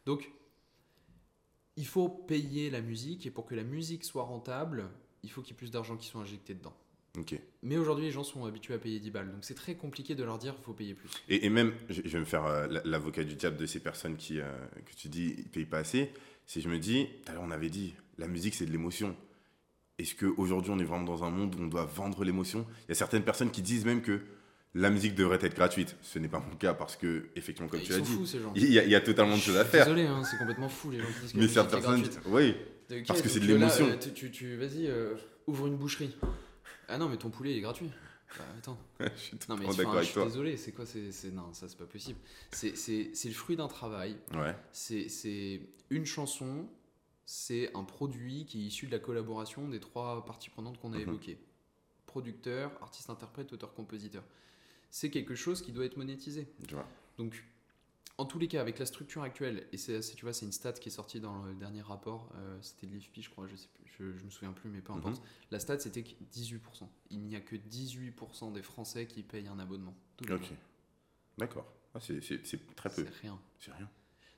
Donc, 0.05 0.31
il 1.77 1.87
faut 1.87 2.09
payer 2.11 2.69
la 2.71 2.81
musique, 2.83 3.25
et 3.27 3.31
pour 3.31 3.47
que 3.47 3.55
la 3.55 3.65
musique 3.65 4.05
soit 4.05 4.23
rentable, 4.25 4.89
il 5.25 5.31
faut 5.31 5.43
qu'il 5.43 5.53
y 5.55 5.57
ait 5.57 5.59
plus 5.59 5.71
d'argent 5.73 5.97
qui 5.97 6.07
soit 6.07 6.21
injecté 6.21 6.55
dedans. 6.55 6.75
Mais 7.63 7.77
aujourd'hui, 7.77 8.05
les 8.07 8.11
gens 8.11 8.25
sont 8.25 8.45
habitués 8.45 8.75
à 8.75 8.79
payer 8.79 8.99
10 8.99 9.11
balles, 9.13 9.31
donc 9.31 9.45
c'est 9.45 9.55
très 9.55 9.77
compliqué 9.77 10.15
de 10.17 10.25
leur 10.25 10.37
dire 10.39 10.55
qu'il 10.57 10.65
faut 10.65 10.73
payer 10.73 10.95
plus. 10.95 11.09
Et, 11.29 11.47
et 11.47 11.49
même, 11.49 11.73
je, 11.89 12.01
vais 12.03 12.19
me 12.19 12.25
faire 12.25 12.45
euh, 12.45 12.67
la- 12.67 12.83
l'avocat 12.85 13.23
du 13.23 13.37
diable 13.37 13.57
de 13.57 13.67
ces 13.67 13.79
personnes 13.79 14.17
qui, 14.17 14.41
euh, 14.41 14.51
que 14.85 14.95
tu 14.97 15.09
dis, 15.09 15.35
ils 15.39 15.49
payent 15.49 15.65
pas 15.65 15.79
assez. 15.79 16.11
Si 16.47 16.61
je 16.61 16.69
me 16.69 16.79
dis, 16.79 17.07
tout 17.25 17.31
à 17.31 17.35
l'heure 17.35 17.45
on 17.45 17.53
avait 17.53 17.71
dit, 17.71 17.95
la 18.19 18.27
musique 18.27 18.55
c'est 18.55 18.67
de 18.67 18.73
l'émotion. 18.73 19.15
Est-ce 19.99 20.17
qu'aujourd'hui 20.17 20.73
on 20.73 20.79
est 20.81 20.85
vraiment 20.85 21.05
dans 21.05 21.23
un 21.23 21.31
monde 21.31 21.55
où 21.55 21.63
on 21.63 21.69
doit 21.69 21.85
vendre 21.85 22.25
l'émotion? 22.25 22.67
Il 22.87 22.89
y 22.89 22.93
a 22.93 22.95
certaines 22.97 23.23
personnes 23.23 23.53
qui 23.53 23.63
disent 23.63 23.85
même 23.85 24.03
que 24.03 24.21
la 24.75 24.91
musique 24.91 25.15
devrait 25.15 25.39
être 25.41 25.55
gratuite. 25.55 25.97
Ce 26.03 26.19
n'est 26.19 26.27
pas 26.29 26.41
mon 26.41 26.57
cas 26.57 26.75
parce 26.75 26.97
que, 26.97 27.29
effectivement, 27.37 27.69
comme 27.69 27.79
Ils 27.79 27.87
tu 27.87 27.93
l'as 27.93 28.01
dit, 28.01 28.19
il 28.57 28.73
y, 28.73 28.79
a, 28.81 28.85
il 28.85 28.91
y 28.91 28.97
a 28.97 29.01
totalement 29.01 29.37
de 29.37 29.41
choses 29.41 29.57
à 29.57 29.65
faire. 29.65 29.85
Désolé, 29.87 30.05
hein, 30.09 30.25
c'est 30.25 30.37
complètement 30.37 30.69
fou 30.69 30.91
les 30.91 30.99
gens 30.99 31.07
qui 31.07 31.21
disent 31.21 31.33
que 31.33 31.39
Mais 31.39 31.47
certaines 31.47 31.81
personnes, 31.81 32.03
gratuite. 32.03 32.27
Parce 33.07 33.23
que 33.23 33.29
c'est 33.29 33.40
de 33.40 33.47
l'émotion. 33.47 33.87
euh, 33.88 33.97
tu, 33.97 34.12
tu, 34.12 34.31
tu- 34.31 34.57
vas-y, 34.57 34.87
euh, 34.88 35.14
ouvre 35.47 35.66
une 35.66 35.77
boucherie. 35.77 36.16
Ah 36.88 36.99
non, 36.99 37.09
mais 37.09 37.16
ton 37.16 37.31
poulet 37.31 37.53
il 37.53 37.59
est 37.59 37.62
gratuit. 37.62 37.90
Bah, 38.37 38.44
attends. 38.59 38.79
je 39.01 39.07
suis 39.20 39.37
Non, 39.49 39.57
mais 39.57 39.66
d'accord 39.66 39.92
je 39.92 39.97
avec 39.99 40.05
suis 40.07 40.14
toi. 40.14 40.25
désolé, 40.25 40.57
c'est 40.57 40.73
quoi 40.73 40.85
c'est, 40.87 41.31
Non, 41.33 41.53
ça 41.53 41.68
c'est 41.68 41.79
pas 41.79 41.87
possible. 41.87 42.18
C'est, 42.53 42.75
le 43.25 43.33
fruit 43.33 43.57
d'un 43.57 43.68
travail. 43.68 44.16
Ouais, 44.35 44.55
C'est, 44.73 45.09
c'est 45.09 45.61
une 45.90 46.05
chanson, 46.05 46.66
c'est 47.25 47.70
un 47.75 47.85
produit 47.85 48.44
qui 48.44 48.62
est 48.62 48.66
issu 48.66 48.87
de 48.87 48.92
la 48.92 48.99
collaboration 48.99 49.68
des 49.68 49.81
trois 49.81 50.25
parties 50.25 50.51
prenantes 50.51 50.79
qu'on 50.81 50.92
a 50.92 50.97
Mhm. 50.97 51.03
évoquées 51.03 51.38
producteur, 52.07 52.70
artiste, 52.81 53.11
interprète, 53.11 53.53
auteur, 53.53 53.75
compositeur. 53.75 54.23
C'est 54.90 55.11
quelque 55.11 55.35
chose 55.35 55.62
qui 55.62 55.73
doit 55.73 55.85
être 55.85 55.97
monétisé. 55.97 56.47
je 56.68 56.75
vois. 56.77 56.87
Donc, 57.18 57.42
en 58.17 58.27
tous 58.27 58.38
les 58.38 58.47
cas, 58.47 58.61
avec 58.61 58.79
la 58.79 58.87
structure 58.87 59.23
actuelle, 59.23 59.67
et 59.73 59.77
c'est, 59.77 60.01
tu 60.01 60.25
vois, 60.25 60.33
c'est 60.33 60.47
une 60.47 60.53
stat 60.53 60.75
qui 60.75 60.88
est 60.88 60.93
sortie 60.93 61.21
dans 61.21 61.43
le 61.43 61.55
dernier 61.55 61.83
rapport, 61.83 62.31
euh, 62.37 62.59
c'était 62.62 62.87
de 62.87 62.93
l'IFPI, 62.93 63.23
je 63.23 63.31
crois, 63.31 63.47
je 63.49 63.57
sais 63.57 63.69
plus, 63.75 63.90
je, 63.99 64.19
je 64.19 64.25
me 64.25 64.31
souviens 64.31 64.53
plus, 64.53 64.71
mais 64.71 64.81
peu 64.81 64.93
importe. 64.93 65.21
La 65.51 65.59
stat, 65.59 65.81
c'était 65.81 66.03
que 66.03 66.11
18%. 66.33 66.59
Il 67.11 67.21
n'y 67.21 67.35
a 67.35 67.40
que 67.40 67.57
18% 67.57 68.53
des 68.53 68.62
Français 68.62 69.07
qui 69.07 69.23
payent 69.23 69.49
un 69.49 69.59
abonnement. 69.59 69.97
Ok. 70.31 70.53
D'accord. 71.38 71.67
Ah, 71.95 72.01
c'est 72.01 72.21
très 72.77 72.90
peu. 72.90 73.05
C'est 73.05 73.21
rien. 73.21 73.40
C'est 73.59 73.73
rien. 73.73 73.90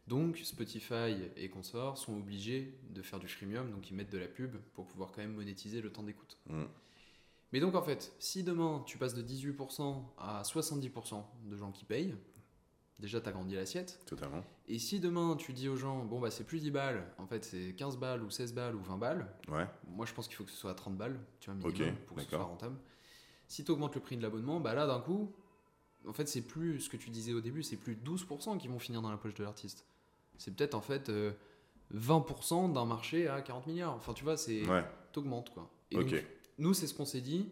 Donc, 0.07 0.39
Spotify 0.39 1.17
et 1.37 1.49
consorts 1.49 1.99
sont 1.99 2.17
obligés 2.17 2.79
de 2.91 3.03
faire 3.03 3.19
du 3.19 3.29
freemium, 3.29 3.71
donc 3.71 3.91
ils 3.91 3.95
mettent 3.95 4.13
de 4.13 4.19
la 4.19 4.29
pub 4.29 4.57
pour 4.75 4.87
pouvoir 4.87 5.11
quand 5.11 5.21
même 5.21 5.35
monétiser 5.35 5.81
le 5.81 5.91
temps 5.91 6.05
d'écoute. 6.05 6.39
Mm. 6.47 6.65
Mais 7.53 7.61
donc, 7.61 7.75
en 7.75 7.83
fait, 7.83 8.15
si 8.19 8.43
demain 8.43 8.83
tu 8.87 8.99
passes 8.99 9.15
de 9.15 9.23
18% 9.23 10.03
à 10.19 10.43
70% 10.43 11.25
de 11.45 11.57
gens 11.57 11.73
qui 11.73 11.85
payent, 11.85 12.15
déjà 12.99 13.21
tu 13.21 13.29
as 13.29 13.33
grandi 13.33 13.55
l'assiette. 13.55 14.01
Totalement. 14.07 14.43
Et 14.69 14.79
si 14.79 15.01
demain 15.01 15.37
tu 15.37 15.53
dis 15.53 15.69
aux 15.69 15.77
gens, 15.77 16.05
bon 16.05 16.21
bah 16.21 16.31
c'est 16.31 16.45
plus 16.45 16.61
10 16.61 16.71
balles, 16.71 17.07
en 17.19 17.27
fait 17.27 17.45
c'est 17.45 17.75
15 17.75 17.99
balles 17.99 18.23
ou 18.23 18.31
16 18.31 18.53
balles 18.55 18.75
ou 18.75 18.81
20 18.83 18.97
balles, 18.99 19.33
Ouais. 19.49 19.67
moi 19.89 20.07
je 20.07 20.13
pense 20.15 20.27
qu'il 20.29 20.37
faut 20.37 20.45
que 20.45 20.51
ce 20.51 20.57
soit 20.57 20.71
à 20.71 20.75
30 20.75 20.97
balles, 20.97 21.19
tu 21.41 21.51
vois, 21.51 21.55
minimum, 21.59 21.95
pour 22.07 22.17
que 22.17 22.23
ce 22.23 22.29
soit 22.31 22.43
rentable. 22.43 22.77
Si 23.49 23.65
tu 23.65 23.71
augmentes 23.71 23.95
le 23.95 24.01
prix 24.01 24.17
de 24.17 24.23
l'abonnement, 24.23 24.59
bah 24.61 24.75
là 24.75 24.87
d'un 24.87 25.01
coup, 25.01 25.33
en 26.07 26.13
fait 26.13 26.27
c'est 26.29 26.43
plus 26.43 26.81
ce 26.81 26.89
que 26.91 26.97
tu 26.97 27.11
disais 27.11 27.33
au 27.33 27.41
début, 27.41 27.63
c'est 27.63 27.77
plus 27.77 27.95
12% 27.97 28.59
qui 28.59 28.69
vont 28.69 28.79
finir 28.79 29.03
dans 29.03 29.11
la 29.11 29.17
poche 29.19 29.35
de 29.35 29.45
l'artiste. 29.45 29.85
C'est 30.39 30.55
peut-être 30.55 30.75
en 30.75 30.81
fait 30.81 31.09
euh, 31.09 31.33
20% 31.95 32.73
d'un 32.73 32.85
marché 32.85 33.29
à 33.29 33.41
40 33.43 33.67
milliards. 33.67 33.95
Enfin 33.95 34.13
tu 34.13 34.25
vois, 34.25 34.37
c'est 34.37 34.67
Ouais. 34.69 34.85
t'augmentes 35.13 35.51
quoi. 35.51 35.71
Et 35.91 35.97
donc, 35.97 36.15
nous 36.59 36.75
c'est 36.75 36.87
ce 36.87 36.95
qu'on 36.95 37.05
s'est 37.05 37.21
dit. 37.21 37.49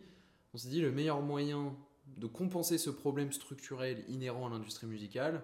On 0.52 0.56
s'est 0.58 0.68
dit 0.68 0.80
le 0.80 0.90
meilleur 0.92 1.20
moyen 1.20 1.74
de 2.16 2.26
compenser 2.26 2.78
ce 2.78 2.90
problème 2.90 3.32
structurel 3.32 4.04
inhérent 4.08 4.46
à 4.46 4.50
l'industrie 4.50 4.86
musicale, 4.86 5.42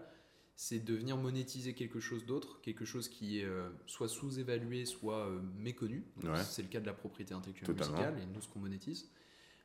c'est 0.56 0.78
de 0.78 0.94
venir 0.94 1.16
monétiser 1.16 1.72
quelque 1.72 2.00
chose 2.00 2.26
d'autre, 2.26 2.60
quelque 2.60 2.84
chose 2.84 3.08
qui 3.08 3.40
est 3.40 3.44
euh, 3.44 3.70
soit 3.86 4.08
sous-évalué, 4.08 4.84
soit 4.84 5.26
euh, 5.26 5.40
méconnu. 5.56 6.04
Ouais. 6.22 6.42
C'est 6.44 6.60
le 6.60 6.68
cas 6.68 6.80
de 6.80 6.86
la 6.86 6.92
propriété 6.92 7.32
intellectuelle 7.32 7.66
Totalement. 7.66 7.96
musicale 7.96 8.22
et 8.22 8.26
nous 8.26 8.42
ce 8.42 8.48
qu'on 8.48 8.58
monétise. 8.58 9.08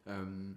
Euh, 0.07 0.53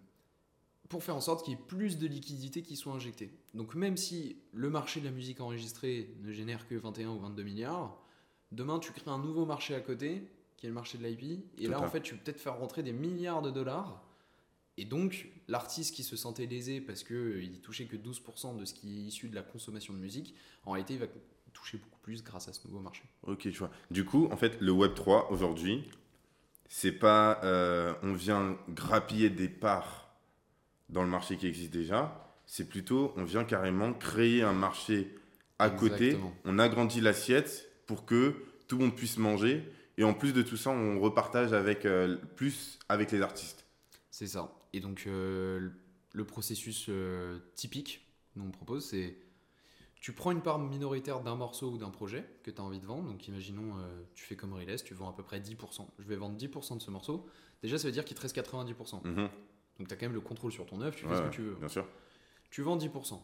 pour 0.89 1.03
faire 1.03 1.17
en 1.17 1.21
sorte 1.21 1.45
qu'il 1.45 1.55
y 1.55 1.57
ait 1.57 1.67
plus 1.67 1.99
de 1.99 2.07
liquidités 2.07 2.63
qui 2.63 2.77
soient 2.77 2.93
injectées. 2.93 3.33
Donc 3.55 3.75
même 3.75 3.97
si 3.97 4.37
le 4.53 4.71
marché 4.71 5.01
de 5.01 5.07
la 5.07 5.11
musique 5.11 5.41
enregistrée 5.41 6.15
ne 6.23 6.31
génère 6.33 6.69
que 6.69 6.77
21 6.77 7.09
ou 7.11 7.19
22 7.19 7.43
milliards, 7.43 8.01
demain 8.53 8.79
tu 8.79 8.93
crées 8.93 9.11
un 9.11 9.19
nouveau 9.19 9.45
marché 9.45 9.75
à 9.75 9.81
côté, 9.81 10.31
qui 10.57 10.67
est 10.67 10.69
le 10.69 10.75
marché 10.75 10.99
de 10.99 11.05
l'IP, 11.05 11.45
et 11.59 11.67
là 11.67 11.81
en 11.81 11.89
fait 11.89 12.01
tu 12.01 12.15
peux 12.15 12.23
peut-être 12.23 12.41
faire 12.41 12.59
rentrer 12.59 12.85
des 12.85 12.93
milliards 12.93 13.43
de 13.43 13.51
dollars, 13.51 14.08
et 14.79 14.85
donc 14.85 15.29
l'artiste 15.49 15.95
qui 15.95 16.05
se 16.05 16.17
sentait 16.17 16.47
lésé 16.47 16.81
parce 16.81 17.03
qu'il 17.03 17.61
touchait 17.63 17.87
que 17.87 17.97
12% 17.97 18.57
de 18.57 18.65
ce 18.65 18.73
qui 18.73 18.99
est 18.99 19.03
issu 19.03 19.29
de 19.29 19.35
la 19.35 19.43
consommation 19.43 19.93
de 19.93 19.99
musique, 19.99 20.35
en 20.65 20.71
réalité 20.71 20.95
il 20.95 21.01
va 21.01 21.07
toucher 21.53 21.79
beaucoup 21.79 21.99
plus 22.01 22.23
grâce 22.23 22.49
à 22.49 22.53
ce 22.53 22.67
nouveau 22.67 22.79
marché. 22.79 23.03
Ok, 23.25 23.41
tu 23.41 23.51
vois. 23.51 23.71
Du 23.91 24.05
coup, 24.05 24.29
en 24.31 24.37
fait, 24.37 24.61
le 24.61 24.71
Web 24.71 24.95
3 24.95 25.33
aujourd'hui, 25.33 25.91
c'est 26.69 26.93
pas 26.93 27.41
euh, 27.43 27.93
on 28.05 28.13
vient 28.13 28.57
grappiller 28.69 29.31
des 29.31 29.49
parts 29.49 30.15
dans 30.89 31.03
le 31.03 31.09
marché 31.09 31.37
qui 31.37 31.49
existe 31.49 31.73
déjà, 31.73 32.33
c'est 32.47 32.69
plutôt 32.69 33.13
on 33.17 33.25
vient 33.25 33.45
carrément 33.45 33.93
créer 33.93 34.43
un 34.43 34.53
marché 34.53 35.15
à 35.59 35.71
côté, 35.71 36.17
on 36.45 36.59
agrandit 36.61 37.01
l'assiette 37.01 37.69
pour 37.87 38.07
que 38.07 38.37
tout 38.69 38.79
le 38.79 38.85
monde 38.85 38.95
puisse 38.95 39.19
manger 39.19 39.65
et 39.97 40.05
en 40.05 40.15
plus 40.15 40.33
de 40.33 40.43
tout 40.43 40.57
ça, 40.57 40.71
on 40.71 41.01
repartage 41.01 41.53
avec 41.53 41.85
euh, 41.85 42.17
plus 42.37 42.79
avec 42.89 43.11
les 43.11 43.21
artistes. 43.21 43.67
C'est 44.13 44.29
ça. 44.29 44.53
Et 44.73 44.81
donc, 44.81 45.05
euh, 45.07 45.71
le 46.13 46.25
processus 46.25 46.87
euh, 46.89 47.39
typique, 47.55 48.07
nous 48.37 48.45
on 48.45 48.51
propose, 48.51 48.85
c'est 48.85 49.17
tu 50.01 50.13
prends 50.13 50.31
une 50.31 50.43
part 50.43 50.59
minoritaire 50.61 51.21
d'un 51.21 51.35
morceau 51.35 51.73
ou 51.73 51.79
d'un 51.79 51.91
projet 51.91 52.25
que 52.45 52.51
tu 52.51 52.61
as 52.61 52.65
envie 52.65 52.79
de 52.79 52.87
vendre. 52.87 53.09
Donc, 53.09 53.27
imaginons, 53.27 53.77
euh, 53.79 54.03
tu 54.15 54.25
fais 54.25 54.37
comme 54.37 54.53
Riles, 54.53 54.83
tu 54.85 54.95
vends 54.95 55.09
à 55.09 55.13
peu 55.13 55.25
près 55.25 55.41
10%. 55.41 55.89
Je 55.99 56.09
vais 56.09 56.17
vendre 56.17 56.37
10% 56.37 56.77
de 56.77 56.83
ce 56.83 56.91
morceau. 56.91 57.27
Déjà, 57.63 57.79
ça 57.79 57.89
veut 57.89 57.93
dire 57.93 58.05
qu'il 58.05 58.17
te 58.17 58.23
reste 58.23 58.37
90%. 58.37 59.03
Mhm. 59.05 59.29
Donc, 59.79 59.89
tu 59.89 59.95
as 59.95 59.97
quand 59.97 60.07
même 60.07 60.15
le 60.15 60.21
contrôle 60.21 60.53
sur 60.53 60.67
ton 60.67 60.81
œuvre, 60.81 60.95
tu 60.95 61.07
fais 61.07 61.17
ce 61.17 61.23
que 61.23 61.31
tu 61.31 61.43
veux. 61.43 61.55
Bien 61.55 61.69
sûr. 61.69 61.87
Tu 62.51 62.63
vends 62.63 62.77
10%. 62.77 63.21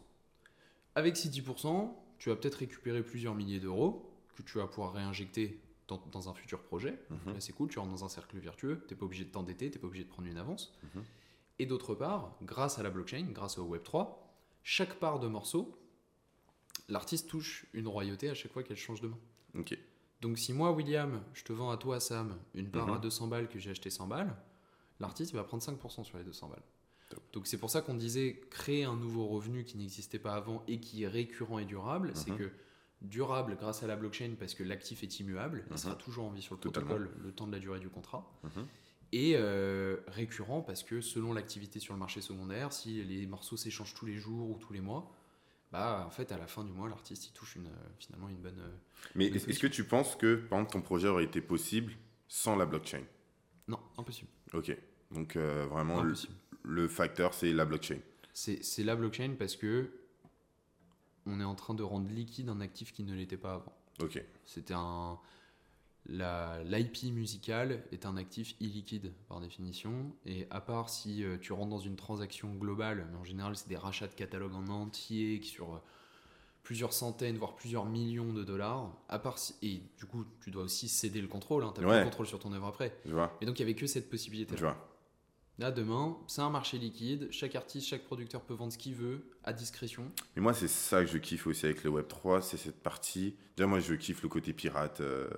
Avec 0.97 1.17
ces 1.17 1.29
10%, 1.29 1.95
tu 2.19 2.29
vas 2.29 2.37
peut-être 2.37 2.57
récupérer 2.57 3.03
plusieurs 3.03 3.35
milliers 3.35 3.61
d'euros 3.61 4.11
que 4.37 4.43
tu 4.43 4.59
vas 4.59 4.67
pouvoir 4.67 4.93
réinjecter 4.93 5.61
dans, 5.87 6.03
dans 6.11 6.29
un 6.29 6.35
futur 6.35 6.63
projet. 6.63 6.99
Mhm. 7.11 7.35
Là, 7.35 7.41
c'est 7.41 7.53
cool, 7.53 7.69
tu 7.69 7.79
rentres 7.79 7.93
dans 7.93 8.05
un 8.05 8.09
cercle 8.09 8.37
vertueux, 8.39 8.85
tu 8.89 8.95
n'es 8.95 8.99
pas 8.99 9.07
obligé 9.07 9.25
de 9.25 9.31
t'endetter, 9.31 9.71
tu 9.71 9.77
n'es 9.77 9.81
pas 9.81 9.87
obligé 9.87 10.05
de 10.05 10.09
prendre 10.09 10.29
une 10.29 10.39
avance. 10.39 10.77
Mhm. 10.95 11.05
Et 11.59 11.67
d'autre 11.67 11.95
part, 11.95 12.37
grâce 12.43 12.79
à 12.79 12.83
la 12.83 12.91
blockchain, 12.91 13.27
grâce 13.31 13.59
au 13.59 13.67
Web3, 13.77 14.09
chaque 14.63 14.95
part 14.99 15.21
de 15.21 15.29
morceau, 15.29 15.79
l'artiste 16.89 17.29
touche 17.29 17.67
une 17.73 17.87
royauté 17.89 18.29
à 18.29 18.35
chaque 18.35 18.53
fois 18.53 18.63
qu'elle 18.63 18.77
change 18.77 19.01
de 19.01 19.09
main. 19.09 19.19
Donc 20.21 20.39
si 20.39 20.53
moi, 20.53 20.73
William, 20.73 21.23
je 21.35 21.45
te 21.45 21.53
vends 21.53 21.71
à 21.71 21.77
toi, 21.77 22.01
Sam, 22.01 22.39
une 22.55 22.71
part 22.71 22.89
Mhm. 22.89 22.95
à 22.95 22.99
200 22.99 23.29
balles 23.29 23.49
que 23.49 23.59
j'ai 23.59 23.71
acheté 23.71 23.91
100 23.91 24.07
balles, 24.07 24.35
l'artiste 24.99 25.33
va 25.35 25.45
prendre 25.45 25.63
5% 25.63 26.03
sur 26.03 26.19
les 26.19 26.25
200 26.25 26.49
balles. 26.49 26.63
Top. 27.11 27.23
Donc 27.35 27.47
c'est 27.47 27.59
pour 27.59 27.69
ça 27.71 27.83
qu'on 27.83 27.95
disait 27.95 28.41
créer 28.51 28.85
un 28.85 28.97
nouveau 28.97 29.27
revenu 29.27 29.65
qui 29.65 29.77
n'existait 29.77 30.19
pas 30.19 30.35
avant 30.35 30.65
et 30.67 30.81
qui 30.81 31.03
est 31.05 31.09
récurrent 31.09 31.59
et 31.59 31.67
durable. 31.67 32.13
C'est 32.15 32.31
Mhm. 32.31 32.39
que 32.39 32.51
durable 33.03 33.57
grâce 33.61 33.83
à 33.83 33.87
la 33.87 33.97
blockchain 33.97 34.35
parce 34.39 34.55
que 34.55 34.63
l'actif 34.65 35.03
est 35.03 35.21
immuable, 35.21 35.65
il 35.67 35.73
Mhm. 35.73 35.77
sera 35.79 35.95
toujours 35.95 36.25
en 36.25 36.31
vie 36.31 36.41
sur 36.43 36.55
le 36.55 36.61
Totalement. 36.61 36.89
protocole 36.95 37.15
le 37.23 37.33
temps 37.33 37.47
de 37.47 37.53
la 37.53 37.59
durée 37.59 37.79
du 37.81 37.91
contrat. 37.91 38.33
Et 39.17 39.37
euh, 39.37 39.99
récurrent 40.09 40.61
parce 40.61 40.83
que 40.83 41.01
selon 41.01 41.33
l'activité 41.33 41.79
sur 41.79 41.95
le 41.95 42.01
marché 42.01 42.21
secondaire, 42.21 42.73
si 42.73 43.05
les 43.05 43.27
morceaux 43.29 43.57
s'échangent 43.57 43.95
tous 43.95 44.07
les 44.07 44.17
jours 44.17 44.51
ou 44.51 44.59
tous 44.59 44.73
les 44.73 44.81
mois, 44.81 45.09
bah 45.71 46.03
en 46.05 46.11
fait 46.11 46.33
à 46.33 46.37
la 46.37 46.49
fin 46.49 46.65
du 46.65 46.73
mois 46.73 46.89
l'artiste 46.89 47.29
il 47.29 47.33
touche 47.33 47.55
une, 47.55 47.71
finalement 48.01 48.29
une 48.29 48.39
bonne... 48.39 48.59
euh, 48.59 48.77
Mais 49.15 49.27
est-ce 49.27 49.61
que 49.61 49.69
tu 49.69 49.85
penses 49.85 50.17
que, 50.17 50.35
par 50.35 50.59
exemple, 50.59 50.73
ton 50.73 50.83
projet 50.83 51.07
aurait 51.07 51.23
été 51.25 51.41
possible 51.41 51.93
sans 52.27 52.57
la 52.57 52.67
blockchain? 52.67 53.05
Non, 53.69 53.79
impossible. 53.99 54.31
Ok. 54.53 54.77
Donc, 55.13 55.37
euh, 55.37 55.65
vraiment, 55.67 56.03
le, 56.03 56.15
le 56.65 56.89
facteur, 56.89 57.35
c'est 57.35 57.53
la 57.53 57.65
blockchain. 57.65 58.01
C'est 58.33 58.65
c'est 58.65 58.83
la 58.83 58.97
blockchain 58.97 59.37
parce 59.39 59.55
que 59.55 59.93
on 61.25 61.39
est 61.41 61.45
en 61.45 61.55
train 61.55 61.75
de 61.75 61.85
rendre 61.85 62.11
liquide 62.11 62.49
un 62.49 62.61
actif 62.61 62.93
qui 62.93 63.05
ne 63.05 63.15
l'était 63.15 63.37
pas 63.37 63.55
avant. 63.55 63.77
Ok. 64.01 64.21
C'était 64.45 64.75
un. 64.75 65.21
La- 66.07 66.63
L'IP 66.65 67.13
musical 67.13 67.83
est 67.93 68.05
un 68.07 68.17
actif 68.17 68.55
illiquide 68.61 69.13
par 69.29 69.41
définition, 69.41 70.13
et 70.27 70.47
à 70.51 70.61
part 70.61 70.91
si 70.91 71.25
euh, 71.25 71.39
tu 71.39 71.53
rentres 71.53 71.71
dans 71.71 71.79
une 71.79 71.97
transaction 71.97 72.53
globale, 72.55 73.07
mais 73.11 73.19
en 73.19 73.25
général 73.25 73.57
c'est 73.57 73.69
des 73.69 73.77
rachats 73.77 74.07
de 74.09 74.15
catalogues 74.15 74.55
en 74.55 74.69
entier 74.69 75.41
qui 75.41 75.49
sur 75.49 75.75
euh, 75.75 75.79
plusieurs 76.63 76.93
centaines, 76.93 77.37
voire 77.37 77.55
plusieurs 77.57 77.85
millions 77.87 78.33
de 78.33 78.43
dollars, 78.45 78.91
à 79.09 79.19
part 79.19 79.39
si- 79.39 79.55
et 79.63 79.83
du 79.99 80.07
coup 80.07 80.25
tu 80.43 80.51
dois 80.51 80.63
aussi 80.65 80.89
céder 80.89 81.21
le 81.21 81.29
contrôle, 81.29 81.63
tu 81.65 81.69
as 81.69 81.73
plus 81.73 81.87
Ouais. 81.87 81.99
le 82.01 82.05
contrôle 82.05 82.27
sur 82.27 82.39
ton 82.39 82.53
œuvre 82.53 82.67
après. 82.67 82.97
Je 83.07 83.13
vois. 83.15 83.37
Et 83.41 83.47
donc 83.47 83.59
il 83.59 83.63
n'y 83.63 83.71
avait 83.71 83.79
que 83.79 83.87
cette 83.87 84.09
possibilité. 84.11 84.57
Je 84.57 84.63
vois. 84.63 84.77
Là 85.59 85.71
demain, 85.71 86.17
c'est 86.27 86.41
un 86.41 86.51
marché 86.51 86.79
liquide, 86.79 87.29
chaque 87.31 87.55
artiste, 87.55 87.87
chaque 87.87 88.03
producteur 88.03 88.43
peut 88.43 88.55
vendre 88.55 88.73
ce 88.73 88.79
qu'il 88.79 88.95
veut 88.95 89.31
à 89.45 89.53
discrétion. 89.53 90.11
Mais 90.35 90.43
moi, 90.43 90.53
c'est 90.53 90.69
ça 90.69 91.05
que 91.05 91.11
je 91.11 91.19
kiffe 91.19 91.47
aussi 91.47 91.65
avec 91.67 91.85
le 91.85 91.91
Web3, 91.91 92.43
c'est 92.43 92.57
cette 92.57 92.83
partie. 92.83 93.37
Déjà, 93.57 93.69
moi, 93.69 93.79
je 93.79 93.95
kiffe 93.95 94.23
le 94.25 94.29
côté 94.29 94.53
pirate. 94.53 95.01
euh, 95.01 95.29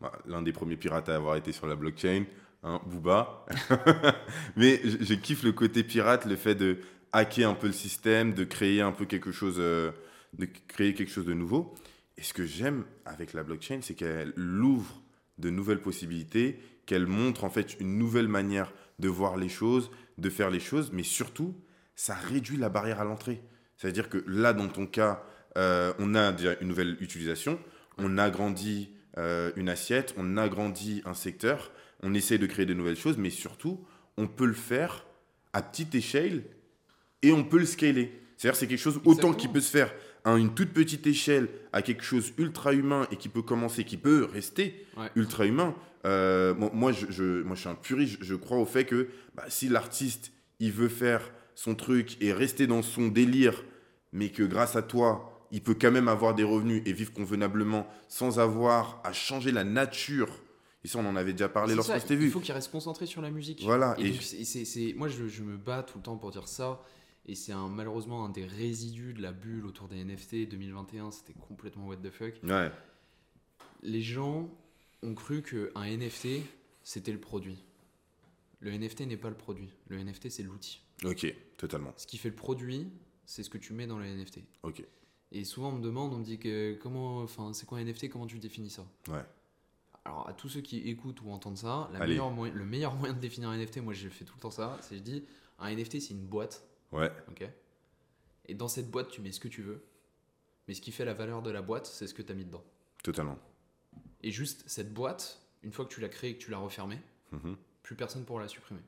bah, 0.00 0.12
L'un 0.26 0.42
des 0.42 0.52
premiers 0.52 0.76
pirates 0.76 1.08
à 1.08 1.16
avoir 1.16 1.34
été 1.34 1.50
sur 1.50 1.66
la 1.66 1.74
blockchain, 1.74 2.24
hein, 2.62 2.80
Booba. 2.86 3.46
Mais 4.56 4.80
je, 4.84 5.14
kiffe 5.14 5.42
le 5.42 5.50
côté 5.50 5.82
pirate, 5.82 6.24
le 6.26 6.36
fait 6.36 6.54
de 6.54 6.78
hacker 7.10 7.50
un 7.50 7.54
peu 7.54 7.66
le 7.66 7.72
système, 7.72 8.32
de 8.32 8.44
créer 8.44 8.80
un 8.80 8.92
peu 8.92 9.06
quelque 9.06 9.32
chose, 9.32 9.56
euh, 9.58 9.90
de 10.34 10.46
créer 10.68 10.94
quelque 10.94 11.10
chose 11.10 11.26
de 11.26 11.34
nouveau. 11.34 11.74
Et 12.16 12.22
ce 12.22 12.32
que 12.32 12.46
j'aime 12.46 12.84
avec 13.06 13.32
la 13.32 13.42
blockchain, 13.42 13.80
c'est 13.82 13.94
qu'elle 13.94 14.34
ouvre 14.38 15.02
de 15.38 15.50
nouvelles 15.50 15.82
possibilités, 15.82 16.60
qu'elle 16.86 17.08
montre 17.08 17.42
en 17.42 17.50
fait 17.50 17.80
une 17.80 17.98
nouvelle 17.98 18.28
manière 18.28 18.72
de 18.98 19.08
voir 19.08 19.36
les 19.36 19.48
choses, 19.48 19.90
de 20.18 20.30
faire 20.30 20.50
les 20.50 20.60
choses, 20.60 20.90
mais 20.92 21.02
surtout, 21.02 21.54
ça 21.96 22.14
réduit 22.14 22.56
la 22.56 22.68
barrière 22.68 23.00
à 23.00 23.04
l'entrée. 23.04 23.42
C'est-à-dire 23.76 24.08
que 24.08 24.24
là, 24.26 24.52
dans 24.52 24.68
ton 24.68 24.86
cas, 24.86 25.22
euh, 25.56 25.92
on 25.98 26.14
a 26.14 26.32
déjà 26.32 26.54
une 26.60 26.68
nouvelle 26.68 26.96
utilisation, 27.00 27.58
on 27.98 28.18
agrandit 28.18 28.90
euh, 29.18 29.52
une 29.56 29.68
assiette, 29.68 30.14
on 30.16 30.36
agrandit 30.36 31.02
un 31.04 31.14
secteur, 31.14 31.70
on 32.02 32.14
essaie 32.14 32.38
de 32.38 32.46
créer 32.46 32.66
de 32.66 32.74
nouvelles 32.74 32.96
choses, 32.96 33.16
mais 33.18 33.30
surtout, 33.30 33.84
on 34.16 34.26
peut 34.26 34.46
le 34.46 34.52
faire 34.54 35.06
à 35.52 35.62
petite 35.62 35.94
échelle 35.94 36.44
et 37.22 37.32
on 37.32 37.44
peut 37.44 37.58
le 37.58 37.66
scaler. 37.66 38.20
C'est-à-dire 38.36 38.58
c'est 38.58 38.66
quelque 38.66 38.78
chose 38.80 39.00
autant 39.04 39.32
qui 39.32 39.48
peut 39.48 39.60
se 39.60 39.70
faire 39.70 39.92
à 40.24 40.34
une 40.36 40.54
toute 40.54 40.72
petite 40.72 41.06
échelle 41.06 41.48
à 41.72 41.82
quelque 41.82 42.02
chose 42.02 42.32
ultra 42.38 42.72
humain 42.72 43.06
et 43.10 43.16
qui 43.16 43.28
peut 43.28 43.42
commencer, 43.42 43.84
qui 43.84 43.96
peut 43.96 44.24
rester 44.24 44.86
Ouais. 44.96 45.08
ultra 45.16 45.46
humain. 45.46 45.74
Euh, 46.04 46.54
moi, 46.54 46.70
moi, 46.72 46.92
je, 46.92 47.06
je- 47.10 47.42
moi, 47.42 47.54
je 47.54 47.60
suis 47.60 47.68
un 47.68 47.74
puriste. 47.74 48.18
Je, 48.20 48.24
je 48.24 48.34
crois 48.34 48.58
au 48.58 48.66
fait 48.66 48.84
que 48.84 49.08
bah, 49.34 49.44
si 49.48 49.68
l'artiste 49.68 50.32
il 50.60 50.70
veut 50.72 50.88
faire 50.88 51.22
son 51.54 51.74
truc 51.74 52.16
et 52.22 52.32
rester 52.32 52.66
dans 52.66 52.82
son 52.82 53.08
délire, 53.08 53.64
mais 54.12 54.28
que 54.30 54.42
grâce 54.42 54.76
à 54.76 54.82
toi, 54.82 55.46
il 55.50 55.62
peut 55.62 55.74
quand 55.80 55.90
même 55.90 56.08
avoir 56.08 56.34
des 56.34 56.42
revenus 56.44 56.82
et 56.86 56.92
vivre 56.92 57.12
convenablement 57.12 57.86
sans 58.08 58.38
avoir 58.38 59.00
à 59.04 59.12
changer 59.12 59.52
la 59.52 59.64
nature. 59.64 60.28
Et 60.84 60.88
ça, 60.88 60.98
on 60.98 61.06
en 61.06 61.16
avait 61.16 61.32
déjà 61.32 61.48
parlé 61.48 61.74
lorsqu'on 61.74 61.98
s'était 61.98 62.14
Il 62.14 62.20
vu. 62.20 62.30
faut 62.30 62.40
qu'il 62.40 62.52
reste 62.52 62.70
concentré 62.70 63.06
sur 63.06 63.22
la 63.22 63.30
musique. 63.30 63.62
Voilà, 63.64 63.96
Et 63.98 64.08
et 64.08 64.44
c'est- 64.44 64.92
moi, 64.96 65.08
je, 65.08 65.26
je 65.28 65.42
me 65.42 65.56
bats 65.56 65.82
tout 65.82 65.96
le 65.98 66.02
temps 66.04 66.16
pour 66.16 66.30
dire 66.30 66.46
ça. 66.48 66.82
Et 67.26 67.34
c'est 67.34 67.52
un, 67.52 67.68
malheureusement 67.68 68.26
un 68.26 68.28
des 68.28 68.44
résidus 68.44 69.14
de 69.14 69.22
la 69.22 69.32
bulle 69.32 69.64
autour 69.64 69.88
des 69.88 69.96
NFT 70.04 70.46
2021. 70.50 71.10
C'était 71.10 71.32
complètement 71.32 71.86
what 71.86 71.96
the 71.96 72.10
fuck. 72.10 72.34
Ouais, 72.42 72.70
Les 73.82 74.02
gens 74.02 74.50
ont 75.04 75.14
cru 75.14 75.42
qu'un 75.42 75.84
NFT, 75.96 76.28
c'était 76.82 77.12
le 77.12 77.20
produit. 77.20 77.62
Le 78.60 78.72
NFT 78.76 79.00
n'est 79.02 79.16
pas 79.16 79.28
le 79.30 79.36
produit. 79.36 79.70
Le 79.88 79.98
NFT, 80.02 80.30
c'est 80.30 80.42
l'outil. 80.42 80.80
ok, 81.04 81.26
totalement. 81.56 81.92
Ce 81.96 82.06
qui 82.06 82.16
fait 82.18 82.30
le 82.30 82.34
produit, 82.34 82.88
c'est 83.26 83.42
ce 83.42 83.50
que 83.50 83.58
tu 83.58 83.72
mets 83.72 83.86
dans 83.86 83.98
le 83.98 84.06
NFT. 84.06 84.40
Ok, 84.62 84.82
Et 85.32 85.44
souvent, 85.44 85.68
on 85.70 85.72
me 85.72 85.82
demande, 85.82 86.12
on 86.14 86.18
me 86.18 86.24
dit 86.24 86.38
que 86.38 86.74
comment, 86.74 87.18
enfin, 87.18 87.52
c'est 87.52 87.66
quoi 87.66 87.78
un 87.78 87.84
NFT 87.84 88.08
Comment 88.08 88.26
tu 88.26 88.38
définis 88.38 88.70
ça? 88.70 88.86
Ouais, 89.08 89.24
Alors, 90.04 90.28
à 90.28 90.32
tous 90.32 90.48
ceux 90.48 90.60
qui 90.60 90.78
écoutent 90.88 91.20
ou 91.22 91.30
entendent 91.30 91.58
ça, 91.58 91.88
la 91.92 91.98
Allez. 92.00 92.12
meilleure 92.12 92.30
moyen- 92.30 92.54
le 92.54 92.64
meilleur 92.64 92.94
moyen 92.94 93.14
de 93.14 93.20
définir 93.20 93.48
un 93.50 93.56
NFT, 93.58 93.78
moi 93.80 93.92
je 93.94 94.08
fais 94.08 94.24
tout 94.24 94.34
le 94.36 94.40
temps 94.40 94.50
ça, 94.50 94.78
c'est 94.82 94.96
je 94.98 95.02
dis 95.02 95.24
un 95.58 95.68
NFT 95.74 96.00
c'est 96.00 96.12
une 96.14 96.26
boîte, 96.26 96.66
ouais, 96.92 97.10
ok 97.28 97.48
Et 98.46 98.54
dans 98.54 98.68
cette 98.68 98.90
boîte, 98.90 99.08
tu 99.10 99.20
mets 99.22 99.32
ce 99.32 99.40
que 99.40 99.48
tu 99.48 99.62
veux, 99.62 99.82
mais 100.68 100.74
ce 100.74 100.80
qui 100.80 100.92
fait 100.92 101.04
la 101.06 101.14
valeur 101.14 101.42
de 101.42 101.50
la 101.50 101.62
boîte, 101.62 101.86
c'est 101.86 102.06
ce 102.06 102.12
que 102.14 102.22
tu 102.22 102.32
as 102.32 102.34
mis 102.34 102.44
dedans. 102.44 102.64
totalement. 103.02 103.38
Et 104.26 104.30
juste 104.32 104.64
cette 104.66 104.92
boîte, 104.92 105.40
une 105.62 105.70
fois 105.72 105.84
que 105.84 105.92
tu 105.94 106.00
l'as 106.00 106.08
créée 106.08 106.30
et 106.30 106.34
que 106.36 106.42
tu 106.42 106.50
l'as 106.50 106.58
refermée, 106.58 107.00
Mhm. 107.32 107.56
plus 107.82 107.94
personne 107.94 108.24
pourra 108.24 108.40
la 108.42 108.48
supprimer. 108.48 108.80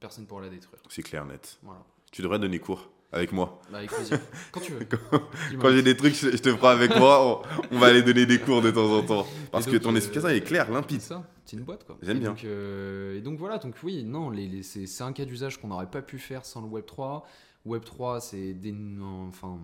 Personne 0.00 0.26
pourra 0.26 0.42
la 0.42 0.48
détruire. 0.48 0.80
C'est 0.88 1.02
clair, 1.02 1.24
net. 1.26 1.58
Voilà. 1.62 1.84
Tu 2.12 2.22
devrais 2.22 2.38
donner 2.38 2.58
cours 2.60 2.88
avec 3.10 3.32
moi. 3.32 3.60
Bah, 3.72 3.78
avec 3.78 3.90
plaisir. 3.90 4.20
Quand 4.52 4.60
tu 4.60 4.72
veux. 4.72 4.86
Quand 5.60 5.70
j'ai 5.72 5.82
des 5.82 5.96
trucs, 5.96 6.14
je 6.14 6.30
je 6.30 6.36
te 6.36 6.54
ferai 6.54 6.68
avec 6.68 6.96
moi. 6.96 7.42
On, 7.70 7.76
on 7.76 7.78
va 7.80 7.88
aller 7.88 8.02
donner 8.02 8.26
des 8.26 8.38
cours 8.40 8.62
de 8.62 8.70
temps 8.70 8.92
en 8.96 9.02
temps. 9.02 9.26
Parce 9.50 9.66
que 9.66 9.76
ton 9.76 9.92
euh, 9.92 9.96
explication 9.96 10.28
elle 10.28 10.36
est 10.36 10.40
claire, 10.42 10.66
C'est 10.66 10.72
limpide. 10.72 11.00
ça, 11.00 11.28
c'est 11.44 11.56
une 11.56 11.64
boîte 11.64 11.84
quoi. 11.84 11.98
J'aime 12.02 12.18
Et 12.18 12.20
bien. 12.20 12.30
Donc, 12.30 12.44
euh, 12.44 13.16
et 13.16 13.20
donc 13.20 13.38
voilà, 13.38 13.58
donc 13.58 13.74
oui, 13.82 14.04
non, 14.04 14.30
les, 14.30 14.46
les- 14.46 14.62
c'est 14.62 14.86
c'est 14.86 15.02
un 15.02 15.12
cas 15.12 15.24
d'usage 15.24 15.60
qu'on 15.60 15.68
n'aurait 15.68 15.90
pas 15.90 16.02
pu 16.02 16.18
faire 16.18 16.44
sans 16.44 16.60
le 16.60 16.68
Web 16.68 16.86
3. 16.86 17.26
Web 17.64 17.82
3, 17.84 18.20
c'est 18.20 18.54
des, 18.54 18.72
enfin, 19.28 19.58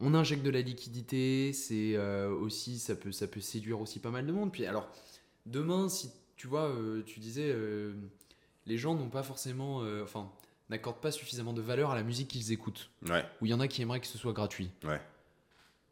on 0.00 0.14
injecte 0.14 0.42
de 0.42 0.50
la 0.50 0.60
liquidité, 0.62 1.52
c'est 1.52 1.94
euh, 1.96 2.30
aussi 2.30 2.78
ça 2.78 2.94
peut 2.96 3.12
ça 3.12 3.26
peut 3.26 3.40
séduire 3.40 3.80
aussi 3.80 3.98
pas 4.00 4.10
mal 4.10 4.26
de 4.26 4.32
monde. 4.32 4.52
Puis 4.52 4.66
alors 4.66 4.88
demain, 5.46 5.88
si 5.88 6.10
tu 6.36 6.46
vois, 6.46 6.68
euh, 6.68 7.02
tu 7.04 7.20
disais, 7.20 7.50
euh, 7.52 7.94
les 8.66 8.78
gens 8.78 8.94
n'ont 8.94 9.10
pas 9.10 9.22
forcément, 9.22 9.78
enfin, 10.02 10.30
n'accordent 10.70 11.00
pas 11.00 11.10
suffisamment 11.12 11.52
de 11.52 11.60
valeur 11.62 11.90
à 11.90 11.94
la 11.94 12.02
musique 12.02 12.28
qu'ils 12.28 12.52
écoutent. 12.52 12.90
Ouais, 13.08 13.24
Ou 13.40 13.46
il 13.46 13.50
y 13.50 13.54
en 13.54 13.60
a 13.60 13.68
qui 13.68 13.82
aimeraient 13.82 14.00
que 14.00 14.06
ce 14.06 14.16
soit 14.18 14.32
gratuit. 14.32 14.70
ouais, 14.84 15.00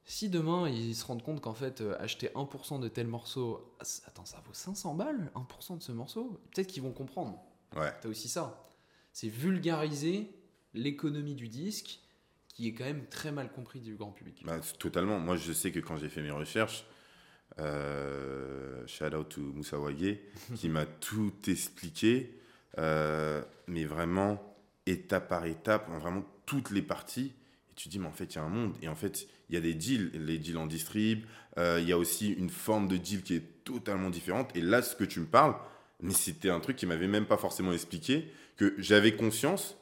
Si 0.05 0.29
demain 0.31 0.68
ils 0.68 0.94
se 0.94 1.05
rendent 1.05 1.23
compte 1.23 1.40
qu'en 1.42 1.55
fait 1.55 1.83
acheter 1.99 2.29
1% 2.35 2.81
de 2.81 2.88
tel 2.88 3.07
morceau, 3.09 3.75
ah, 3.81 3.85
attends 4.07 4.25
ça 4.25 4.40
vaut 4.47 4.55
500 4.55 4.94
balles 4.94 5.31
1% 5.35 5.77
de 5.79 5.83
ce 5.83 5.92
morceau, 5.92 6.40
peut-être 6.53 6.68
qu'ils 6.68 6.83
vont 6.83 6.92
comprendre. 6.92 7.38
ouais. 7.77 7.92
T'as 8.01 8.09
aussi 8.09 8.29
ça. 8.29 8.64
C'est 9.12 9.29
vulgariser 9.29 10.31
l'économie 10.75 11.35
du 11.35 11.49
disque 11.49 12.01
qui 12.59 12.66
est 12.66 12.73
quand 12.73 12.87
même 12.87 13.07
très 13.07 13.31
mal 13.31 13.53
compris 13.53 13.79
du 13.79 13.94
grand 13.94 14.11
public. 14.11 14.42
Bah, 14.44 14.59
totalement. 14.81 15.21
Moi, 15.21 15.37
je 15.37 15.53
sais 15.53 15.71
que 15.71 15.79
quand 15.79 15.97
j'ai 15.97 16.09
fait 16.09 16.23
mes 16.23 16.33
recherches, 16.33 16.85
euh, 17.61 18.85
shout 18.88 19.14
out 19.14 19.29
to 19.29 19.40
Moussa 19.40 19.79
Wagé, 19.79 20.25
qui 20.57 20.68
m'a 20.68 20.85
tout 20.85 21.33
expliqué, 21.47 22.37
euh, 22.79 23.40
mais 23.68 23.85
vraiment 23.85 24.57
étape 24.87 25.29
par 25.29 25.47
étape, 25.47 25.88
en 25.88 26.01
vraiment 26.01 26.25
toutes 26.47 26.73
les 26.73 26.83
parties. 26.83 27.33
Et 27.71 27.75
tu 27.77 27.85
te 27.87 27.92
dis, 27.92 28.01
mais 28.01 28.09
en 28.09 28.12
fait, 28.12 28.35
il 28.35 28.38
y 28.38 28.38
a 28.40 28.42
un 28.42 28.49
monde. 28.49 28.75
Et 28.83 28.88
en 28.88 28.97
fait, 28.97 29.29
il 29.49 29.55
y 29.55 29.59
a 29.59 29.61
des 29.61 29.75
deals, 29.75 30.11
les 30.14 30.38
deals 30.38 30.59
en 30.59 30.66
distrib. 30.66 31.27
euh, 31.59 31.79
Il 31.81 31.88
y 31.88 31.92
a 31.92 31.99
aussi 31.99 32.33
une 32.33 32.51
forme 32.51 32.88
de 32.88 32.97
deal 32.97 33.23
qui 33.23 33.37
est 33.37 33.62
totalement 33.62 34.11
différente. 34.11 34.51
Et 34.57 34.62
là, 34.62 34.83
ce 34.83 34.97
que 34.97 35.05
tu 35.05 35.21
me 35.21 35.27
parles, 35.27 35.55
mais 36.01 36.12
c'était 36.12 36.51
un 36.51 36.59
truc 36.59 36.75
qui 36.75 36.87
m'avait 36.87 37.07
même 37.07 37.27
pas 37.27 37.37
forcément 37.37 37.73
expliqué, 37.73 38.33
que 38.57 38.75
j'avais 38.79 39.14
conscience, 39.14 39.77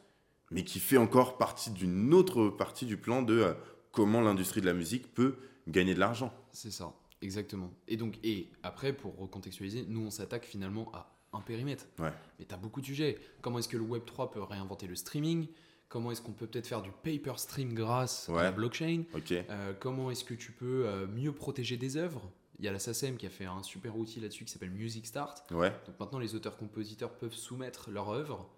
mais 0.50 0.64
qui 0.64 0.78
fait 0.78 0.96
encore 0.96 1.38
partie 1.38 1.70
d'une 1.70 2.14
autre 2.14 2.48
partie 2.48 2.86
du 2.86 2.96
plan 2.96 3.22
de 3.22 3.38
euh, 3.38 3.54
comment 3.92 4.20
l'industrie 4.20 4.60
de 4.60 4.66
la 4.66 4.74
musique 4.74 5.12
peut 5.14 5.36
gagner 5.68 5.94
de 5.94 6.00
l'argent. 6.00 6.32
C'est 6.52 6.70
ça, 6.70 6.92
exactement. 7.22 7.72
Et 7.88 7.96
donc, 7.96 8.18
et 8.22 8.50
après, 8.62 8.92
pour 8.92 9.16
recontextualiser, 9.18 9.86
nous 9.88 10.06
on 10.06 10.10
s'attaque 10.10 10.44
finalement 10.44 10.90
à 10.94 11.12
un 11.32 11.40
périmètre. 11.40 11.86
Ouais. 11.98 12.12
Mais 12.38 12.44
tu 12.46 12.54
as 12.54 12.58
beaucoup 12.58 12.80
de 12.80 12.86
sujets. 12.86 13.18
Comment 13.42 13.58
est-ce 13.58 13.68
que 13.68 13.76
le 13.76 13.84
Web3 13.84 14.30
peut 14.30 14.42
réinventer 14.42 14.86
le 14.86 14.94
streaming? 14.94 15.48
Comment 15.88 16.10
est-ce 16.10 16.20
qu'on 16.20 16.32
peut 16.32 16.46
peut-être 16.46 16.66
faire 16.66 16.82
du 16.82 16.90
paper 16.90 17.34
stream 17.36 17.72
grâce 17.72 18.28
à 18.28 18.42
la 18.42 18.52
blockchain? 18.52 19.04
Euh, 19.30 19.72
comment 19.78 20.10
est-ce 20.10 20.24
que 20.24 20.34
tu 20.34 20.52
peux 20.52 20.86
euh, 20.86 21.06
mieux 21.06 21.32
protéger 21.32 21.76
des 21.76 21.96
œuvres? 21.96 22.30
Il 22.58 22.64
y 22.64 22.68
a 22.68 22.72
la 22.72 22.78
SACEM 22.78 23.16
qui 23.16 23.26
a 23.26 23.30
fait 23.30 23.44
un 23.44 23.62
super 23.62 23.96
outil 23.96 24.18
là-dessus 24.18 24.44
qui 24.44 24.52
s'appelle 24.52 24.70
Music 24.70 25.06
Start. 25.06 25.44
Ouais. 25.52 25.70
Donc 25.86 26.00
maintenant, 26.00 26.18
les 26.18 26.34
auteurs-compositeurs 26.34 27.12
peuvent 27.12 27.34
soumettre 27.34 27.90
leur 27.90 28.08
œuvre 28.08 28.50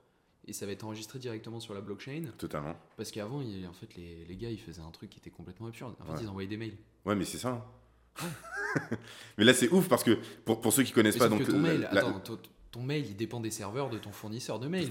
et 0.49 0.53
ça 0.53 0.67
va 0.67 0.73
être 0.73 0.85
enregistré 0.85 1.19
directement 1.19 1.61
sur 1.61 1.75
la 1.75 1.81
blockchain. 1.81 2.23
Totalement. 2.39 2.75
Parce 2.97 3.11
qu'avant, 3.11 3.41
en 3.41 3.73
fait, 3.73 3.95
les, 3.97 4.25
les 4.27 4.37
gars, 4.37 4.51
ils 4.51 4.59
faisaient 4.61 4.83
un 4.83 4.91
truc 4.91 5.11
qui 5.11 5.19
était 5.19 5.31
complètement 5.31 5.67
absurde. 5.69 5.95
En 6.01 6.05
fait, 6.05 6.13
Ouais. 6.13 6.19
ils 6.23 6.29
envoyaient 6.29 6.49
des 6.49 6.57
mails. 6.57 6.77
Ouais, 7.05 7.15
mais 7.15 7.25
c'est 7.25 7.39
ça. 7.39 7.51
hein. 7.51 7.65
mais 9.39 9.45
là, 9.45 9.55
c'est 9.55 9.69
ouf 9.71 9.89
parce 9.89 10.03
que 10.05 10.19
pour, 10.45 10.61
pour 10.61 10.73
ceux 10.73 10.83
qui 10.83 10.93
connaissent 10.93 11.15
Mais 11.15 11.21
pas, 11.21 11.29
donc 11.29 11.45
ton 11.47 11.53
la- 11.53 11.59
mail, 11.59 11.89
la- 11.93 12.01
attends, 12.01 12.21
ton, 12.21 12.39
ton 12.71 12.83
mail, 12.83 13.07
il 13.07 13.17
dépend 13.17 13.41
des 13.41 13.51
serveurs 13.51 13.91
de 13.91 13.99
ton 13.99 14.11
fournisseur 14.13 14.59
de 14.59 14.69
mail. 14.69 14.91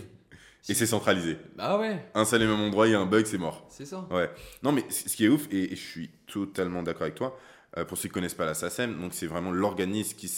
et 0.70 0.74
c'est 0.74 0.86
centralisé. 0.86 1.38
Ah 1.58 1.78
ouais, 1.80 2.10
Un 2.14 2.26
seul 2.26 2.42
et 2.42 2.48
même 2.48 2.60
endroit, 2.60 2.88
il 2.88 2.92
y 2.92 2.96
a 2.96 3.00
un 3.00 3.06
bug, 3.06 3.26
c'est 3.26 3.38
mort. 3.38 3.66
c'est 3.70 3.86
ça. 3.86 4.08
Ouais. 4.12 4.30
Non, 4.64 4.72
mais 4.72 4.86
ce 4.90 5.16
qui 5.16 5.26
est 5.26 5.30
ouf, 5.30 5.48
et, 5.52 5.74
et 5.74 5.76
je 5.76 5.82
suis 5.86 6.10
totalement 6.32 6.84
d'accord 6.84 7.04
avec 7.04 7.16
toi, 7.16 7.38
euh, 7.78 7.86
pour 7.86 7.98
ceux 7.98 8.08
qui 8.10 8.14
connaissent 8.14 8.34
pas 8.34 8.46
la 8.46 8.54
SACEM, 8.54 9.00
donc 9.00 9.14
c'est 9.14 9.28
vraiment 9.28 9.52
l'organisme 9.52 10.16
qui, 10.18 10.32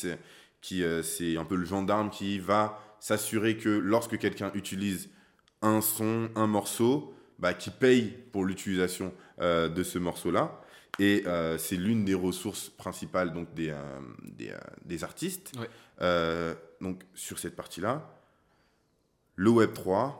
qui 0.62 0.84
euh, 0.84 1.02
c'est 1.04 1.38
un 1.38 1.46
peu 1.46 1.56
le 1.56 1.66
gendarme 1.66 2.10
qui 2.10 2.40
va 2.40 2.89
s'assurer 3.00 3.58
que 3.58 3.70
lorsque 3.70 4.18
quelqu'un 4.18 4.52
utilise 4.54 5.10
un 5.62 5.82
son, 5.82 6.30
un 6.36 6.48
morceau, 6.48 7.14
bah, 7.40 7.54
qui 7.54 7.70
paye 7.70 8.18
pour 8.32 8.44
l'utilisation 8.44 9.14
euh, 9.40 9.70
de 9.70 9.82
ce 9.84 9.98
morceau-là. 9.98 10.62
Et 11.00 11.24
euh, 11.26 11.58
c'est 11.58 11.78
l'une 11.78 12.04
des 12.04 12.14
ressources 12.14 12.70
principales 12.70 13.32
donc, 13.32 13.54
des, 13.54 13.70
euh, 13.70 14.00
des, 14.24 14.54
des 14.84 15.04
artistes. 15.06 15.54
Ouais. 15.58 16.56
Donc 16.82 17.04
sur 17.14 17.40
cette 17.40 17.56
partie-là, 17.56 18.14
le 19.36 19.50
Web3 19.50 20.14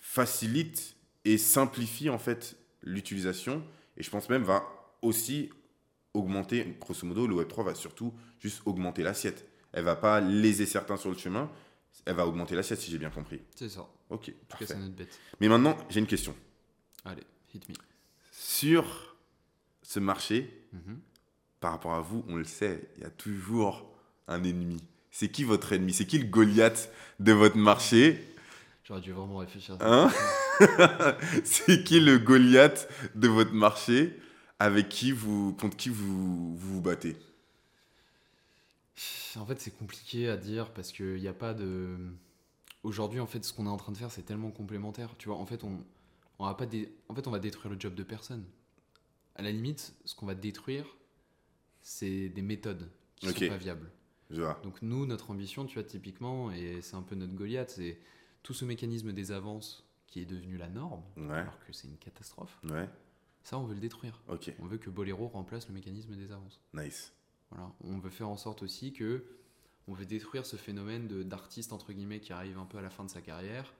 facilite 0.00 0.96
et 1.24 1.38
simplifie 1.38 2.10
en 2.10 2.18
fait 2.18 2.56
l'utilisation 2.82 3.62
et 3.96 4.02
je 4.02 4.10
pense 4.10 4.28
même 4.28 4.42
va 4.42 4.64
aussi 5.02 5.50
augmenter, 6.14 6.76
grosso 6.80 7.06
modo, 7.06 7.26
le 7.26 7.36
Web3 7.36 7.64
va 7.64 7.74
surtout 7.74 8.12
juste 8.40 8.62
augmenter 8.66 9.02
l'assiette. 9.02 9.46
Elle 9.72 9.84
va 9.84 9.96
pas 9.96 10.20
léser 10.20 10.66
certains 10.66 10.96
sur 10.96 11.10
le 11.10 11.16
chemin, 11.18 11.50
elle 12.04 12.14
va 12.14 12.26
augmenter 12.26 12.54
l'assiette 12.54 12.80
si 12.80 12.90
j'ai 12.90 12.98
bien 12.98 13.10
compris. 13.10 13.40
C'est 13.54 13.68
ça. 13.68 13.80
En 13.80 14.14
Ok, 14.16 14.32
parfait. 14.48 14.66
c'est 14.66 14.76
notre 14.78 14.94
bête. 14.94 15.18
Mais 15.40 15.48
maintenant, 15.48 15.76
j'ai 15.90 16.00
une 16.00 16.06
question. 16.06 16.34
Allez, 17.04 17.22
hit 17.54 17.68
me. 17.68 17.74
Sur 18.32 19.16
ce 19.82 19.98
marché, 20.00 20.62
Mhm. 20.72 20.98
par 21.60 21.72
rapport 21.72 21.94
à 21.94 22.00
vous, 22.00 22.24
on 22.28 22.36
le 22.36 22.44
sait, 22.44 22.88
il 22.96 23.02
y 23.02 23.06
a 23.06 23.10
toujours 23.10 23.90
un 24.28 24.42
ennemi. 24.44 24.82
C'est 25.10 25.28
qui 25.30 25.44
votre 25.44 25.72
ennemi? 25.72 25.92
C'est 25.92 26.06
qui 26.06 26.18
le 26.18 26.26
Goliath 26.26 26.90
de 27.20 27.32
votre 27.32 27.56
marché? 27.56 28.22
J'aurais 28.84 29.00
dû 29.00 29.12
vraiment 29.12 29.38
réfléchir. 29.38 29.76
Hein? 29.80 30.10
C'est 31.44 31.82
qui 31.84 32.00
le 32.00 32.18
Goliath 32.18 32.88
de 33.14 33.28
votre 33.28 33.52
marché? 33.52 34.18
Avec 34.58 34.88
qui 34.88 35.12
vous, 35.12 35.52
contre 35.54 35.76
qui 35.76 35.88
vous 35.90 36.56
vous, 36.56 36.56
vous 36.56 36.80
battez? 36.80 37.16
En 39.36 39.44
fait, 39.44 39.60
c'est 39.60 39.76
compliqué 39.76 40.28
à 40.28 40.36
dire 40.36 40.72
parce 40.72 40.92
qu'il 40.92 41.16
n'y 41.20 41.28
a 41.28 41.34
pas 41.34 41.52
de. 41.54 41.96
Aujourd'hui, 42.82 43.20
en 43.20 43.26
fait, 43.26 43.44
ce 43.44 43.52
qu'on 43.52 43.66
est 43.66 43.70
en 43.70 43.76
train 43.76 43.92
de 43.92 43.96
faire, 43.98 44.10
c'est 44.10 44.22
tellement 44.22 44.50
complémentaire. 44.50 45.14
Tu 45.18 45.28
vois, 45.28 45.36
en 45.36 45.44
fait, 45.46 45.64
on, 45.64 45.84
on 46.38 46.46
va 46.46 46.54
pas 46.54 46.66
dé- 46.66 46.90
en 47.08 47.14
fait, 47.14 47.26
on 47.26 47.30
va 47.30 47.38
détruire 47.38 47.72
le 47.72 47.78
job 47.78 47.94
de 47.94 48.02
personne. 48.02 48.44
À 49.34 49.42
la 49.42 49.50
limite, 49.50 49.94
ce 50.04 50.14
qu'on 50.14 50.24
va 50.26 50.34
détruire, 50.34 50.86
c'est 51.82 52.28
des 52.30 52.42
méthodes 52.42 52.88
qui 53.16 53.28
Ok. 53.28 53.38
sont 53.38 53.48
pas 53.48 53.56
viables. 53.58 53.90
Je 54.30 54.40
vois. 54.42 54.58
Donc 54.62 54.80
nous, 54.82 55.04
notre 55.06 55.30
ambition, 55.30 55.66
tu 55.66 55.74
vois, 55.74 55.84
typiquement, 55.84 56.50
et 56.50 56.80
c'est 56.80 56.96
un 56.96 57.02
peu 57.02 57.14
notre 57.14 57.34
Goliath, 57.34 57.70
c'est 57.70 57.98
tout 58.42 58.54
ce 58.54 58.64
mécanisme 58.64 59.12
des 59.12 59.30
avances 59.30 59.84
qui 60.06 60.20
est 60.20 60.24
devenu 60.24 60.56
la 60.56 60.68
norme, 60.68 61.02
Ouais, 61.16 61.32
alors 61.34 61.58
que 61.66 61.72
c'est 61.72 61.86
une 61.88 61.98
catastrophe. 61.98 62.58
ouais, 62.64 62.88
Ça, 63.44 63.58
on 63.58 63.64
veut 63.66 63.74
le 63.74 63.80
détruire. 63.80 64.20
On 64.58 64.66
veut 64.66 64.78
que 64.78 64.88
Bolero 64.90 65.28
remplace 65.28 65.68
le 65.68 65.74
mécanisme 65.74 66.14
des 66.16 66.32
avances. 66.32 66.60
nice. 66.72 67.12
Voilà. 67.50 67.72
On 67.80 67.98
veut 67.98 68.10
faire 68.10 68.28
en 68.28 68.36
sorte 68.36 68.62
aussi 68.62 68.92
que 68.92 69.24
on 69.88 69.92
veut 69.92 70.06
détruire 70.06 70.44
ce 70.44 70.56
phénomène 70.56 71.06
d'artiste 71.24 71.72
entre 71.72 71.92
guillemets 71.92 72.20
qui 72.20 72.32
arrive 72.32 72.58
un 72.58 72.66
peu 72.66 72.78
à 72.78 72.82
la 72.82 72.90
fin 72.90 73.04
de 73.04 73.10
sa 73.10 73.20
carrière 73.20 73.72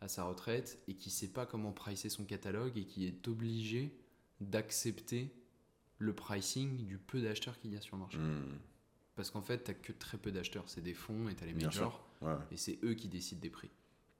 à 0.00 0.08
sa 0.08 0.24
retraite 0.24 0.82
et 0.88 0.94
qui 0.94 1.10
sait 1.10 1.28
pas 1.28 1.46
comment 1.46 1.72
pricer 1.72 2.08
son 2.08 2.24
catalogue 2.24 2.76
et 2.78 2.84
qui 2.84 3.06
est 3.06 3.28
obligé 3.28 3.94
d'accepter 4.40 5.30
le 5.98 6.14
pricing 6.14 6.86
du 6.86 6.96
peu 6.96 7.20
d'acheteurs 7.20 7.58
qu'il 7.58 7.72
y 7.72 7.76
a 7.76 7.80
sur 7.80 7.96
le 7.96 8.00
marché. 8.00 8.18
Hmm. 8.18 8.58
Parce 9.14 9.30
qu'en 9.30 9.42
fait, 9.42 9.64
tu 9.64 9.74
que 9.74 9.92
très 9.92 10.16
peu 10.16 10.32
d'acheteurs. 10.32 10.64
C'est 10.68 10.80
des 10.80 10.94
fonds 10.94 11.28
et 11.28 11.34
tu 11.34 11.44
as 11.44 11.46
les 11.46 11.52
majors. 11.52 12.08
Ouais. 12.22 12.32
Et 12.50 12.56
c'est 12.56 12.78
eux 12.82 12.94
qui 12.94 13.08
décident 13.08 13.40
des 13.40 13.50
prix. 13.50 13.70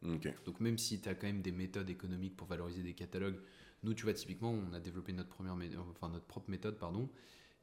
Donc 0.02 0.60
même 0.60 0.78
si 0.78 1.00
tu 1.00 1.08
as 1.08 1.14
quand 1.14 1.26
même 1.26 1.42
des 1.42 1.52
méthodes 1.52 1.90
économiques 1.90 2.36
pour 2.36 2.46
valoriser 2.46 2.82
des 2.82 2.94
catalogues, 2.94 3.38
nous, 3.82 3.94
tu 3.94 4.04
vois, 4.04 4.14
typiquement, 4.14 4.50
on 4.50 4.72
a 4.74 4.80
développé 4.80 5.12
notre, 5.12 5.28
première 5.28 5.54
enfin, 5.54 6.08
notre 6.08 6.26
propre 6.26 6.50
méthode 6.50 6.78
pardon, 6.78 7.08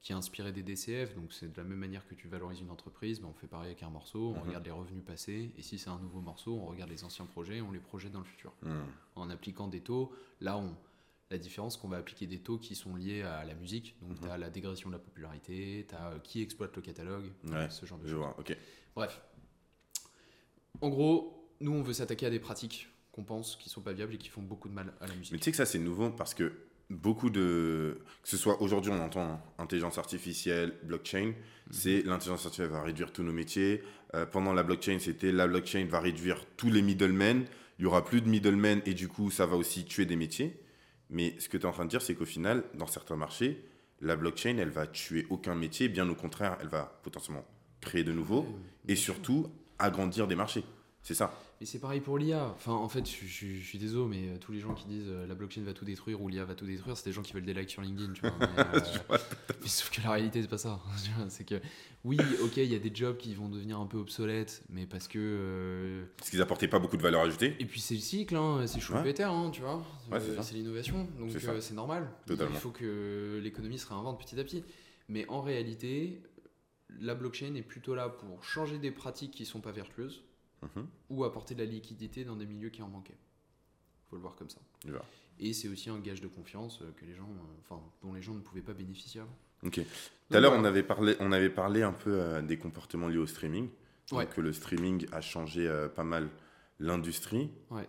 qui 0.01 0.11
est 0.11 0.15
inspirée 0.15 0.51
des 0.51 0.63
DCF. 0.63 1.15
Donc 1.15 1.33
c'est 1.33 1.51
de 1.51 1.57
la 1.57 1.63
même 1.63 1.77
manière 1.79 2.07
que 2.07 2.15
tu 2.15 2.27
valorises 2.27 2.61
une 2.61 2.69
entreprise, 2.69 3.19
ben, 3.19 3.27
on 3.29 3.33
fait 3.33 3.47
pareil 3.47 3.67
avec 3.71 3.83
un 3.83 3.89
morceau, 3.89 4.29
on 4.35 4.39
Mhm. 4.41 4.47
regarde 4.47 4.65
les 4.65 4.71
revenus 4.71 5.03
passés, 5.03 5.51
et 5.57 5.61
si 5.61 5.77
c'est 5.77 5.89
un 5.89 5.99
nouveau 5.99 6.21
morceau, 6.21 6.53
on 6.55 6.65
regarde 6.67 6.89
les 6.89 7.03
anciens 7.03 7.25
projets, 7.25 7.61
on 7.61 7.71
les 7.71 7.79
projette 7.79 8.11
dans 8.11 8.19
le 8.19 8.25
futur. 8.25 8.53
Hmm. 8.61 8.83
En 9.15 9.29
appliquant 9.29 9.67
des 9.67 9.81
taux, 9.81 10.13
là, 10.39 10.57
on... 10.57 10.75
la 11.29 11.37
différence, 11.37 11.73
c'est 11.75 11.81
qu'on 11.81 11.89
va 11.89 11.97
appliquer 11.97 12.25
des 12.25 12.39
taux 12.39 12.57
qui 12.57 12.73
sont 12.73 12.95
liés 12.95 13.21
à 13.23 13.43
la 13.43 13.53
musique. 13.53 13.95
Donc 14.01 14.11
Mhm. 14.11 14.19
tu 14.21 14.29
as 14.29 14.37
la 14.37 14.49
dégradation 14.49 14.89
de 14.89 14.93
la 14.95 14.99
popularité, 14.99 15.85
tu 15.89 15.93
as 15.95 16.19
qui 16.23 16.41
exploite 16.41 16.73
le 16.75 16.81
catalogue, 16.81 17.25
Ouais, 17.45 17.69
ce 17.69 17.85
genre 17.85 17.99
de 17.99 18.07
choses. 18.07 18.15
vois, 18.17 18.33
ok. 18.39 18.55
Bref. 18.95 19.21
En 20.81 20.89
gros, 20.89 21.49
nous, 21.59 21.71
on 21.73 21.81
veut 21.81 21.93
s'attaquer 21.93 22.27
à 22.27 22.29
des 22.29 22.39
pratiques 22.39 22.87
qu'on 23.11 23.23
pense 23.23 23.55
qui 23.55 23.67
sont 23.67 23.81
pas 23.81 23.93
viables 23.93 24.13
et 24.13 24.17
qui 24.17 24.29
font 24.29 24.43
beaucoup 24.43 24.69
de 24.69 24.73
mal 24.73 24.93
à 25.01 25.07
la 25.07 25.13
Mais 25.13 25.19
musique. 25.19 25.33
tu 25.37 25.43
sais 25.43 25.51
que 25.51 25.57
ça, 25.57 25.65
c'est 25.65 25.79
nouveau 25.79 26.11
parce 26.11 26.33
que 26.33 26.53
beaucoup 26.89 27.29
de. 27.29 27.99
Que 28.23 28.29
ce 28.29 28.37
soit 28.37 28.61
aujourd'hui, 28.61 28.91
on 28.91 28.99
entend 29.03 29.41
intelligence 29.57 29.97
artificielle, 29.97 30.73
blockchain, 30.83 31.27
Mhm. 31.27 31.33
c'est 31.71 32.01
l'intelligence 32.03 32.45
artificielle 32.45 32.69
va 32.69 32.81
réduire 32.81 33.11
tous 33.11 33.23
nos 33.23 33.33
métiers. 33.33 33.83
Euh, 34.15 34.25
pendant 34.25 34.53
la 34.53 34.63
blockchain, 34.63 34.97
c'était 34.99 35.31
la 35.31 35.47
blockchain 35.47 35.85
va 35.89 35.99
réduire 35.99 36.45
tous 36.55 36.69
les 36.69 36.81
middlemen. 36.81 37.45
Il 37.79 37.83
y 37.83 37.85
aura 37.85 38.03
plus 38.05 38.21
de 38.21 38.29
middlemen 38.29 38.81
et 38.85 38.93
du 38.93 39.07
coup, 39.07 39.29
ça 39.31 39.45
va 39.45 39.55
aussi 39.57 39.85
tuer 39.85 40.05
des 40.05 40.15
métiers. 40.15 40.59
Mais 41.09 41.35
ce 41.39 41.47
que 41.49 41.57
tu 41.57 41.63
es 41.63 41.65
en 41.67 41.71
train 41.73 41.85
de 41.85 41.89
dire, 41.89 42.01
c'est 42.01 42.15
qu'au 42.15 42.25
final, 42.25 42.63
dans 42.73 42.87
certains 42.87 43.15
marchés, 43.17 43.63
la 44.01 44.15
blockchain, 44.15 44.57
elle 44.57 44.69
va 44.69 44.87
tuer 44.87 45.25
aucun 45.29 45.55
métier. 45.55 45.89
Bien 45.89 46.07
au 46.09 46.15
contraire, 46.15 46.57
elle 46.61 46.67
va 46.69 46.99
potentiellement 47.03 47.45
créer 47.81 48.03
de 48.03 48.11
nouveaux 48.13 48.45
et 48.87 48.95
surtout 48.95 49.47
agrandir 49.79 50.27
des 50.27 50.35
marchés. 50.35 50.63
C'est 51.07 51.13
ça. 51.13 51.33
Mais 51.61 51.65
c'est 51.65 51.79
pareil 51.79 52.01
pour 52.01 52.17
l'IA. 52.17 52.49
Enfin, 52.53 52.73
en 52.73 52.89
fait, 52.89 53.09
je, 53.09 53.25
je- 53.25 53.55
je 53.61 53.63
suis 53.65 53.77
désolé, 53.79 54.09
mais 54.09 54.27
euh, 54.27 54.37
tous 54.39 54.51
les 54.51 54.59
gens 54.59 54.73
qui 54.73 54.87
disent 54.87 55.07
euh, 55.07 55.25
la 55.25 55.35
blockchain 55.35 55.61
va 55.63 55.71
tout 55.71 55.85
détruire 55.85 56.21
ou 56.21 56.27
l'IA 56.27 56.43
va 56.43 56.53
tout 56.53 56.65
détruire, 56.65 56.97
c'est 56.97 57.05
des 57.05 57.13
gens 57.13 57.21
qui 57.21 57.31
veulent 57.31 57.45
des 57.45 57.53
likes 57.53 57.69
sur 57.69 57.81
LinkedIn, 57.81 58.11
tu 58.11 58.19
vois. 58.23 58.33
Mais, 58.41 58.47
euh, 58.75 59.17
mais 59.61 59.67
sauf 59.69 59.89
que 59.89 60.01
la 60.01 60.11
réalité, 60.11 60.41
c'est 60.41 60.49
pas 60.49 60.57
ça. 60.57 60.81
C'est 61.29 61.45
que, 61.45 61.61
oui, 62.03 62.17
ok, 62.43 62.57
il 62.57 62.65
y 62.65 62.75
a 62.75 62.79
des 62.79 62.93
jobs 62.93 63.15
qui 63.15 63.33
vont 63.35 63.47
devenir 63.47 63.79
un 63.79 63.85
peu 63.85 63.97
obsolètes, 63.97 64.63
mais 64.69 64.85
parce 64.85 65.07
que. 65.07 65.17
euh, 65.17 66.05
Parce 66.17 66.29
qu'ils 66.29 66.41
apportaient 66.41 66.67
pas 66.67 66.79
beaucoup 66.79 66.97
de 66.97 67.01
valeur 67.01 67.21
ajoutée. 67.21 67.55
Et 67.61 67.65
puis 67.65 67.79
c'est 67.79 67.93
le 67.95 68.01
cycle, 68.01 68.35
hein, 68.35 68.67
c'est 68.67 68.81
Schumpeter, 68.81 69.23
hein, 69.23 69.49
tu 69.53 69.61
vois. 69.61 69.81
Ouais, 70.11 70.19
c'est 70.41 70.55
l'innovation, 70.55 71.07
donc 71.17 71.31
C'est 71.31 71.47
euh, 71.47 71.73
normal. 71.73 72.11
Totalement. 72.25 72.53
Il 72.53 72.59
faut 72.59 72.71
que 72.71 73.39
l'économie 73.41 73.79
se 73.79 73.87
réinvente 73.87 74.19
petit 74.19 74.37
à 74.37 74.43
petit. 74.43 74.61
Mais 75.07 75.25
en 75.29 75.39
réalité, 75.41 76.21
la 76.99 77.15
blockchain 77.15 77.55
est 77.55 77.61
plutôt 77.61 77.95
là 77.95 78.09
pour 78.09 78.43
changer 78.43 78.77
des 78.77 78.91
pratiques 78.91 79.31
qui 79.31 79.45
sont 79.45 79.61
pas 79.61 79.71
vertueuses 79.71 80.23
Mhm. 80.63 80.87
ou 81.09 81.23
apporter 81.23 81.53
de 81.55 81.59
la 81.63 81.69
liquidité 81.69 82.23
dans 82.25 82.35
des 82.35 82.45
milieux 82.45 82.69
qui 82.69 82.81
en 82.81 82.87
manquaient. 82.89 83.17
faut 84.09 84.15
le 84.15 84.21
voir 84.21 84.35
comme 84.35 84.49
ça. 84.49 84.59
Et 85.39 85.51
c'est 85.53 85.67
aussi 85.67 85.89
un 85.89 85.99
gage 85.99 86.21
de 86.21 86.27
confiance 86.27 86.79
euh, 86.81 86.91
que 86.95 87.05
les 87.05 87.13
gens, 87.13 87.27
euh, 87.29 87.59
enfin, 87.61 87.81
dont 88.01 88.13
les 88.13 88.21
gens 88.21 88.33
ne 88.33 88.39
pouvaient 88.39 88.61
pas 88.61 88.73
bénéficier 88.73 89.19
avant. 89.21 89.35
Ok. 89.63 89.81
Tout 90.29 90.37
à 90.37 90.39
l'heure, 90.39 90.53
on 90.55 90.63
avait 90.63 90.81
parlé, 90.83 91.15
on 91.19 91.31
avait 91.31 91.49
parlé 91.49 91.83
un 91.83 91.91
peu 91.91 92.11
euh, 92.19 92.41
des 92.41 92.57
comportements 92.57 93.07
liés 93.09 93.17
au 93.17 93.27
streaming. 93.27 93.67
Ouais. 94.13 94.25
Donc, 94.25 94.33
que 94.35 94.41
le 94.41 94.53
streaming 94.53 95.05
a 95.11 95.19
changé 95.21 95.67
euh, 95.67 95.89
pas 95.89 96.03
mal 96.05 96.29
l'industrie. 96.79 97.51
Ouais. 97.69 97.87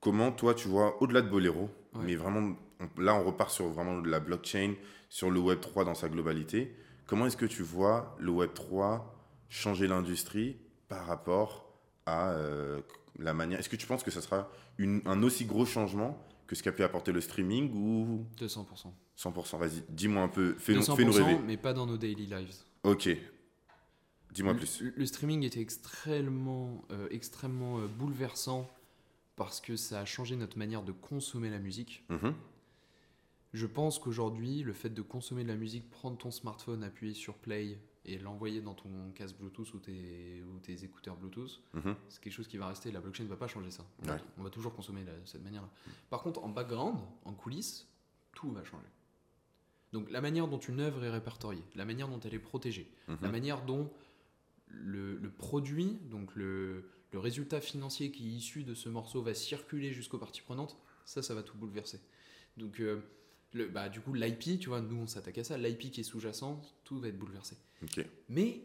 Comment, 0.00 0.32
toi, 0.32 0.54
tu 0.54 0.66
vois, 0.68 1.00
au-delà 1.02 1.20
de 1.22 1.28
Bolero, 1.28 1.68
Ouais. 1.94 2.04
mais 2.04 2.14
vraiment, 2.16 2.56
on- 2.80 3.00
là, 3.00 3.14
on 3.14 3.24
repart 3.24 3.50
sur 3.50 3.68
vraiment 3.68 4.00
de 4.00 4.08
la 4.08 4.18
blockchain, 4.20 4.74
sur 5.10 5.30
le 5.30 5.38
Web 5.40 5.60
3 5.60 5.84
dans 5.84 5.94
sa 5.94 6.08
globalité. 6.08 6.74
Comment 7.06 7.26
est-ce 7.26 7.36
que 7.36 7.46
tu 7.46 7.62
vois 7.62 8.16
le 8.18 8.30
Web 8.30 8.54
3 8.54 9.14
changer 9.48 9.86
l'industrie 9.88 10.56
par 10.88 11.04
rapport 11.06 11.69
à 12.10 12.30
euh, 12.32 12.80
la 13.18 13.32
manière. 13.34 13.58
Est-ce 13.58 13.68
que 13.68 13.76
tu 13.76 13.86
penses 13.86 14.02
que 14.02 14.10
ça 14.10 14.20
sera 14.20 14.50
une- 14.78 15.02
un 15.06 15.22
aussi 15.22 15.44
gros 15.44 15.64
changement 15.66 16.18
que 16.46 16.56
ce 16.56 16.62
qu'a 16.62 16.72
pu 16.72 16.82
apporter 16.82 17.12
le 17.12 17.20
streaming 17.20 17.70
ou 17.74 18.26
200%. 18.36 18.92
100% 19.16 19.58
Vas-y, 19.58 19.82
dis-moi 19.90 20.22
un 20.22 20.28
peu, 20.28 20.54
fais-nous 20.58 20.80
200%, 20.80 20.96
fais-nous 20.96 21.12
rêver. 21.12 21.38
mais 21.46 21.56
pas 21.56 21.72
dans 21.72 21.86
nos 21.86 21.96
daily 21.96 22.26
lives. 22.26 22.54
Ok. 22.82 23.08
Dis-moi 24.32 24.54
plus. 24.54 24.80
Le, 24.80 24.92
le 24.96 25.06
streaming 25.06 25.42
était 25.44 25.60
extrêmement, 25.60 26.82
euh, 26.92 27.08
extrêmement 27.10 27.78
euh, 27.80 27.86
bouleversant 27.86 28.68
parce 29.36 29.60
que 29.60 29.76
ça 29.76 30.00
a 30.00 30.04
changé 30.04 30.36
notre 30.36 30.58
manière 30.58 30.82
de 30.82 30.92
consommer 30.92 31.50
la 31.50 31.58
musique. 31.58 32.04
Mhm. 32.08 32.34
Je 33.52 33.66
pense 33.66 33.98
qu'aujourd'hui, 33.98 34.62
le 34.62 34.72
fait 34.72 34.90
de 34.90 35.02
consommer 35.02 35.42
de 35.42 35.48
la 35.48 35.56
musique, 35.56 35.90
prendre 35.90 36.16
ton 36.16 36.30
smartphone, 36.30 36.84
appuyer 36.84 37.14
sur 37.14 37.34
play 37.34 37.78
et 38.04 38.18
l'envoyer 38.18 38.60
dans 38.62 38.74
ton 38.74 39.10
casque 39.14 39.36
Bluetooth 39.36 39.74
ou 39.74 39.78
tes, 39.78 40.42
ou 40.42 40.58
tes 40.60 40.84
écouteurs 40.84 41.16
Bluetooth, 41.16 41.60
Mhm. 41.74 41.94
c'est 42.08 42.20
quelque 42.22 42.32
chose 42.32 42.48
qui 42.48 42.56
va 42.56 42.68
rester. 42.68 42.90
La 42.90 43.00
blockchain 43.00 43.24
ne 43.24 43.28
va 43.28 43.36
pas 43.36 43.48
changer 43.48 43.70
ça. 43.70 43.84
On, 44.02 44.06
va, 44.06 44.14
Ouais. 44.14 44.20
on 44.38 44.42
va 44.42 44.50
toujours 44.50 44.74
consommer 44.74 45.04
de 45.04 45.12
cette 45.26 45.42
manière-là. 45.42 45.68
Par 46.08 46.22
contre, 46.22 46.42
en 46.42 46.48
background, 46.48 46.98
en 47.24 47.34
coulisses, 47.34 47.86
tout 48.34 48.50
va 48.52 48.64
changer. 48.64 48.86
Donc 49.92 50.10
la 50.10 50.20
manière 50.20 50.46
dont 50.48 50.58
une 50.58 50.80
œuvre 50.80 51.02
est 51.04 51.10
répertoriée, 51.10 51.64
la 51.74 51.84
manière 51.84 52.08
dont 52.08 52.20
elle 52.20 52.34
est 52.34 52.38
protégée, 52.38 52.90
Mhm. 53.08 53.18
la 53.22 53.28
manière 53.28 53.64
dont 53.66 53.90
le, 54.68 55.16
le 55.16 55.30
produit, 55.30 55.98
donc 56.10 56.34
le, 56.36 56.88
le 57.12 57.18
résultat 57.18 57.60
financier 57.60 58.12
qui 58.12 58.28
est 58.28 58.32
issu 58.32 58.62
de 58.62 58.74
ce 58.74 58.88
morceau 58.88 59.20
va 59.20 59.34
circuler 59.34 59.92
jusqu'aux 59.92 60.18
parties 60.18 60.42
prenantes, 60.42 60.76
ça, 61.04 61.22
ça 61.22 61.34
va 61.34 61.42
tout 61.42 61.56
bouleverser. 61.58 62.00
Donc, 62.56 62.78
euh, 62.80 63.00
le, 63.52 63.68
bah, 63.68 63.88
du 63.88 64.00
coup, 64.00 64.14
l'IP, 64.14 64.58
tu 64.60 64.68
vois, 64.68 64.80
nous, 64.80 64.96
on 65.02 65.06
s'attaque 65.06 65.38
à 65.38 65.44
ça, 65.44 65.58
l'IP 65.58 65.90
qui 65.90 66.00
est 66.00 66.04
sous-jacent, 66.04 66.60
tout 66.84 66.98
va 67.00 67.08
être 67.08 67.18
bouleversé. 67.18 67.56
Mais 68.28 68.62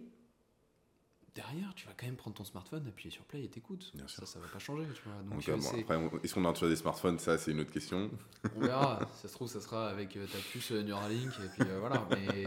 derrière, 1.33 1.73
tu 1.75 1.85
vas 1.85 1.93
quand 1.97 2.05
même 2.05 2.15
prendre 2.15 2.35
ton 2.35 2.43
smartphone, 2.45 2.87
appuyer 2.87 3.11
sur 3.11 3.23
play 3.25 3.43
et 3.43 3.49
t'écoutes. 3.49 3.91
Bien 3.93 4.07
Ça, 4.07 4.15
sûr. 4.19 4.27
ça 4.27 4.39
va 4.39 4.47
pas 4.47 4.59
changer, 4.59 4.85
tu 4.93 5.01
vois. 5.03 5.21
Donc, 5.23 5.47
euh, 5.49 5.53
euh, 5.53 5.57
bon, 5.57 5.79
après, 6.09 6.19
est-ce 6.23 6.33
qu'on 6.33 6.45
a 6.45 6.53
toujours 6.53 6.69
des 6.69 6.75
smartphones? 6.75 7.19
Ça, 7.19 7.37
c'est 7.37 7.51
une 7.51 7.59
autre 7.61 7.71
question. 7.71 8.09
on 8.55 8.59
verra. 8.61 8.99
ça 9.21 9.27
se 9.27 9.33
trouve, 9.33 9.49
ça 9.49 9.59
sera 9.61 9.89
avec 9.89 10.15
euh, 10.17 10.25
ta 10.27 10.37
puce 10.51 10.71
Neuralink, 10.71 11.31
et 11.43 11.47
puis 11.61 11.69
euh, 11.69 11.79
voilà. 11.79 12.07
Mais 12.11 12.45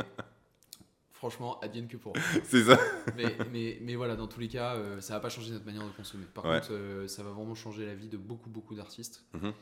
franchement, 1.13 1.59
advienne 1.61 1.89
que 1.89 1.97
pour. 1.97 2.15
c'est 2.45 2.65
ça. 2.65 2.79
mais, 3.17 3.37
mais, 3.53 3.79
mais 3.83 3.95
voilà, 3.97 4.17
dans 4.17 4.29
tous 4.29 4.41
les 4.41 4.49
cas, 4.49 4.77
ça 5.01 5.15
va 5.15 5.21
pas 5.21 5.29
changer 5.29 5.51
notre 5.53 5.67
manière 5.67 5.85
de 5.85 5.91
consommer. 5.93 6.25
Par 6.33 6.45
Ouais. 6.45 6.61
contre, 6.61 7.05
ça 7.09 7.23
va 7.23 7.31
vraiment 7.31 7.55
changer 7.55 7.85
la 7.87 7.95
vie 7.95 8.09
de 8.09 8.17
beaucoup, 8.17 8.49
beaucoup 8.51 8.75
d'artistes. 8.75 9.25
Mhm. 9.35 9.53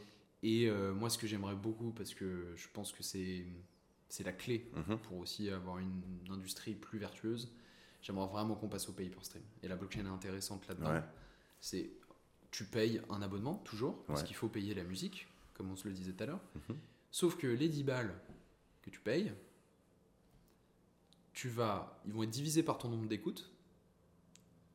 Et 0.43 0.69
euh, 0.69 0.93
moi, 0.95 1.11
ce 1.11 1.19
que 1.19 1.27
j'aimerais 1.27 1.55
beaucoup, 1.57 1.93
parce 1.93 2.15
que 2.15 2.53
je 2.57 2.69
pense 2.73 2.93
que 2.93 3.03
c'est 3.03 3.45
la 4.25 4.33
clé 4.33 4.71
Mhm. 4.75 4.99
pour 4.99 5.19
aussi 5.19 5.51
avoir 5.51 5.79
une 5.79 6.03
industrie 6.31 6.75
plus 6.75 6.99
vertueuse, 6.99 7.53
j'aimerais 8.03 8.29
vraiment 8.29 8.55
qu'on 8.55 8.69
passe 8.69 8.89
au 8.89 8.93
pay 8.93 9.09
per 9.09 9.25
stream. 9.25 9.43
Et 9.63 9.69
la 9.69 9.77
blockchain 9.77 10.05
est 10.05 10.09
intéressante 10.09 10.67
là-dedans. 10.69 10.93
Ouais. 10.93 11.03
C'est 11.61 11.91
tu 12.51 12.65
payes 12.65 13.03
un 13.11 13.21
abonnement, 13.23 13.57
toujours, 13.65 14.05
parce 14.05 14.21
Ouais. 14.21 14.27
qu'il 14.29 14.37
faut 14.37 14.49
payer 14.49 14.73
la 14.75 14.85
musique, 14.85 15.27
comme 15.55 15.71
on 15.71 15.77
se 15.77 15.87
le 15.89 15.93
disait 15.95 16.13
tout 16.13 16.23
à 16.23 16.27
l'heure. 16.27 16.41
Mhm. 16.69 16.77
Sauf 17.11 17.37
que 17.37 17.47
les 17.47 17.69
10 17.69 17.83
balles 17.83 18.15
que 18.83 18.91
tu 18.91 19.01
payes, 19.01 19.33
tu 21.33 21.49
vas, 21.49 22.01
ils 22.07 22.13
vont 22.13 22.23
être 22.23 22.31
divisés 22.31 22.63
par 22.63 22.79
ton 22.79 22.89
nombre 22.89 23.09
d'écoutes. 23.09 23.51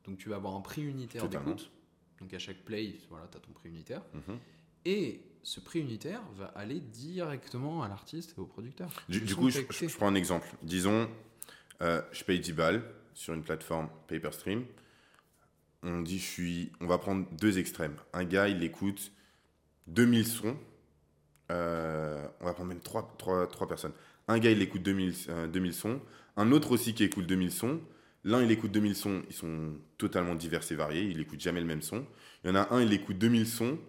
Donc 0.06 0.18
tu 0.18 0.30
vas 0.30 0.36
avoir 0.36 0.56
un 0.56 0.62
prix 0.62 0.84
unitaire 0.84 1.28
d'écoute. 1.30 1.72
Donc 2.20 2.34
à 2.34 2.40
chaque 2.40 2.64
play, 2.64 2.96
voilà, 3.10 3.28
tu 3.28 3.38
as 3.38 3.40
ton 3.40 3.52
prix 3.52 3.70
unitaire. 3.70 4.04
Mhm. 4.14 4.38
Et 4.86 5.22
ce 5.44 5.60
prix 5.60 5.80
unitaire 5.80 6.22
va 6.38 6.46
aller 6.56 6.80
directement 6.80 7.84
à 7.84 7.88
l'artiste 7.88 8.36
et 8.38 8.42
au 8.42 8.46
producteur. 8.46 8.92
Du, 9.10 9.36
coup, 9.36 9.50
je, 9.50 9.62
prends 9.96 10.08
un 10.08 10.16
exemple. 10.16 10.48
Disons, 10.62 11.10
euh, 11.82 12.02
je 12.12 12.24
paye 12.24 12.40
10 12.40 12.54
balles 12.54 12.84
sur 13.14 13.34
une 13.34 13.44
plateforme 13.44 13.90
PaperStream. 14.08 14.66
On 15.84 16.02
dit, 16.02 16.20
je 16.20 16.26
suis, 16.26 16.72
on 16.80 16.88
va 16.88 16.98
prendre 16.98 17.26
deux 17.40 17.58
extrêmes. 17.58 17.96
Un 18.14 18.24
gars, 18.24 18.48
il 18.48 18.64
écoute 18.64 19.12
2000 19.88 20.28
sons. 20.28 20.58
Euh, 21.52 22.28
on 22.40 22.46
va 22.46 22.54
prendre 22.54 22.70
même 22.70 22.82
trois, 22.82 23.14
trois, 23.18 23.48
trois 23.48 23.68
personnes. 23.68 23.94
Un 24.28 24.38
gars, 24.38 24.52
il 24.52 24.62
écoute 24.62 24.84
2000, 24.84 25.14
euh, 25.30 25.48
2000 25.48 25.74
sons. 25.74 26.02
Un 26.38 26.52
autre 26.52 26.72
aussi 26.72 26.94
qui 26.94 27.04
écoute 27.04 27.26
2000 27.26 27.52
sons. 27.52 27.82
L'un, 28.24 28.44
il 28.44 28.52
écoute 28.52 28.72
2000 28.72 28.96
sons. 28.96 29.24
Ils 29.28 29.36
sont 29.36 29.74
totalement 29.98 30.36
divers 30.36 30.72
et 30.72 30.76
variés. 30.76 31.04
Il 31.04 31.20
écoute 31.20 31.40
jamais 31.40 31.60
le 31.60 31.66
même 31.66 31.82
son. 31.82 32.06
Il 32.44 32.50
y 32.50 32.52
en 32.52 32.56
a 32.56 32.74
un, 32.74 32.82
il 32.84 32.94
écoute 32.94 33.18
2000 33.18 33.48
sons. 33.48 33.80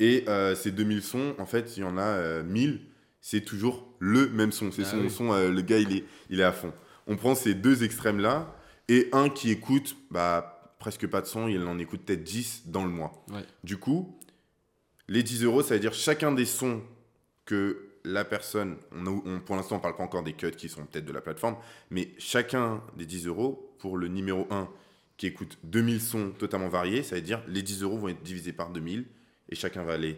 Et 0.00 0.24
euh, 0.28 0.54
ces 0.54 0.70
2000 0.70 1.02
sons, 1.02 1.34
en 1.38 1.46
fait, 1.46 1.76
il 1.76 1.80
y 1.80 1.84
en 1.84 1.98
a 1.98 2.02
euh, 2.02 2.42
1000 2.42 2.80
c'est 3.20 3.40
toujours 3.40 3.84
le 3.98 4.28
même 4.28 4.52
son. 4.52 4.70
C'est 4.70 4.82
Ah 4.82 4.90
son 4.90 4.98
oui. 5.00 5.10
son, 5.10 5.32
euh, 5.32 5.50
le 5.50 5.60
gars, 5.60 5.78
il 5.78 5.92
est, 5.96 6.04
il 6.30 6.38
est 6.40 6.44
à 6.44 6.52
fond. 6.52 6.72
On 7.08 7.16
prend 7.16 7.34
ces 7.34 7.52
deux 7.54 7.82
extrêmes-là, 7.82 8.54
et 8.88 9.08
un 9.12 9.28
qui 9.28 9.50
écoute 9.50 9.96
bah, 10.10 10.72
presque 10.78 11.06
pas 11.08 11.20
de 11.20 11.26
son, 11.26 11.48
il 11.48 11.60
en 11.62 11.78
écoute 11.78 12.02
peut-être 12.02 12.22
10 12.22 12.62
dans 12.66 12.84
le 12.84 12.90
mois. 12.90 13.24
Ouais. 13.30 13.44
Du 13.64 13.76
coup, 13.76 14.16
les 15.08 15.22
10 15.24 15.42
euros, 15.44 15.62
ça 15.62 15.74
veut 15.74 15.80
dire 15.80 15.92
chacun 15.94 16.30
des 16.32 16.44
sons 16.44 16.80
que 17.44 17.88
la 18.04 18.24
personne, 18.24 18.76
on 18.92 19.06
a- 19.06 19.10
on- 19.26 19.40
pour 19.40 19.56
l'instant, 19.56 19.76
on 19.76 19.80
parle 19.80 19.96
pas 19.96 20.04
encore 20.04 20.22
des 20.22 20.32
cuts 20.34 20.52
qui 20.52 20.68
sont 20.68 20.84
peut-être 20.86 21.04
de 21.04 21.12
la 21.12 21.20
plateforme, 21.20 21.56
mais 21.90 22.10
chacun 22.18 22.82
des 22.96 23.04
10 23.04 23.26
euros, 23.26 23.74
pour 23.80 23.96
le 23.98 24.06
numéro 24.08 24.46
1 24.50 24.68
qui 25.16 25.26
écoute 25.26 25.58
2000 25.64 26.00
sons 26.00 26.30
totalement 26.38 26.68
variés, 26.68 27.02
ça 27.02 27.16
veut 27.16 27.20
dire 27.22 27.42
les 27.48 27.62
10 27.62 27.82
euros 27.82 27.98
vont 27.98 28.08
être 28.08 28.22
divisés 28.22 28.52
par 28.52 28.70
2000, 28.70 29.06
et 29.48 29.54
chacun 29.54 29.82
va 29.82 29.94
aller 29.94 30.16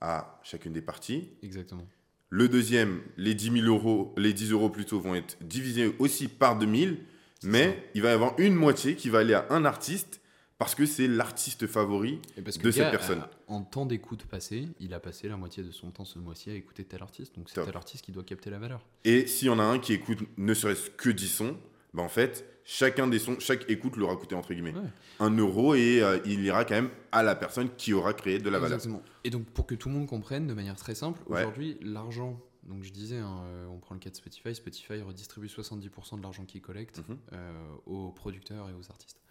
à 0.00 0.38
chacune 0.42 0.72
des 0.72 0.82
parties. 0.82 1.28
Exactement. 1.42 1.86
Le 2.30 2.48
deuxième, 2.48 3.00
les 3.16 3.34
10 3.34 3.62
000 3.62 3.66
euros, 3.66 4.14
les 4.16 4.32
10 4.32 4.52
euros 4.52 4.68
plutôt 4.70 5.00
vont 5.00 5.14
être 5.14 5.36
divisés 5.40 5.94
aussi 5.98 6.28
par 6.28 6.58
2000, 6.58 6.98
mais 7.42 7.88
il 7.94 8.02
va 8.02 8.10
y 8.10 8.12
avoir 8.12 8.38
une 8.38 8.54
moitié 8.54 8.94
qui 8.96 9.08
va 9.08 9.20
aller 9.20 9.34
à 9.34 9.46
un 9.50 9.64
artiste 9.64 10.20
parce 10.58 10.74
que 10.74 10.86
c'est 10.86 11.06
l'artiste 11.06 11.66
favori 11.68 12.20
Et 12.36 12.42
parce 12.42 12.58
que 12.58 12.64
de 12.64 12.70
cette 12.72 12.90
personne. 12.90 13.20
a- 13.20 13.30
en 13.46 13.62
temps 13.62 13.86
d'écoute 13.86 14.24
passé, 14.26 14.66
il 14.80 14.92
a 14.92 15.00
passé 15.00 15.28
la 15.28 15.36
moitié 15.36 15.62
de 15.62 15.70
son 15.70 15.90
temps 15.90 16.04
ce 16.04 16.18
mois-ci 16.18 16.50
à 16.50 16.54
écouter 16.54 16.84
tel 16.84 17.00
artiste. 17.02 17.34
Donc 17.36 17.48
c'est 17.48 17.64
tel 17.64 17.76
artiste 17.76 18.04
qui 18.04 18.12
doit 18.12 18.24
capter 18.24 18.50
la 18.50 18.58
valeur. 18.58 18.84
Et 19.04 19.26
s'il 19.26 19.46
y 19.46 19.50
en 19.50 19.58
a 19.60 19.62
un 19.62 19.78
qui 19.78 19.92
écoute 19.94 20.18
ne 20.36 20.52
serait-ce 20.54 20.90
que 20.90 21.10
10 21.10 21.28
sons, 21.28 21.56
bah 21.94 22.02
en 22.02 22.08
fait, 22.08 22.44
chacun 22.70 23.06
des 23.08 23.18
sons, 23.18 23.36
chaque 23.40 23.68
écoute 23.70 23.96
leur 23.96 24.10
a 24.10 24.16
coûté 24.16 24.34
entre 24.34 24.52
guillemets 24.52 24.74
Ouais. 24.74 24.90
un 25.20 25.30
euro 25.38 25.74
et 25.74 26.02
euh, 26.02 26.18
il 26.26 26.44
ira 26.44 26.66
quand 26.66 26.74
même 26.74 26.90
à 27.12 27.22
la 27.22 27.34
personne 27.34 27.70
qui 27.76 27.94
aura 27.94 28.12
créé 28.12 28.38
de 28.38 28.50
la 28.50 28.58
valeur. 28.58 28.76
Exactement. 28.76 29.02
Et 29.24 29.30
donc 29.30 29.46
pour 29.46 29.66
que 29.66 29.74
tout 29.74 29.88
le 29.88 29.94
monde 29.94 30.06
comprenne 30.06 30.46
de 30.46 30.52
manière 30.52 30.76
très 30.76 30.94
simple, 30.94 31.18
Ouais. 31.28 31.40
aujourd'hui 31.40 31.78
l'argent, 31.80 32.38
donc 32.64 32.82
je 32.84 32.92
disais, 32.92 33.16
hein, 33.16 33.40
euh, 33.46 33.66
on 33.68 33.78
prend 33.78 33.94
le 33.94 34.00
cas 34.00 34.10
de 34.10 34.16
Spotify, 34.16 34.54
Spotify 34.54 35.00
redistribue 35.00 35.46
70% 35.48 36.18
de 36.18 36.22
l'argent 36.22 36.44
qu'il 36.44 36.60
collecte 36.60 36.98
Mhm. 37.08 37.18
euh, 37.32 37.74
aux 37.86 38.10
producteurs 38.12 38.68
et 38.68 38.74
aux 38.74 38.90
artistes. 38.90 39.22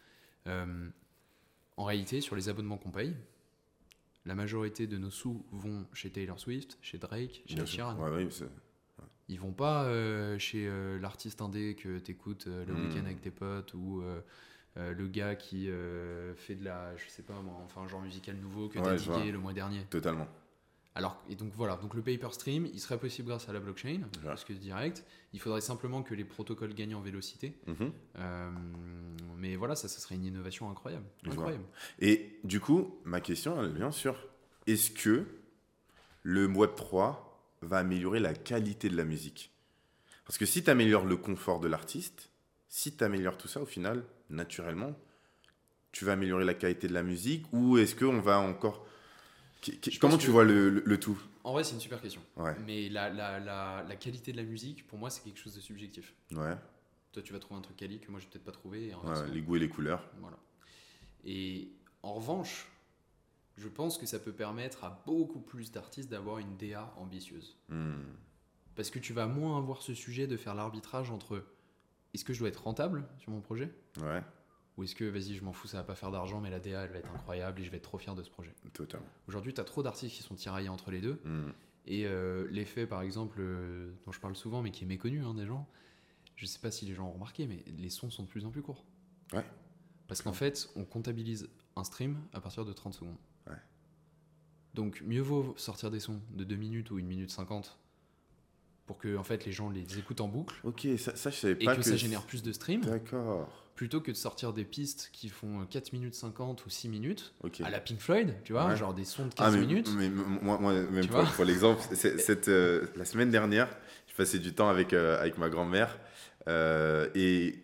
Euh, 0.47 0.89
en 1.77 1.83
réalité, 1.83 2.21
sur 2.21 2.35
les 2.35 2.49
abonnements 2.49 2.77
qu'on 2.77 2.89
paye, 2.89 3.15
la 4.25 4.33
majorité 4.33 4.87
de 4.87 4.97
nos 4.97 5.11
sous 5.11 5.45
vont 5.51 5.85
chez 5.93 6.09
Taylor 6.09 6.39
Swift, 6.39 6.79
chez 6.81 6.97
Drake, 6.97 7.43
chez 7.45 7.53
Bien. 7.55 7.65
Sheeran. 7.67 7.95
Ouais, 7.99 8.27
Ils 9.29 9.39
vont 9.39 9.51
pas 9.51 9.83
euh, 9.83 10.39
chez 10.39 10.67
euh, 10.67 10.97
l'artiste 10.99 11.41
indé 11.41 11.75
que 11.75 11.99
t'écoutes 11.99 12.47
euh, 12.47 12.65
le 12.65 12.73
Mm. 12.73 12.81
week-end 12.87 13.05
avec 13.05 13.21
tes 13.21 13.31
potes 13.31 13.73
ou 13.73 14.01
le 14.75 15.07
gars 15.07 15.35
qui 15.35 15.69
fait 16.35 16.53
de 16.55 16.63
la, 16.63 16.95
je 16.97 17.09
sais 17.09 17.23
pas 17.23 17.33
moi, 17.41 17.55
enfin 17.65 17.81
un 17.81 17.87
genre 17.87 18.01
musical 18.01 18.35
nouveau 18.35 18.67
que 18.69 18.77
Ouais, 18.77 18.83
t'as 18.85 18.95
digué 18.95 19.31
le 19.31 19.39
mois 19.39 19.53
dernier. 19.53 19.83
totalement. 19.89 20.27
Alors, 20.93 21.19
et 21.29 21.35
donc 21.35 21.51
voilà, 21.55 21.75
donc 21.77 21.93
le 21.95 22.01
paper 22.03 22.29
stream, 22.31 22.65
il 22.67 22.79
serait 22.79 22.99
possible 22.99 23.27
grâce 23.27 23.47
à 23.49 23.53
la 23.53 23.59
blockchain, 23.59 24.01
parce 24.23 24.43
que 24.43 24.53
direct, 24.53 25.03
il 25.33 25.39
faudrait 25.39 25.61
simplement 25.61 26.01
que 26.03 26.13
les 26.15 26.25
protocoles 26.25 26.73
gagnent 26.75 26.95
en 26.95 27.01
vélocité. 27.01 27.55
Mhm. 27.67 27.91
Euh, 28.17 28.49
mais 29.37 29.55
voilà, 29.55 29.75
ça, 29.75 29.87
ça 29.87 29.99
serait 29.99 30.15
une 30.15 30.25
innovation 30.25 30.69
incroyable. 30.71 31.05
Incroyable. 31.27 31.65
Et 31.99 32.39
du 32.43 32.59
coup, 32.59 32.99
ma 33.03 33.19
question, 33.21 33.59
elle 33.63 33.73
bien 33.73 33.91
sûr, 33.91 34.15
est-ce 34.67 34.89
que 34.91 35.25
le 36.23 36.45
Web 36.47 36.71
3 36.75 37.26
va 37.61 37.77
améliorer 37.79 38.19
la 38.19 38.33
qualité 38.33 38.89
de 38.89 38.95
la 38.97 39.03
musique 39.05 39.51
Parce 40.25 40.37
que 40.37 40.45
si 40.45 40.63
tu 40.63 40.69
améliores 40.69 41.05
le 41.05 41.17
confort 41.17 41.59
de 41.59 41.67
l'artiste, 41.67 42.29
si 42.69 42.95
tu 42.95 43.03
améliores 43.03 43.37
tout 43.37 43.47
ça, 43.47 43.61
au 43.61 43.65
final, 43.65 44.03
naturellement, 44.29 44.93
tu 45.91 46.05
vas 46.05 46.13
améliorer 46.13 46.45
la 46.45 46.53
qualité 46.53 46.87
de 46.87 46.93
la 46.93 47.03
musique 47.03 47.45
ou 47.53 47.77
est-ce 47.77 47.95
qu'on 47.95 48.19
va 48.19 48.39
encore... 48.39 48.85
Je 49.65 49.97
Comment 49.99 50.17
tu 50.17 50.29
vois 50.29 50.43
le, 50.43 50.69
le- 50.69 50.83
le 50.85 50.99
tout? 50.99 51.19
En 51.43 51.53
vrai, 51.53 51.63
c'est 51.63 51.73
une 51.73 51.79
super 51.81 52.01
question. 52.01 52.21
Ouais, 52.35 52.55
Mais 52.65 52.89
la, 52.89 53.09
la, 53.09 53.39
la, 53.39 53.83
la 53.87 53.95
qualité 53.95 54.31
de 54.31 54.37
la 54.37 54.43
musique, 54.43 54.85
pour 54.85 54.99
moi, 54.99 55.09
c'est 55.09 55.23
quelque 55.23 55.39
chose 55.39 55.55
de 55.55 55.61
subjectif. 55.61 56.13
ouais, 56.33 56.55
Toi, 57.13 57.23
tu 57.23 57.33
vas 57.33 57.39
trouver 57.39 57.57
un 57.59 57.61
truc 57.63 57.77
quali 57.77 57.99
que 57.99 58.11
moi, 58.11 58.19
je 58.19 58.25
vais 58.25 58.31
peut-être 58.31 58.43
pas 58.45 58.51
trouver. 58.51 58.87
et 58.89 58.93
ouais, 58.93 58.99
inversement. 59.03 59.33
les 59.33 59.41
goûts 59.41 59.55
et 59.55 59.59
les 59.59 59.69
couleurs. 59.69 60.03
Voilà. 60.19 60.37
Et 61.25 61.69
en 62.03 62.13
revanche, 62.13 62.67
je 63.57 63.67
pense 63.67 63.97
que 63.97 64.05
ça 64.05 64.19
peut 64.19 64.31
permettre 64.33 64.83
à 64.83 65.01
beaucoup 65.05 65.39
plus 65.39 65.71
d'artistes 65.71 66.09
d'avoir 66.09 66.37
une 66.37 66.55
DA 66.57 66.93
ambitieuse. 66.97 67.57
Hmm, 67.69 68.03
Parce 68.75 68.89
que 68.89 68.99
tu 68.99 69.13
vas 69.13 69.25
moins 69.27 69.57
avoir 69.57 69.81
ce 69.81 69.93
sujet 69.93 70.27
de 70.27 70.37
faire 70.37 70.53
l'arbitrage 70.55 71.09
entre 71.11 71.43
est-ce 72.13 72.23
que 72.23 72.33
je 72.33 72.39
dois 72.39 72.49
être 72.49 72.63
rentable 72.63 73.05
sur 73.17 73.31
mon 73.31 73.41
projet? 73.41 73.73
Ouais, 74.01 74.21
ou 74.77 74.83
est-ce 74.83 74.93
que 74.93 75.05
vas-y 75.05 75.33
je 75.33 75.43
m'en 75.43 75.53
fous 75.53 75.67
ça 75.67 75.77
va 75.77 75.83
pas 75.83 75.95
faire 75.95 76.11
d'argent 76.11 76.39
mais 76.39 76.51
la 76.51 76.59
DA 76.59 76.83
elle 76.83 76.91
va 76.91 76.99
être 76.99 77.09
incroyable 77.11 77.59
et 77.59 77.63
je 77.63 77.71
vais 77.71 77.77
être 77.77 77.83
trop 77.83 77.97
fier 77.97 78.13
de 78.13 78.21
ce 78.21 78.29
projet? 78.29 78.53
totalement. 78.73 79.07
Aujourd'hui 79.27 79.53
tu 79.53 79.59
as 79.59 79.63
trop 79.63 79.81
d'artistes 79.81 80.15
qui 80.15 80.21
sont 80.23 80.35
tiraillés 80.35 80.69
entre 80.69 80.91
les 80.91 81.01
deux 81.01 81.19
Hmm, 81.25 81.49
et 81.87 82.05
euh, 82.05 82.47
l'effet 82.51 82.85
par 82.85 83.01
exemple 83.01 83.37
euh, 83.39 83.91
dont 84.05 84.11
je 84.11 84.19
parle 84.19 84.35
souvent 84.35 84.61
mais 84.61 84.69
qui 84.71 84.83
est 84.83 84.87
méconnu 84.87 85.23
hein, 85.23 85.33
des 85.33 85.47
gens, 85.47 85.67
je 86.35 86.45
sais 86.45 86.59
pas 86.59 86.69
si 86.69 86.85
les 86.85 86.93
gens 86.93 87.07
ont 87.07 87.13
remarqué 87.13 87.47
mais 87.47 87.63
les 87.65 87.89
sons 87.89 88.11
sont 88.11 88.21
de 88.21 88.27
plus 88.27 88.45
en 88.45 88.51
plus 88.51 88.61
courts. 88.61 88.85
Ouais. 89.33 89.43
Parce 90.07 90.21
qu'en 90.21 90.33
fait 90.33 90.69
on 90.75 90.85
comptabilise 90.85 91.49
un 91.75 91.83
stream 91.83 92.17
à 92.33 92.39
partir 92.39 92.63
de 92.63 92.71
30 92.73 92.93
secondes. 92.93 93.17
Donc 94.77 95.01
mieux 95.05 95.21
vaut 95.21 95.55
sortir 95.57 95.89
des 95.91 95.99
sons 95.99 96.21
de 96.35 96.43
2 96.43 96.55
minutes 96.55 96.91
ou 96.91 96.97
1 96.99 97.01
minute 97.01 97.31
50 97.31 97.77
pour 98.85 98.99
que 98.99 99.17
en 99.17 99.23
fait 99.23 99.43
les 99.45 99.51
gens 99.51 99.69
les 99.71 99.97
écoutent 99.97 100.21
en 100.21 100.27
boucle 100.27 100.55
Ok, 100.63 100.87
ça, 100.99 101.15
ça 101.15 101.31
je 101.31 101.35
savais 101.35 101.53
et 101.59 101.65
pas 101.65 101.75
que, 101.75 101.81
ça 101.81 101.97
génère 101.97 102.21
plus 102.21 102.43
de 102.43 102.51
streams 102.51 102.81
D'accord. 102.85 103.49
plutôt 103.73 104.01
que 104.01 104.11
de 104.11 104.15
sortir 104.15 104.53
des 104.53 104.63
pistes 104.63 105.09
qui 105.11 105.29
font 105.29 105.65
4 105.65 105.93
minutes 105.93 106.13
50 106.13 106.63
ou 106.65 106.69
6 106.69 106.89
minutes 106.89 107.33
à 107.63 107.71
la 107.71 107.79
Pink 107.79 107.99
Floyd, 107.99 108.35
tu 108.43 108.53
vois, 108.53 108.67
Ouais. 108.67 108.77
genre 108.77 108.93
des 108.93 109.03
sons 109.03 109.25
de 109.25 109.33
15 109.33 109.47
Ah, 109.47 109.51
mais, 109.51 109.65
minutes. 109.65 109.89
mais 109.97 110.09
moi, 110.09 110.59
moi, 110.59 110.73
même 110.73 111.01
Tu 111.01 111.09
pour, 111.09 111.43
l'exemple, 111.43 111.81
euh, 112.47 112.85
la 112.95 113.05
semaine 113.05 113.31
dernière, 113.31 113.67
je 114.07 114.13
passais 114.15 114.39
du 114.39 114.53
temps 114.53 114.69
avec, 114.69 114.93
euh, 114.93 115.19
avec 115.19 115.39
ma 115.39 115.49
grand-mère 115.49 115.99
euh, 116.47 117.09
et 117.15 117.63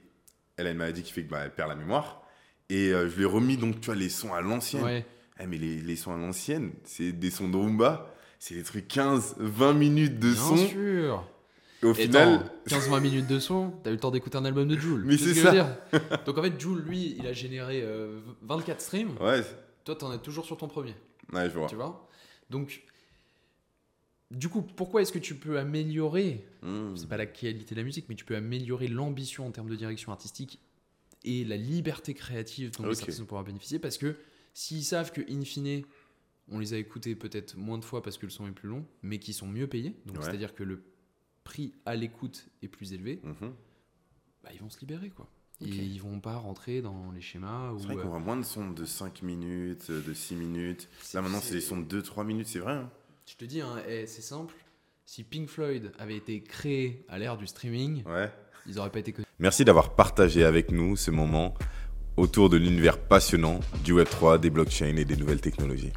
elle 0.57 0.65
a 0.67 0.71
une 0.71 0.77
maladie 0.77 1.03
qui 1.03 1.13
fait 1.13 1.23
qu'elle 1.25 1.53
perd 1.53 1.69
la 1.69 1.75
mémoire. 1.75 2.23
Et 2.69 2.91
euh, 2.91 3.07
je 3.07 3.15
lui 3.15 3.23
ai 3.23 3.27
remis 3.27 3.55
donc, 3.57 3.79
tu 3.81 3.85
vois, 3.85 3.95
les 3.95 4.09
sons 4.09 4.33
à 4.33 4.41
l'ancienne. 4.41 4.83
Ouais. 4.83 5.05
Eh, 5.43 5.47
mais 5.47 5.57
les, 5.57 5.81
les 5.81 5.95
sons 5.95 6.13
à 6.13 6.17
l'ancienne, 6.17 6.71
c'est 6.83 7.11
des 7.11 7.29
sons 7.29 7.49
de 7.49 7.57
rumba, 7.57 8.13
c'est 8.39 8.55
des 8.55 8.63
trucs 8.63 8.87
15, 8.87 9.35
20 9.39 9.73
minutes 9.73 10.19
de 10.19 10.31
Bien 10.31 10.41
son. 10.41 10.57
sûr. 10.57 11.29
Et 11.81 11.85
au 11.85 11.91
Et 11.91 12.03
final, 12.05 12.49
attends, 12.65 12.77
15-20 12.77 13.01
minutes 13.01 13.27
de 13.27 13.39
son, 13.39 13.71
t'as 13.83 13.89
eu 13.89 13.93
le 13.93 13.99
temps 13.99 14.11
d'écouter 14.11 14.37
un 14.37 14.45
album 14.45 14.67
de 14.69 14.77
Joule. 14.77 15.03
Mais 15.05 15.17
c'est 15.17 15.33
ce 15.33 15.49
dire 15.49 15.67
Donc 16.25 16.37
en 16.37 16.41
fait, 16.41 16.57
Joule, 16.59 16.79
lui, 16.81 17.15
il 17.19 17.27
a 17.27 17.33
généré 17.33 17.81
euh, 17.83 18.21
24 18.43 18.79
streams. 18.79 19.17
ouais, 19.19 19.41
Toi, 19.83 19.95
t'en 19.95 20.13
es 20.13 20.17
toujours 20.19 20.45
sur 20.45 20.55
ton 20.55 20.67
premier. 20.69 20.95
ouais, 21.33 21.49
je 21.49 21.57
vois. 21.57 21.67
Tu 21.67 21.75
vois? 21.75 22.07
Donc, 22.49 22.83
du 24.31 24.47
coup, 24.49 24.61
pourquoi 24.61 25.01
est-ce 25.01 25.11
que 25.11 25.19
tu 25.19 25.35
peux 25.35 25.59
améliorer 25.59 26.45
Hmm. 26.61 26.95
c'est 26.95 27.09
pas 27.09 27.17
la 27.17 27.25
qualité 27.25 27.75
de 27.75 27.79
la 27.81 27.83
musique, 27.83 28.05
mais 28.07 28.15
tu 28.15 28.23
peux 28.23 28.37
améliorer 28.37 28.87
l'ambition 28.87 29.45
en 29.45 29.51
termes 29.51 29.67
de 29.69 29.75
direction 29.75 30.13
artistique 30.13 30.61
et 31.25 31.43
la 31.43 31.57
liberté 31.57 32.13
créative 32.13 32.71
dont 32.71 32.85
Ok. 32.85 32.91
les 32.91 32.99
artistes 33.01 33.19
vont 33.19 33.25
pouvoir 33.25 33.43
bénéficier 33.43 33.79
parce 33.79 33.97
que 33.97 34.15
s'ils 34.53 34.83
savent 34.83 35.11
que 35.11 35.21
in 35.31 35.43
fine 35.43 35.83
on 36.49 36.59
les 36.59 36.73
a 36.73 36.77
écoutés 36.77 37.15
peut-être 37.15 37.55
moins 37.57 37.77
de 37.77 37.85
fois 37.85 38.01
parce 38.03 38.17
que 38.17 38.25
le 38.25 38.29
son 38.31 38.47
est 38.47 38.51
plus 38.51 38.69
long 38.69 38.85
mais 39.01 39.19
qui 39.19 39.33
sont 39.33 39.47
mieux 39.47 39.67
payés 39.67 39.95
donc 40.05 40.17
Ouais. 40.17 40.23
c'est-à-dire 40.23 40.53
que 40.53 40.63
le 40.63 40.83
prix 41.43 41.73
à 41.85 41.95
l'écoute 41.95 42.47
est 42.61 42.67
plus 42.67 42.93
élevé 42.93 43.19
Mhm. 43.23 43.53
bah, 44.43 44.49
ils 44.53 44.59
vont 44.59 44.69
se 44.69 44.79
libérer 44.79 45.09
quoi 45.09 45.27
Ok. 45.61 45.67
et 45.69 45.71
ils 45.71 46.01
vont 46.01 46.19
pas 46.19 46.35
rentrer 46.35 46.81
dans 46.81 47.11
les 47.11 47.21
schémas 47.21 47.73
C'est 47.79 47.85
vrai 47.85 47.95
euh, 47.97 48.01
qu'on 48.01 48.09
voit 48.09 48.19
moins 48.19 48.37
de 48.37 48.43
sons 48.43 48.71
de 48.71 48.85
5 48.85 49.21
minutes, 49.21 49.87
euh, 49.91 50.01
de 50.01 50.13
6 50.13 50.35
minutes. 50.35 50.89
Là 51.13 51.21
maintenant, 51.21 51.39
c'est 51.41 51.53
des 51.53 51.61
sons 51.61 51.79
de 51.79 52.01
2-3 52.01 52.25
minutes, 52.25 52.47
c'est 52.47 52.59
vrai. 52.59 52.73
hein. 52.73 52.91
je 53.25 53.35
te 53.35 53.45
dis 53.45 53.61
hein, 53.61 53.81
eh, 53.87 54.05
c'est 54.07 54.21
simple 54.21 54.55
si 55.05 55.23
Pink 55.23 55.47
Floyd 55.49 55.91
avait 55.99 56.15
été 56.17 56.41
créé 56.43 57.05
à 57.07 57.19
l'ère 57.19 57.37
du 57.37 57.45
streaming 57.47 58.03
Ouais. 58.05 58.31
ils 58.65 58.79
auraient 58.79 58.91
pas 58.91 58.99
été 58.99 59.13
connus 59.13 59.27
Merci 59.39 59.63
d'avoir 59.65 59.95
partagé 59.95 60.43
avec 60.43 60.71
nous 60.71 60.95
ce 60.97 61.11
moment 61.11 61.53
autour 62.17 62.49
de 62.49 62.57
l'univers 62.57 62.97
passionnant 62.97 63.59
du 63.83 63.93
Web3, 63.93 64.39
des 64.39 64.49
blockchains 64.49 64.95
et 64.97 65.05
des 65.05 65.15
nouvelles 65.15 65.41
technologies. 65.41 65.93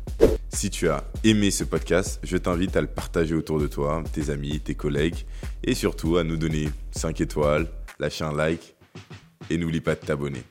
Si 0.49 0.71
tu 0.71 0.89
as 0.89 1.05
aimé 1.25 1.51
ce 1.51 1.65
podcast, 1.65 2.19
je 2.23 2.37
t'invite 2.37 2.77
à 2.77 2.81
le 2.81 2.87
partager 2.87 3.35
autour 3.35 3.59
de 3.59 3.67
toi, 3.67 4.03
tes 4.13 4.31
amis, 4.31 4.61
tes 4.61 4.75
collègues, 4.75 5.27
et 5.63 5.75
surtout 5.75 6.17
à 6.17 6.25
nous 6.25 6.37
donner 6.37 6.69
5 6.93 7.21
étoiles, 7.21 7.69
lâcher 7.99 8.25
un 8.25 8.35
like, 8.35 8.75
et 9.51 9.59
n'oublie 9.59 9.81
pas 9.81 9.95
de 9.95 10.01
t'abonner. 10.01 10.43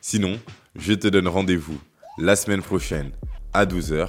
Sinon, 0.00 0.38
je 0.78 0.92
te 0.92 1.08
donne 1.08 1.28
rendez-vous 1.28 1.78
la 2.18 2.36
semaine 2.36 2.62
prochaine 2.62 3.12
à 3.52 3.64
12h. 3.64 4.08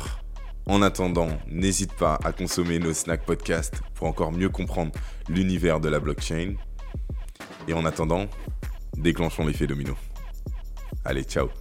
En 0.65 0.81
attendant, 0.81 1.29
n'hésite 1.47 1.93
pas 1.93 2.19
à 2.23 2.31
consommer 2.31 2.79
nos 2.79 2.93
snack 2.93 3.25
podcasts 3.25 3.81
pour 3.95 4.07
encore 4.07 4.31
mieux 4.31 4.49
comprendre 4.49 4.91
l'univers 5.29 5.79
de 5.79 5.89
la 5.89 5.99
blockchain. 5.99 6.55
Et 7.67 7.73
en 7.73 7.85
attendant, 7.85 8.27
déclenchons 8.97 9.47
l'effet 9.47 9.67
domino. 9.67 9.95
Allez, 11.03 11.25
ciao 11.25 11.58